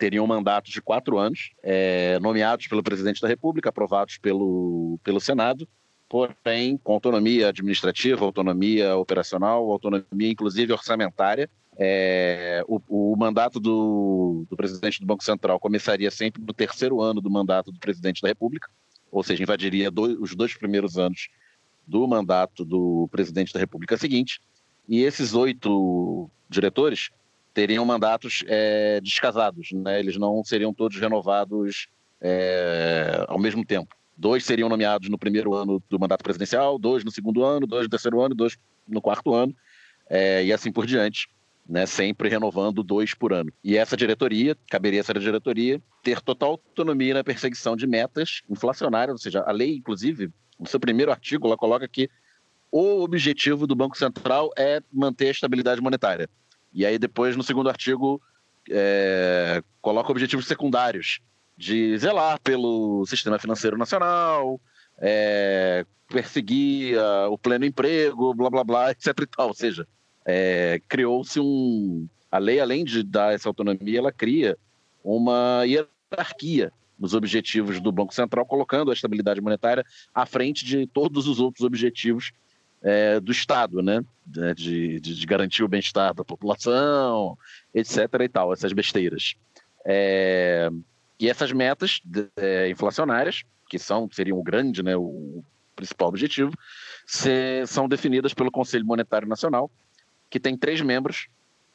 [0.00, 5.20] teriam um mandato de quatro anos, é, nomeados pelo presidente da República, aprovados pelo, pelo
[5.20, 5.68] Senado,
[6.08, 11.48] porém com autonomia administrativa, autonomia operacional, autonomia inclusive orçamentária.
[11.78, 17.20] É, o, o, mandato do, do, presidente do Banco Central começaria sempre no terceiro ano
[17.20, 18.68] do mandato do presidente da República,
[19.10, 21.28] ou seja, invadiria dois, os dois primeiros anos
[21.90, 24.40] do mandato do presidente da República seguinte.
[24.88, 27.10] E esses oito diretores
[27.52, 29.98] teriam mandatos é, descasados, né?
[29.98, 31.88] eles não seriam todos renovados
[32.20, 33.94] é, ao mesmo tempo.
[34.16, 37.90] Dois seriam nomeados no primeiro ano do mandato presidencial, dois no segundo ano, dois no
[37.90, 38.56] terceiro ano, dois
[38.86, 39.54] no quarto ano,
[40.08, 41.28] é, e assim por diante,
[41.68, 41.86] né?
[41.86, 43.52] sempre renovando dois por ano.
[43.64, 49.18] E essa diretoria, caberia essa diretoria, ter total autonomia na perseguição de metas inflacionárias, ou
[49.18, 50.30] seja, a lei, inclusive,
[50.60, 52.08] no seu primeiro artigo, ela coloca que
[52.70, 56.28] o objetivo do Banco Central é manter a estabilidade monetária.
[56.72, 58.22] E aí depois, no segundo artigo,
[58.70, 61.20] é, coloca objetivos secundários
[61.56, 64.60] de zelar pelo sistema financeiro nacional,
[64.98, 69.48] é, perseguir uh, o pleno emprego, blá blá blá, etc e tal.
[69.48, 69.86] Ou seja,
[70.24, 72.08] é, criou-se um.
[72.30, 74.56] A lei, além de dar essa autonomia, ela cria
[75.02, 81.26] uma hierarquia nos objetivos do Banco Central, colocando a estabilidade monetária à frente de todos
[81.26, 82.30] os outros objetivos
[82.82, 84.04] é, do Estado, né?
[84.26, 87.36] De, de, de garantir o bem-estar da população,
[87.74, 87.98] etc.
[88.20, 89.34] e tal, essas besteiras.
[89.84, 90.70] É,
[91.18, 92.00] e essas metas
[92.36, 95.42] é, inflacionárias, que são seriam o grande, né, o
[95.76, 96.52] principal objetivo,
[97.06, 99.70] se, são definidas pelo Conselho Monetário Nacional,
[100.28, 101.28] que tem três membros.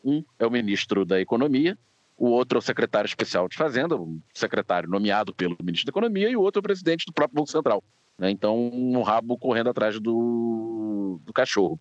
[0.03, 1.77] Um é o ministro da Economia,
[2.17, 6.29] o outro é o secretário especial de Fazenda, o secretário nomeado pelo ministro da Economia,
[6.29, 7.83] e o outro é o presidente do próprio Banco Central.
[8.17, 8.31] Né?
[8.31, 11.79] Então, um rabo correndo atrás do, do cachorro.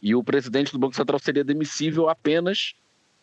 [0.00, 2.74] E o presidente do Banco Central seria demissível apenas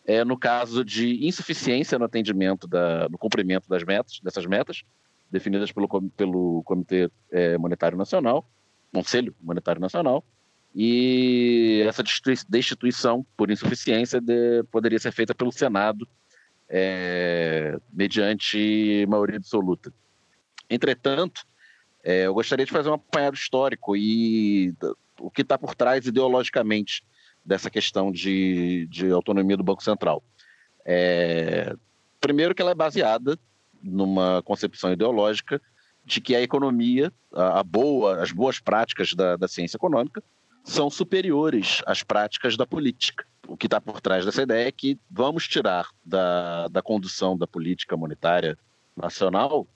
[0.04, 4.82] é, no caso de insuficiência no atendimento, da, no cumprimento das metas, dessas metas,
[5.30, 8.48] definidas pelo, pelo Comitê é, Monetário Nacional,
[8.92, 10.24] Conselho Monetário Nacional,
[10.74, 12.02] e essa
[12.48, 16.08] destituição por insuficiência de, poderia ser feita pelo Senado
[16.70, 19.92] é, mediante maioria absoluta.
[20.70, 21.42] Entretanto,
[22.04, 24.72] é, eu gostaria de fazer um apanhado histórico e
[25.18, 27.02] o que está por trás ideologicamente
[27.44, 30.22] dessa questão de, de autonomia do Banco Central.
[30.84, 31.74] É,
[32.20, 33.38] primeiro que ela é baseada
[33.82, 35.60] numa concepção ideológica
[36.04, 40.22] de que a economia, a, a boa, as boas práticas da, da ciência econômica
[40.64, 43.26] são superiores às práticas da política.
[43.50, 47.48] O que está por trás dessa ideia é que vamos tirar da, da condução da
[47.48, 48.56] política monetária
[48.96, 49.66] nacional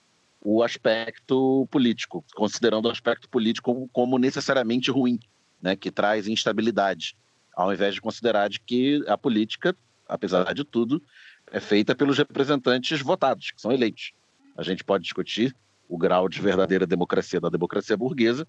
[0.40, 5.18] o aspecto político, considerando o aspecto político como necessariamente ruim,
[5.60, 7.16] né, que traz instabilidade,
[7.52, 9.76] ao invés de considerar de que a política,
[10.06, 11.02] apesar de tudo,
[11.50, 14.12] é feita pelos representantes votados, que são eleitos.
[14.56, 15.52] A gente pode discutir
[15.88, 18.46] o grau de verdadeira democracia da democracia burguesa,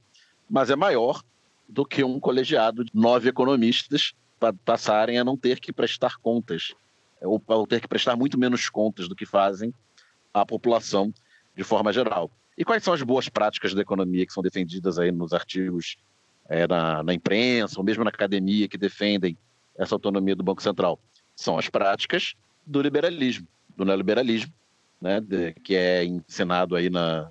[0.47, 1.23] mas é maior
[1.67, 4.13] do que um colegiado de nove economistas
[4.53, 6.73] passarem a não ter que prestar contas,
[7.21, 9.73] ou, ou ter que prestar muito menos contas do que fazem
[10.33, 11.13] à população
[11.55, 12.29] de forma geral.
[12.57, 15.97] E quais são as boas práticas da economia que são defendidas aí nos artigos
[16.47, 19.37] é, na, na, imprensa, ou mesmo na academia, que defendem
[19.77, 20.99] essa autonomia do Banco Central?
[21.35, 22.33] São as práticas
[22.65, 24.53] do liberalismo, do neoliberalismo,
[25.01, 27.29] né, de, que é ensinado aí na,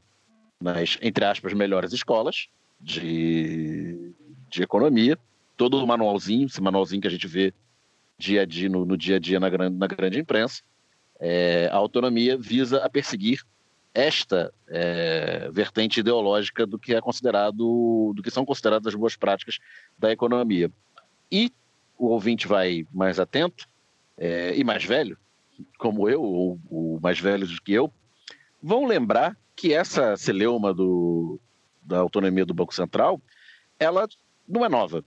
[0.61, 2.49] nas, entre aspas, melhores escolas
[2.81, 4.15] de,
[4.51, 5.19] de economia.
[5.57, 7.53] Todo o manualzinho, esse manualzinho que a gente vê
[8.19, 10.63] dia a dia, no, no dia a dia na, na grande imprensa,
[11.21, 13.45] é, a autonomia visa a perseguir
[13.93, 19.59] esta é, vertente ideológica do que é considerado, do que são consideradas as boas práticas
[19.97, 20.71] da economia.
[21.31, 21.53] E
[21.97, 23.69] o ouvinte vai mais atento
[24.19, 25.17] é, e mais velho,
[25.79, 27.93] como eu, ou, ou mais velho do que eu,
[28.61, 31.41] vão lembrar que essa celeuma do,
[31.81, 33.21] da autonomia do Banco Central,
[33.79, 34.09] ela
[34.49, 35.05] não é nova.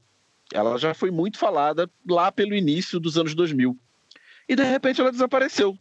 [0.54, 3.78] Ela já foi muito falada lá pelo início dos anos 2000.
[4.48, 5.78] E de repente ela desapareceu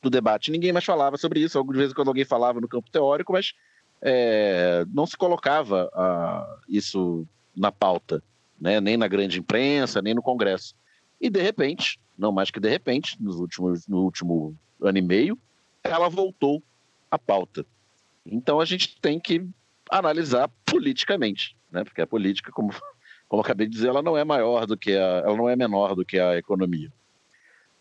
[0.00, 0.50] do debate.
[0.50, 1.58] Ninguém mais falava sobre isso.
[1.58, 3.52] Algumas vezes quando alguém falava no campo teórico, mas
[4.00, 8.22] é, não se colocava ah, isso na pauta,
[8.60, 8.80] né?
[8.80, 10.74] nem na grande imprensa, nem no Congresso.
[11.20, 15.38] E de repente, não mais que de repente, nos últimos, no último ano e meio,
[15.82, 16.62] ela voltou
[17.10, 17.64] à pauta.
[18.24, 19.46] Então a gente tem que
[19.90, 21.84] analisar politicamente, né?
[21.84, 22.74] porque a política, como,
[23.28, 25.94] como acabei de dizer, ela não é maior do que a, ela não é menor
[25.94, 26.92] do que a economia.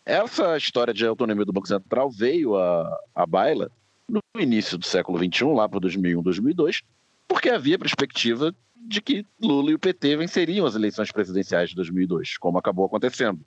[0.06, 3.72] Essa história de autonomia do Banco Central veio à, à baila
[4.08, 6.84] no início do século XXI, lá para 2001, 2002,
[7.28, 12.38] porque havia perspectiva de que Lula e o PT venceriam as eleições presidenciais de 2002,
[12.38, 13.40] como acabou acontecendo.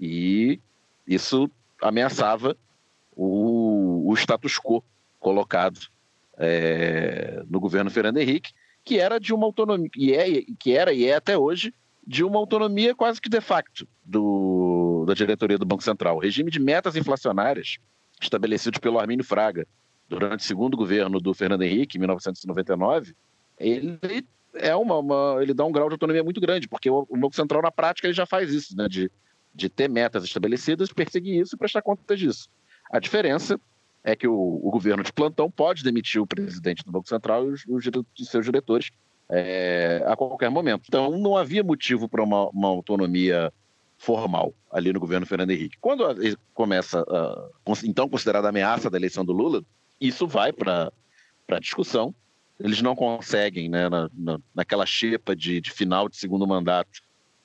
[0.00, 0.58] E
[1.06, 1.50] isso
[1.80, 2.56] ameaçava
[3.14, 4.82] o, o status quo
[5.20, 5.78] colocado
[6.38, 8.52] é, no governo Fernando Henrique,
[8.84, 11.74] que era de uma autonomia, e é, que era e é até hoje,
[12.06, 16.16] de uma autonomia quase que de facto do, da diretoria do Banco Central.
[16.16, 17.78] O regime de metas inflacionárias
[18.20, 19.66] estabelecidos pelo Armínio Fraga
[20.08, 23.14] durante o segundo governo do Fernando Henrique, em 1999,
[23.58, 23.98] ele
[24.54, 27.34] é uma, uma, ele dá um grau de autonomia muito grande, porque o, o Banco
[27.34, 29.10] Central, na prática, ele já faz isso, né, de,
[29.54, 32.48] de ter metas estabelecidas, perseguir isso e prestar contas disso.
[32.90, 33.58] A diferença
[34.04, 37.52] é que o, o, governo de plantão pode demitir o presidente do Banco Central e
[37.52, 38.90] os, os seus diretores
[39.28, 40.84] é, a qualquer momento.
[40.88, 43.52] Então, não havia motivo para uma, uma, autonomia
[43.96, 45.78] formal ali no governo Fernando Henrique.
[45.80, 46.04] Quando
[46.52, 47.04] começa,
[47.84, 49.62] então considerada ameaça da eleição do Lula,
[50.00, 50.92] isso vai para
[51.48, 52.14] a discussão.
[52.58, 57.00] Eles não conseguem, né, na, na, naquela xepa de, de final de segundo mandato,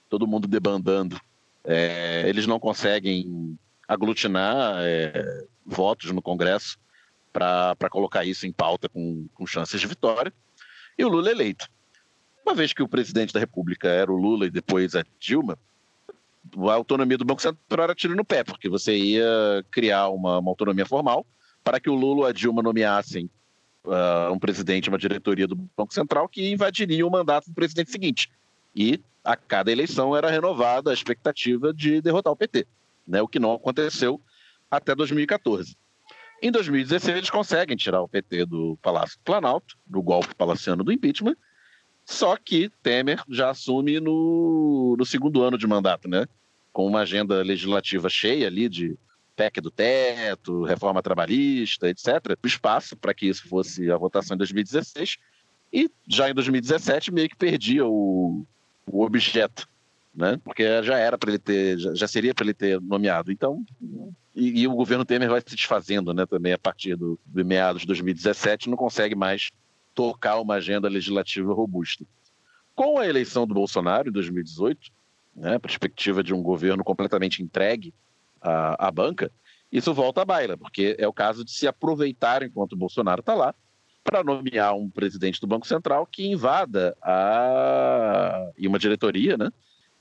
[0.10, 1.20] todo mundo debandando,
[1.64, 3.58] é, eles não conseguem
[3.88, 6.78] aglutinar é, votos no Congresso
[7.32, 10.34] para colocar isso em pauta com, com chances de vitória.
[10.98, 11.68] E o Lula eleito.
[12.46, 15.58] Uma vez que o presidente da República era o Lula e depois a Dilma,
[16.70, 20.50] a autonomia do Banco Central era tiro no pé, porque você ia criar uma, uma
[20.50, 21.26] autonomia formal
[21.64, 23.30] para que o Lula e a Dilma nomeassem
[23.84, 28.32] uh, um presidente, uma diretoria do Banco Central que invadiria o mandato do presidente seguinte.
[28.76, 32.66] E a cada eleição era renovada a expectativa de derrotar o PT,
[33.08, 34.22] né, o que não aconteceu
[34.70, 35.76] até 2014.
[36.42, 40.92] Em 2016, eles conseguem tirar o PT do Palácio do Planalto, do golpe palaciano do
[40.92, 41.36] impeachment,
[42.06, 46.26] só que Temer já assume no, no segundo ano de mandato, né?
[46.72, 48.98] Com uma agenda legislativa cheia ali de
[49.36, 52.38] PEC do teto, reforma trabalhista, etc.
[52.46, 55.18] Espaço para que isso fosse a votação em 2016.
[55.74, 58.46] E já em 2017 meio que perdia o,
[58.86, 59.68] o objeto,
[60.18, 60.40] né?
[60.44, 63.32] Porque já era para ele ter, já, seria para ele ter nomeado.
[63.32, 63.64] Então,
[64.36, 66.26] e, e, o governo Temer vai se desfazendo, né?
[66.26, 69.52] Também a partir do, do meados de 2017 não consegue mais
[69.94, 72.04] tocar uma agenda legislativa robusta.
[72.74, 74.92] Com a eleição do Bolsonaro em 2018,
[75.36, 77.94] né, a perspectiva de um governo completamente entregue
[78.42, 79.32] à, à banca,
[79.72, 83.34] isso volta à baila, porque é o caso de se aproveitar enquanto o Bolsonaro está
[83.34, 83.54] lá
[84.04, 89.52] para nomear um presidente do Banco Central que invada a e uma diretoria, né,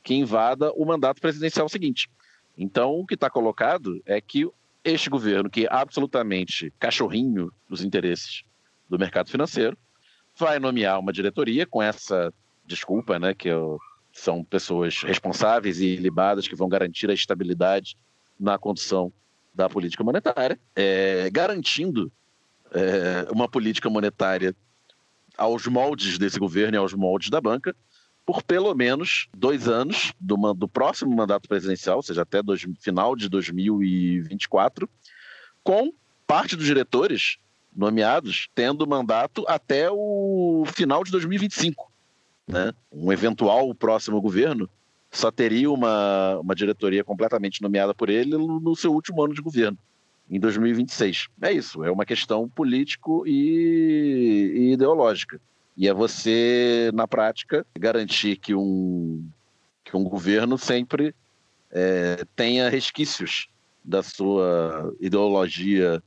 [0.07, 2.09] que invada o mandato presidencial seguinte.
[2.57, 4.49] Então, o que está colocado é que
[4.85, 8.45] este governo, que é absolutamente cachorrinho dos interesses
[8.89, 9.77] do mercado financeiro,
[10.39, 12.33] vai nomear uma diretoria com essa
[12.65, 13.81] desculpa, né, que eu,
[14.13, 17.97] são pessoas responsáveis e libadas que vão garantir a estabilidade
[18.39, 19.13] na condução
[19.53, 22.13] da política monetária, é, garantindo
[22.71, 24.55] é, uma política monetária
[25.37, 27.75] aos moldes desse governo e aos moldes da banca,
[28.27, 33.15] por pelo menos dois anos do, do próximo mandato presidencial, ou seja, até dois, final
[33.15, 34.91] de 2024,
[35.63, 35.93] com
[36.27, 37.39] parte dos diretores
[37.75, 41.93] nomeados tendo mandato até o final de 2025.
[42.49, 42.73] Né?
[42.91, 44.69] Um eventual próximo governo
[45.11, 49.79] só teria uma, uma diretoria completamente nomeada por ele no seu último ano de governo,
[50.29, 51.29] em 2026.
[51.41, 55.41] É isso, é uma questão político e, e ideológica.
[55.77, 59.29] E é você, na prática, garantir que um,
[59.85, 61.15] que um governo sempre
[61.71, 63.49] é, tenha resquícios
[63.85, 66.03] da sua ideologia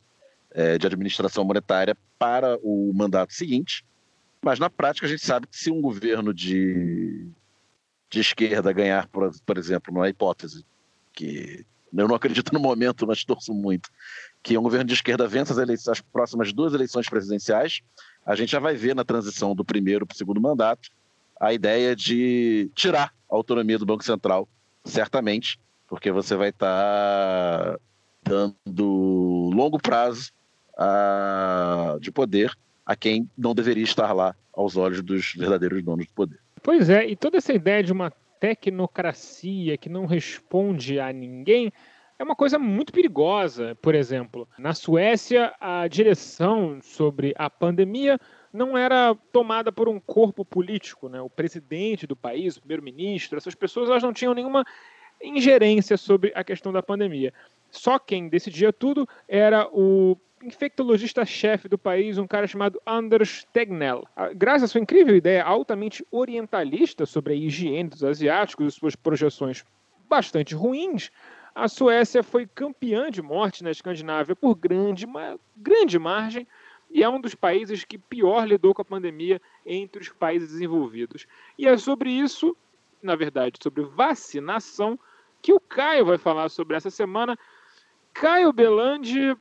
[0.51, 3.85] é, de administração monetária para o mandato seguinte.
[4.41, 7.27] Mas na prática a gente sabe que se um governo de,
[8.09, 10.65] de esquerda ganhar, por, por exemplo, numa hipótese
[11.13, 13.89] que eu não acredito no momento, mas torço muito,
[14.43, 17.81] que um governo de esquerda vença as, eleições, as próximas duas eleições presidenciais,
[18.25, 20.89] a gente já vai ver na transição do primeiro para o segundo mandato
[21.39, 24.47] a ideia de tirar a autonomia do Banco Central,
[24.83, 27.79] certamente, porque você vai estar tá
[28.21, 30.31] dando longo prazo
[30.77, 32.53] a, de poder
[32.85, 36.39] a quem não deveria estar lá aos olhos dos verdadeiros donos do poder.
[36.61, 41.71] Pois é, e toda essa ideia de uma tecnocracia que não responde a ninguém
[42.19, 43.75] é uma coisa muito perigosa.
[43.81, 48.19] Por exemplo, na Suécia, a direção sobre a pandemia
[48.51, 51.21] não era tomada por um corpo político, né?
[51.21, 54.65] O presidente do país, o primeiro-ministro, essas pessoas elas não tinham nenhuma
[55.23, 57.33] ingerência sobre a questão da pandemia.
[57.71, 64.05] Só quem decidia tudo era o infectologista-chefe do país, um cara chamado Anders Tegnell.
[64.15, 68.95] Ah, graças à sua incrível ideia altamente orientalista sobre a higiene dos asiáticos e suas
[68.95, 69.63] projeções
[70.09, 71.11] bastante ruins,
[71.60, 75.06] a Suécia foi campeã de morte na Escandinávia por grande,
[75.57, 76.48] grande margem
[76.90, 81.27] e é um dos países que pior lidou com a pandemia entre os países desenvolvidos.
[81.57, 82.56] E é sobre isso,
[83.03, 84.98] na verdade, sobre vacinação,
[85.41, 87.38] que o Caio vai falar sobre essa semana.
[88.14, 89.38] Caio Belandi,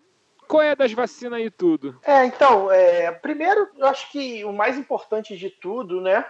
[0.49, 1.99] qual é das vacinas e tudo?
[2.03, 6.24] É, então, é, primeiro, eu acho que o mais importante de tudo, né,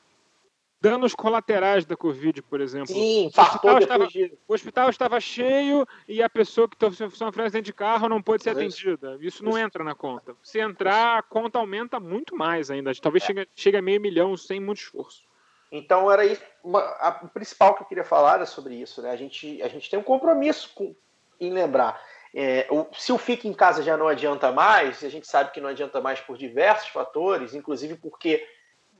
[0.80, 2.88] danos colaterais da Covid, por exemplo.
[2.88, 4.08] Sim, o hospital, estava,
[4.46, 8.42] o hospital estava cheio e a pessoa que estava frente dentro de carro não pôde
[8.42, 9.18] ser atendida.
[9.20, 10.36] Isso não entra na conta.
[10.42, 12.92] Se entrar, a conta aumenta muito mais ainda.
[12.94, 13.26] Talvez é.
[13.26, 15.24] chegue, chegue a meio milhão sem muito esforço.
[15.76, 16.42] Então era isso.
[16.62, 19.02] Uma, a, o principal que eu queria falar era sobre isso.
[19.02, 19.10] Né?
[19.10, 20.94] A, gente, a gente tem um compromisso com,
[21.40, 22.00] em lembrar.
[22.34, 25.60] É, o, se o fique em casa já não adianta mais, a gente sabe que
[25.60, 28.46] não adianta mais por diversos fatores, inclusive porque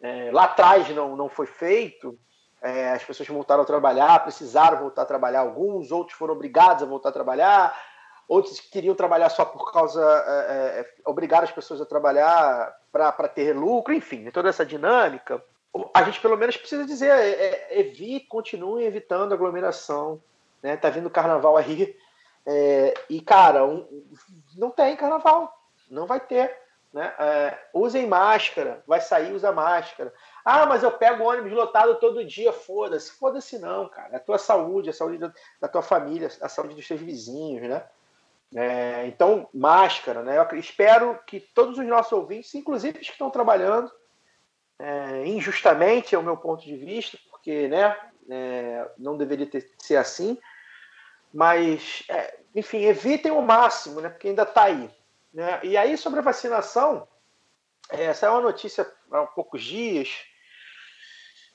[0.01, 2.19] é, lá atrás não, não foi feito,
[2.63, 6.87] é, as pessoas voltaram a trabalhar, precisaram voltar a trabalhar alguns, outros foram obrigados a
[6.87, 7.79] voltar a trabalhar,
[8.27, 10.03] outros queriam trabalhar só por causa.
[10.49, 15.43] É, é obrigar as pessoas a trabalhar para ter lucro, enfim, toda essa dinâmica.
[15.95, 20.23] A gente pelo menos precisa dizer, é, é, evite, continue evitando aglomeração.
[20.63, 20.77] Né?
[20.77, 21.97] Tá vindo carnaval aí.
[23.11, 24.05] e, cara, um,
[24.57, 25.53] não tem carnaval.
[25.91, 26.57] Não vai ter.
[26.93, 27.13] Né?
[27.19, 30.15] É, usem máscara, vai sair, usa máscara.
[30.43, 33.13] Ah, mas eu pego ônibus lotado todo dia, foda-se.
[33.13, 34.15] Foda-se não, cara.
[34.15, 37.69] É a tua saúde, a saúde da, da tua família, a saúde dos teus vizinhos,
[37.69, 37.85] né?
[38.55, 40.39] É, então, máscara, né?
[40.39, 43.93] Eu espero que todos os nossos ouvintes, inclusive os que estão trabalhando,
[44.79, 47.97] é, injustamente, é o meu ponto de vista, porque né,
[48.29, 50.39] é, não deveria ter, ser assim,
[51.33, 54.09] mas, é, enfim, evitem o máximo, né?
[54.09, 54.91] Porque ainda está aí.
[55.33, 55.61] Né?
[55.63, 57.07] E aí, sobre a vacinação,
[57.91, 60.25] é, saiu uma notícia há poucos dias.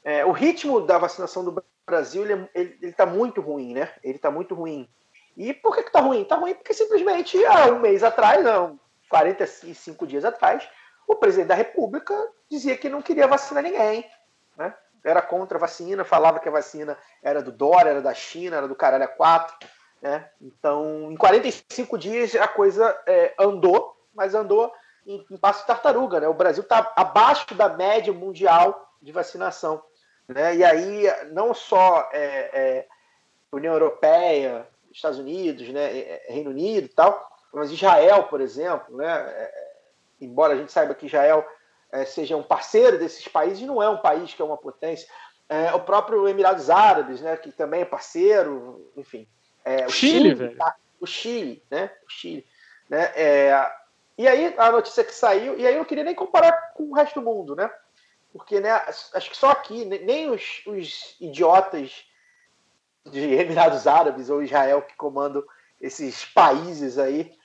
[0.03, 2.23] É, o ritmo da vacinação do Brasil
[2.53, 3.91] ele está muito ruim, né?
[4.03, 4.87] Ele está muito ruim.
[5.35, 6.21] E por que está ruim?
[6.21, 8.79] Está ruim porque simplesmente há um mês atrás, não,
[9.09, 10.67] 45 dias atrás,
[11.07, 12.15] o presidente da República
[12.49, 14.09] dizia que não queria vacinar ninguém.
[14.57, 14.73] Né?
[15.03, 18.67] Era contra a vacina, falava que a vacina era do Dória, era da China, era
[18.67, 19.67] do caralho a 4.
[20.01, 20.29] Né?
[20.41, 24.71] Então, em 45 dias a coisa é, andou, mas andou
[25.05, 26.19] em, em passo de tartaruga.
[26.19, 26.27] Né?
[26.27, 29.83] O Brasil está abaixo da média mundial de vacinação.
[30.27, 30.55] Né?
[30.57, 32.87] E aí, não só é, é,
[33.51, 39.25] União Europeia, Estados Unidos, né, é, Reino Unido e tal, mas Israel, por exemplo, né,
[39.27, 39.60] é,
[40.21, 41.45] embora a gente saiba que Israel
[42.05, 45.07] seja um parceiro desses países, não é um país que é uma potência.
[45.75, 49.27] o próprio Emirados Árabes, né, que também é parceiro, enfim.
[49.65, 50.57] É, o Chile, Chile, velho.
[50.57, 51.91] Tá, o Chile, né?
[52.05, 52.45] O Chile.
[52.89, 53.11] Né?
[53.15, 53.71] É,
[54.17, 56.93] E aí, a notícia que saiu, e aí eu não queria nem comparar com o
[56.93, 57.69] resto do mundo, né?
[58.33, 62.05] Porque, né, acho que só aqui, nem os, os idiotas
[63.05, 65.43] de Emirados Árabes ou Israel que comandam
[65.81, 67.35] esses países aí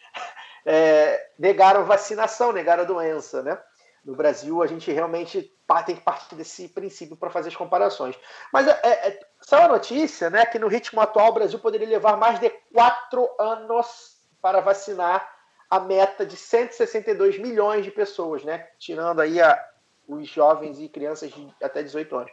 [0.66, 3.58] é, negaram vacinação, negaram a doença, né?
[4.04, 5.52] No Brasil, a gente realmente
[5.84, 8.16] tem que partir desse princípio para fazer as comparações.
[8.52, 12.16] Mas é, é, saiu a notícia né, que no ritmo atual o Brasil poderia levar
[12.16, 15.28] mais de quatro anos para vacinar
[15.68, 18.68] a meta de 162 milhões de pessoas, né?
[18.78, 19.60] Tirando aí a,
[20.06, 22.32] os jovens e crianças de até 18 anos.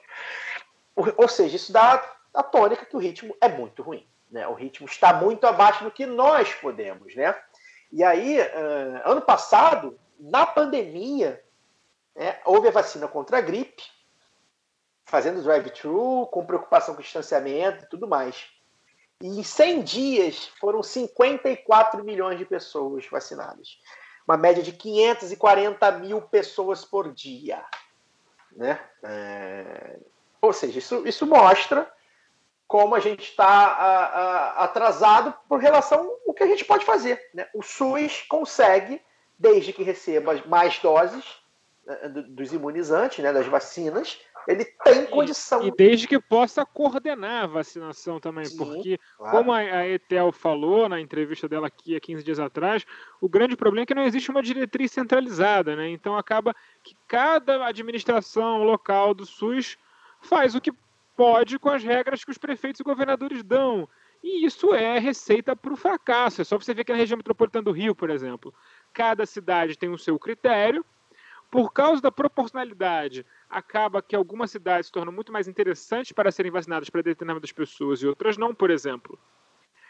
[0.96, 2.04] Ou, seja, isso dá
[2.34, 4.08] a tônica que o ritmo é muito ruim.
[4.30, 4.48] Né?
[4.48, 7.16] O ritmo está muito abaixo do que nós podemos.
[7.16, 7.36] Né?
[7.94, 8.40] E aí,
[9.06, 11.40] ano passado, na pandemia,
[12.16, 13.84] né, houve a vacina contra a gripe,
[15.06, 18.48] fazendo drive-thru, com preocupação com o distanciamento e tudo mais.
[19.22, 23.80] E em 100 dias foram 54 milhões de pessoas vacinadas.
[24.28, 27.64] Uma média de 540 mil pessoas por dia.
[28.54, 28.80] Né?
[29.04, 30.00] É...
[30.42, 31.88] Ou seja, isso, isso mostra
[32.74, 37.22] como a gente está atrasado por relação ao que a gente pode fazer.
[37.32, 37.46] Né?
[37.54, 39.00] O SUS consegue,
[39.38, 41.24] desde que receba mais doses
[41.86, 41.96] né,
[42.30, 45.62] dos imunizantes, né, das vacinas, ele tem condição.
[45.62, 49.38] E, e, desde que possa coordenar a vacinação também, Sim, porque, claro.
[49.38, 52.88] como a, a Etel falou na entrevista dela aqui há 15 dias atrás,
[53.22, 55.90] o grande problema é que não existe uma diretriz centralizada, né?
[55.90, 59.78] Então acaba que cada administração local do SUS
[60.24, 60.74] faz o que
[61.16, 63.88] pode com as regras que os prefeitos e governadores dão.
[64.24, 66.42] E isso é receita para o fracasso.
[66.42, 68.54] É só você ver que na região metropolitana do Rio, por exemplo,
[68.94, 70.86] cada cidade tem o seu critério.
[71.52, 76.52] Por causa da proporcionalidade, acaba que algumas cidades se tornam muito mais interessantes para serem
[76.52, 78.56] vacinadas para determinadas pessoas e outras não.
[78.56, 79.20] Por exemplo,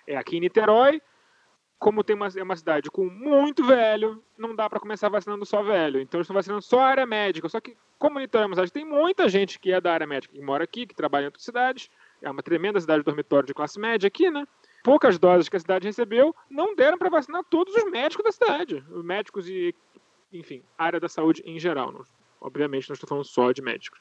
[0.06, 1.02] é aqui em Niterói,
[1.84, 5.62] como tem uma, é uma cidade com muito velho, não dá para começar vacinando só
[5.62, 6.00] velho.
[6.00, 7.50] Então eles estão vacinando só a área médica.
[7.50, 10.34] Só que, como Niterói é uma cidade, tem muita gente que é da área médica,
[10.34, 11.90] que mora aqui, que trabalha em outras cidades.
[12.22, 14.48] É uma tremenda cidade de dormitório de classe média aqui, né?
[14.82, 18.82] Poucas doses que a cidade recebeu não deram para vacinar todos os médicos da cidade.
[18.90, 19.76] Os médicos e,
[20.32, 21.92] enfim, área da saúde em geral.
[21.92, 22.06] Não,
[22.40, 24.00] Obviamente, não estou falando só de médicos.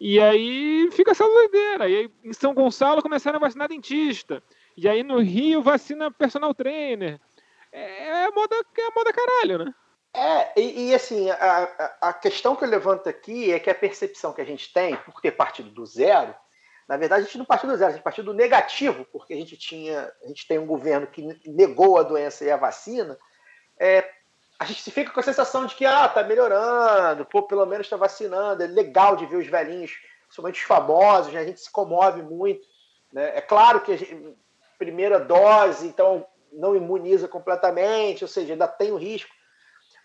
[0.00, 1.88] E aí fica essa doideira.
[1.88, 4.40] E aí, em São Gonçalo começaram a vacinar dentista.
[4.80, 7.20] E aí no Rio vacina personal trainer.
[7.72, 9.74] É, é moda, é moda caralho, né?
[10.14, 14.32] É, e, e assim, a, a, questão que eu levanto aqui é que a percepção
[14.32, 16.32] que a gente tem, por ter partido do zero,
[16.88, 19.36] na verdade a gente não partiu do zero, a gente partiu do negativo, porque a
[19.36, 23.18] gente tinha, a gente tem um governo que negou a doença e a vacina,
[23.80, 24.08] é,
[24.60, 27.96] a gente fica com a sensação de que ah, tá melhorando, pô, pelo menos está
[27.96, 29.92] vacinando, é legal de ver os velhinhos,
[30.26, 31.40] principalmente os famosos, né?
[31.40, 32.64] a gente se comove muito.
[33.12, 33.36] Né?
[33.36, 34.36] É claro que gente,
[34.78, 39.30] primeira dose, então não imuniza completamente, ou seja, ainda tem o risco.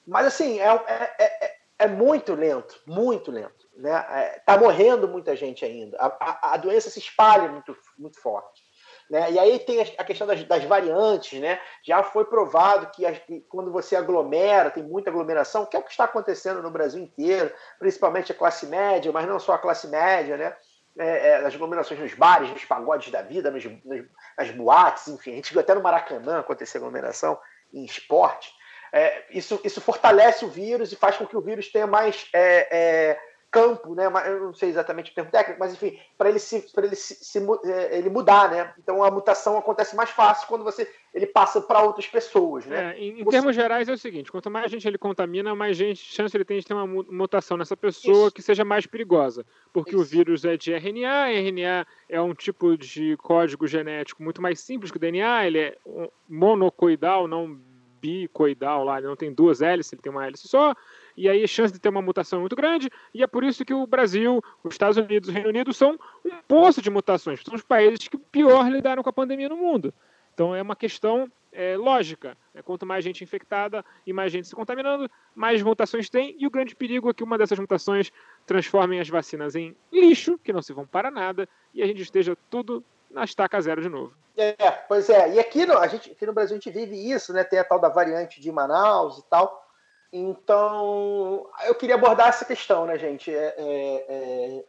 [0.05, 3.63] Mas assim, é, é, é, é muito lento, muito lento.
[3.75, 3.91] Né?
[3.91, 5.97] É, tá morrendo muita gente ainda.
[5.97, 8.61] A, a, a doença se espalha muito, muito forte.
[9.09, 9.31] Né?
[9.31, 11.59] E aí tem a questão das, das variantes, né?
[11.85, 15.83] Já foi provado que, as, que, quando você aglomera, tem muita aglomeração, que é o
[15.83, 19.87] que está acontecendo no Brasil inteiro, principalmente a classe média, mas não só a classe
[19.87, 20.55] média, né?
[20.97, 24.05] É, é, as aglomerações nos bares, nos pagodes da vida, nos, nos,
[24.37, 25.31] nas boates, enfim.
[25.31, 27.39] A gente viu até no Maracanã acontecer aglomeração
[27.73, 28.53] em esporte.
[28.91, 32.67] É, isso, isso fortalece o vírus e faz com que o vírus tenha mais é,
[32.71, 33.19] é,
[33.53, 34.07] campo, né?
[34.25, 37.13] Eu não sei exatamente o termo técnico, mas enfim, para ele se, para ele se,
[37.23, 38.73] se, é, ele mudar, né?
[38.79, 42.95] Então a mutação acontece mais fácil quando você ele passa para outras pessoas, né?
[42.95, 43.37] É, em, em você...
[43.37, 46.59] termos gerais é o seguinte: quanto mais gente ele contamina, mais gente chance ele tem
[46.59, 48.31] de ter uma mutação nessa pessoa Isso.
[48.31, 50.01] que seja mais perigosa, porque Isso.
[50.01, 54.89] o vírus é de RNA, RNA é um tipo de código genético muito mais simples
[54.89, 55.77] que o DNA, ele é
[56.27, 57.59] monocoidal, não
[58.01, 60.73] bicoidal lá, ele não tem duas hélices, ele tem uma hélice só
[61.15, 63.63] e aí a chance de ter uma mutação é muito grande, e é por isso
[63.63, 67.41] que o Brasil, os Estados Unidos e o Reino Unido são um poço de mutações,
[67.43, 69.93] são os países que pior lidaram com a pandemia no mundo.
[70.33, 72.35] Então é uma questão é, lógica.
[72.53, 72.61] Né?
[72.61, 76.75] Quanto mais gente infectada e mais gente se contaminando, mais mutações tem, e o grande
[76.75, 78.11] perigo é que uma dessas mutações
[78.45, 82.35] transformem as vacinas em lixo, que não se vão para nada, e a gente esteja
[82.49, 84.13] tudo na estaca zero de novo.
[84.35, 85.33] É, pois é.
[85.35, 87.43] E aqui no, a gente, aqui no Brasil a gente vive isso, né?
[87.43, 89.62] Tem a tal da variante de Manaus e tal.
[90.15, 93.33] Então, eu queria abordar essa questão, né, gente?
[93.33, 94.63] É, é, é,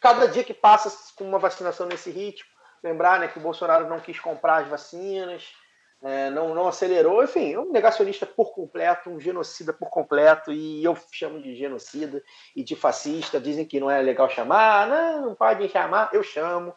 [0.00, 2.50] cada dia que passa com uma vacinação nesse ritmo,
[2.82, 5.54] lembrar né, que o Bolsonaro não quis comprar as vacinas,
[6.02, 10.98] é, não, não acelerou, enfim, um negacionista por completo, um genocida por completo, e eu
[11.12, 12.20] chamo de genocida
[12.56, 13.38] e de fascista.
[13.38, 16.74] Dizem que não é legal chamar, não, não pode chamar, eu chamo,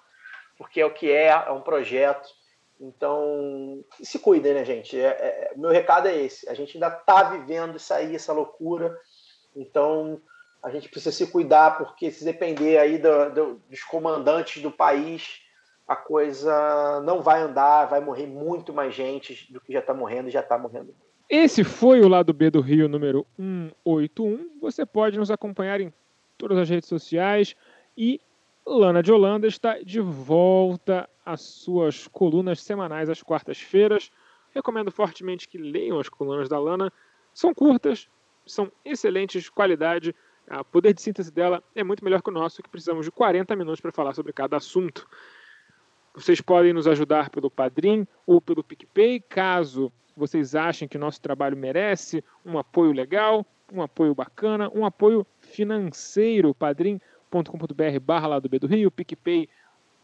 [0.59, 2.29] porque é o que é, é um projeto
[2.81, 4.99] Então, se cuidem, né, gente?
[4.99, 6.49] É, é, meu recado é esse.
[6.49, 8.97] A gente ainda está vivendo isso aí, essa loucura.
[9.55, 10.19] Então,
[10.63, 15.41] a gente precisa se cuidar, porque se depender aí do, do, dos comandantes do país,
[15.87, 20.29] a coisa não vai andar, vai morrer muito mais gente do que já está morrendo
[20.29, 20.95] e já está morrendo.
[21.29, 24.57] Esse foi o lado B do Rio número 181.
[24.59, 25.93] Você pode nos acompanhar em
[26.35, 27.55] todas as redes sociais
[27.95, 28.19] e
[28.65, 34.11] Lana de Holanda está de volta às suas colunas semanais às quartas-feiras.
[34.53, 36.91] Recomendo fortemente que leiam as colunas da Lana.
[37.33, 38.09] São curtas,
[38.45, 40.15] são excelentes qualidade.
[40.49, 43.55] O poder de síntese dela é muito melhor que o nosso, que precisamos de 40
[43.55, 45.07] minutos para falar sobre cada assunto.
[46.13, 51.55] Vocês podem nos ajudar pelo Padrim ou pelo PicPay, caso vocês achem que nosso trabalho
[51.55, 56.53] merece um apoio legal, um apoio bacana, um apoio financeiro.
[56.53, 56.99] Padrim
[57.29, 59.47] combr barra lado B do Rio, PicPay,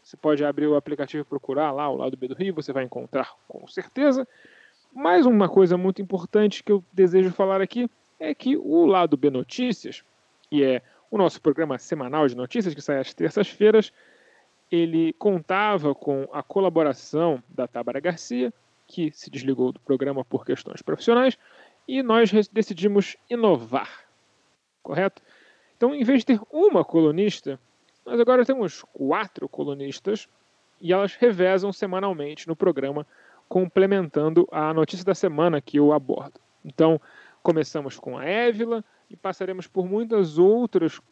[0.08, 2.82] você pode abrir o aplicativo e procurar lá o lado B do Rio, você vai
[2.82, 4.26] encontrar com certeza.
[4.90, 9.28] Mais uma coisa muito importante que eu desejo falar aqui é que o lado B
[9.28, 10.02] Notícias,
[10.48, 10.80] que é
[11.10, 13.92] o nosso programa semanal de notícias que sai às terças-feiras,
[14.72, 18.50] ele contava com a colaboração da Tábara Garcia,
[18.86, 21.36] que se desligou do programa por questões profissionais,
[21.86, 24.06] e nós decidimos inovar,
[24.82, 25.20] correto?
[25.76, 27.60] Então, em vez de ter uma colunista,
[28.08, 30.28] nós agora temos quatro colunistas
[30.80, 33.06] e elas revezam semanalmente no programa,
[33.46, 36.40] complementando a notícia da semana que eu abordo.
[36.64, 36.98] Então,
[37.42, 41.02] começamos com a Évila e passaremos por muitas outras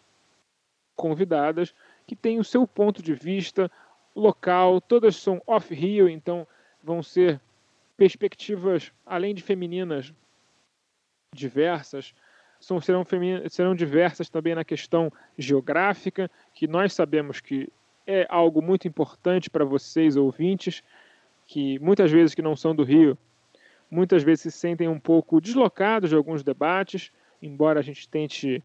[0.94, 1.74] convidadas
[2.06, 3.70] que têm o seu ponto de vista
[4.14, 6.48] local, todas são off-Rio, então
[6.82, 7.38] vão ser
[7.94, 10.14] perspectivas, além de femininas,
[11.30, 12.14] diversas,
[12.60, 13.04] são, serão,
[13.48, 17.70] serão diversas também na questão geográfica, que nós sabemos que
[18.06, 20.82] é algo muito importante para vocês ouvintes,
[21.46, 23.18] que muitas vezes que não são do Rio,
[23.90, 27.10] muitas vezes se sentem um pouco deslocados de alguns debates,
[27.42, 28.62] embora a gente tente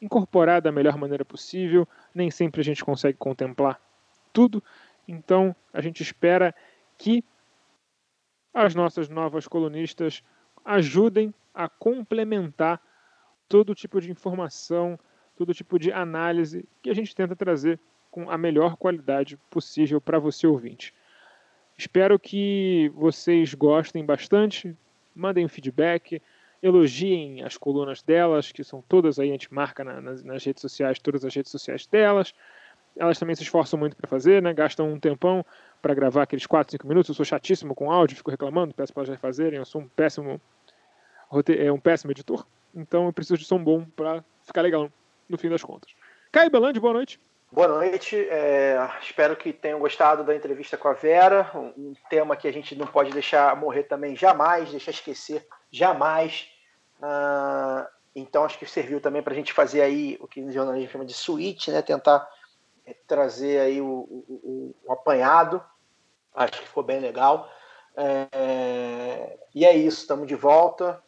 [0.00, 3.80] incorporar da melhor maneira possível, nem sempre a gente consegue contemplar
[4.32, 4.62] tudo.
[5.06, 6.54] Então, a gente espera
[6.98, 7.24] que
[8.52, 10.22] as nossas novas colunistas
[10.64, 12.80] ajudem a complementar
[13.48, 14.98] todo tipo de informação,
[15.36, 17.78] todo tipo de análise que a gente tenta trazer
[18.10, 20.94] com a melhor qualidade possível para você ouvinte.
[21.76, 24.76] Espero que vocês gostem bastante,
[25.14, 26.20] mandem feedback,
[26.62, 30.60] elogiem as colunas delas, que são todas aí, a gente marca na, nas, nas, redes
[30.60, 32.34] sociais, todas as redes sociais delas.
[32.96, 34.52] Elas também se esforçam muito para fazer, né?
[34.52, 35.44] gastam um tempão
[35.80, 37.08] para gravar aqueles 4, 5 minutos.
[37.08, 40.40] Eu sou chatíssimo com áudio, fico reclamando, peço para elas fazerem, eu sou um péssimo,
[41.58, 42.46] é um péssimo editor.
[42.74, 44.90] Então eu preciso de som bom para ficar legal
[45.28, 45.90] no fim das contas.
[46.30, 47.20] Caio Belandi, boa noite.
[47.50, 52.34] Boa noite, é, espero que tenham gostado da entrevista com a Vera, um, um, tema
[52.34, 56.48] que a gente não pode deixar morrer também jamais, deixar esquecer jamais.
[57.02, 57.86] Ah,
[58.16, 61.04] então acho que serviu também para a gente fazer aí o que no jornalismo chama
[61.04, 61.82] de suíte, né?
[61.82, 62.26] tentar
[62.86, 65.62] é, trazer aí o, o, o, apanhado,
[66.34, 67.50] acho que ficou bem legal.
[67.94, 71.02] É, e é isso, estamos de volta.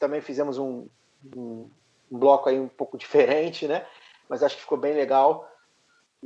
[0.00, 0.88] Também fizemos um,
[1.36, 1.70] um,
[2.10, 3.86] um, bloco aí um pouco diferente, né?
[4.28, 5.48] Mas acho que ficou bem legal.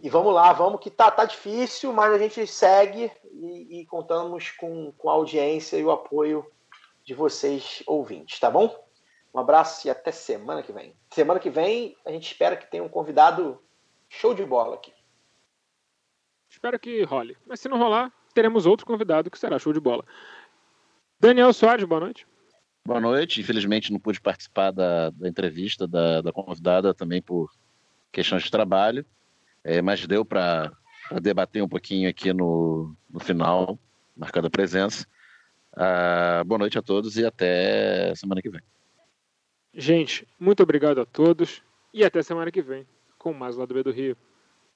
[0.03, 4.51] E vamos lá, vamos que tá, tá difícil, mas a gente segue e, e contamos
[4.53, 6.47] com, com a audiência e o apoio
[7.05, 8.75] de vocês ouvintes, tá bom?
[9.33, 10.95] Um abraço e até semana que vem.
[11.11, 13.61] Semana que vem a gente espera que tenha um convidado
[14.09, 14.93] show de bola aqui.
[16.49, 17.37] Espero que role.
[17.45, 20.05] Mas se não rolar, teremos outro convidado que será show de bola.
[21.19, 22.27] Daniel Soares, boa noite.
[22.87, 23.41] Boa noite.
[23.41, 27.51] Infelizmente não pude participar da, da entrevista da, da, convidada também por
[28.13, 29.05] questões de trabalho,
[29.65, 30.71] é, mas deu para
[31.23, 33.79] debater um pouquinho aqui no, no final,
[34.17, 35.07] marcada a presença.
[35.77, 38.61] Ah, boa noite a todos e até semana que vem.
[39.73, 41.63] Gente, muito obrigado a todos
[41.93, 42.87] e até semana que vem
[43.19, 44.17] com mais Lado B do Rio.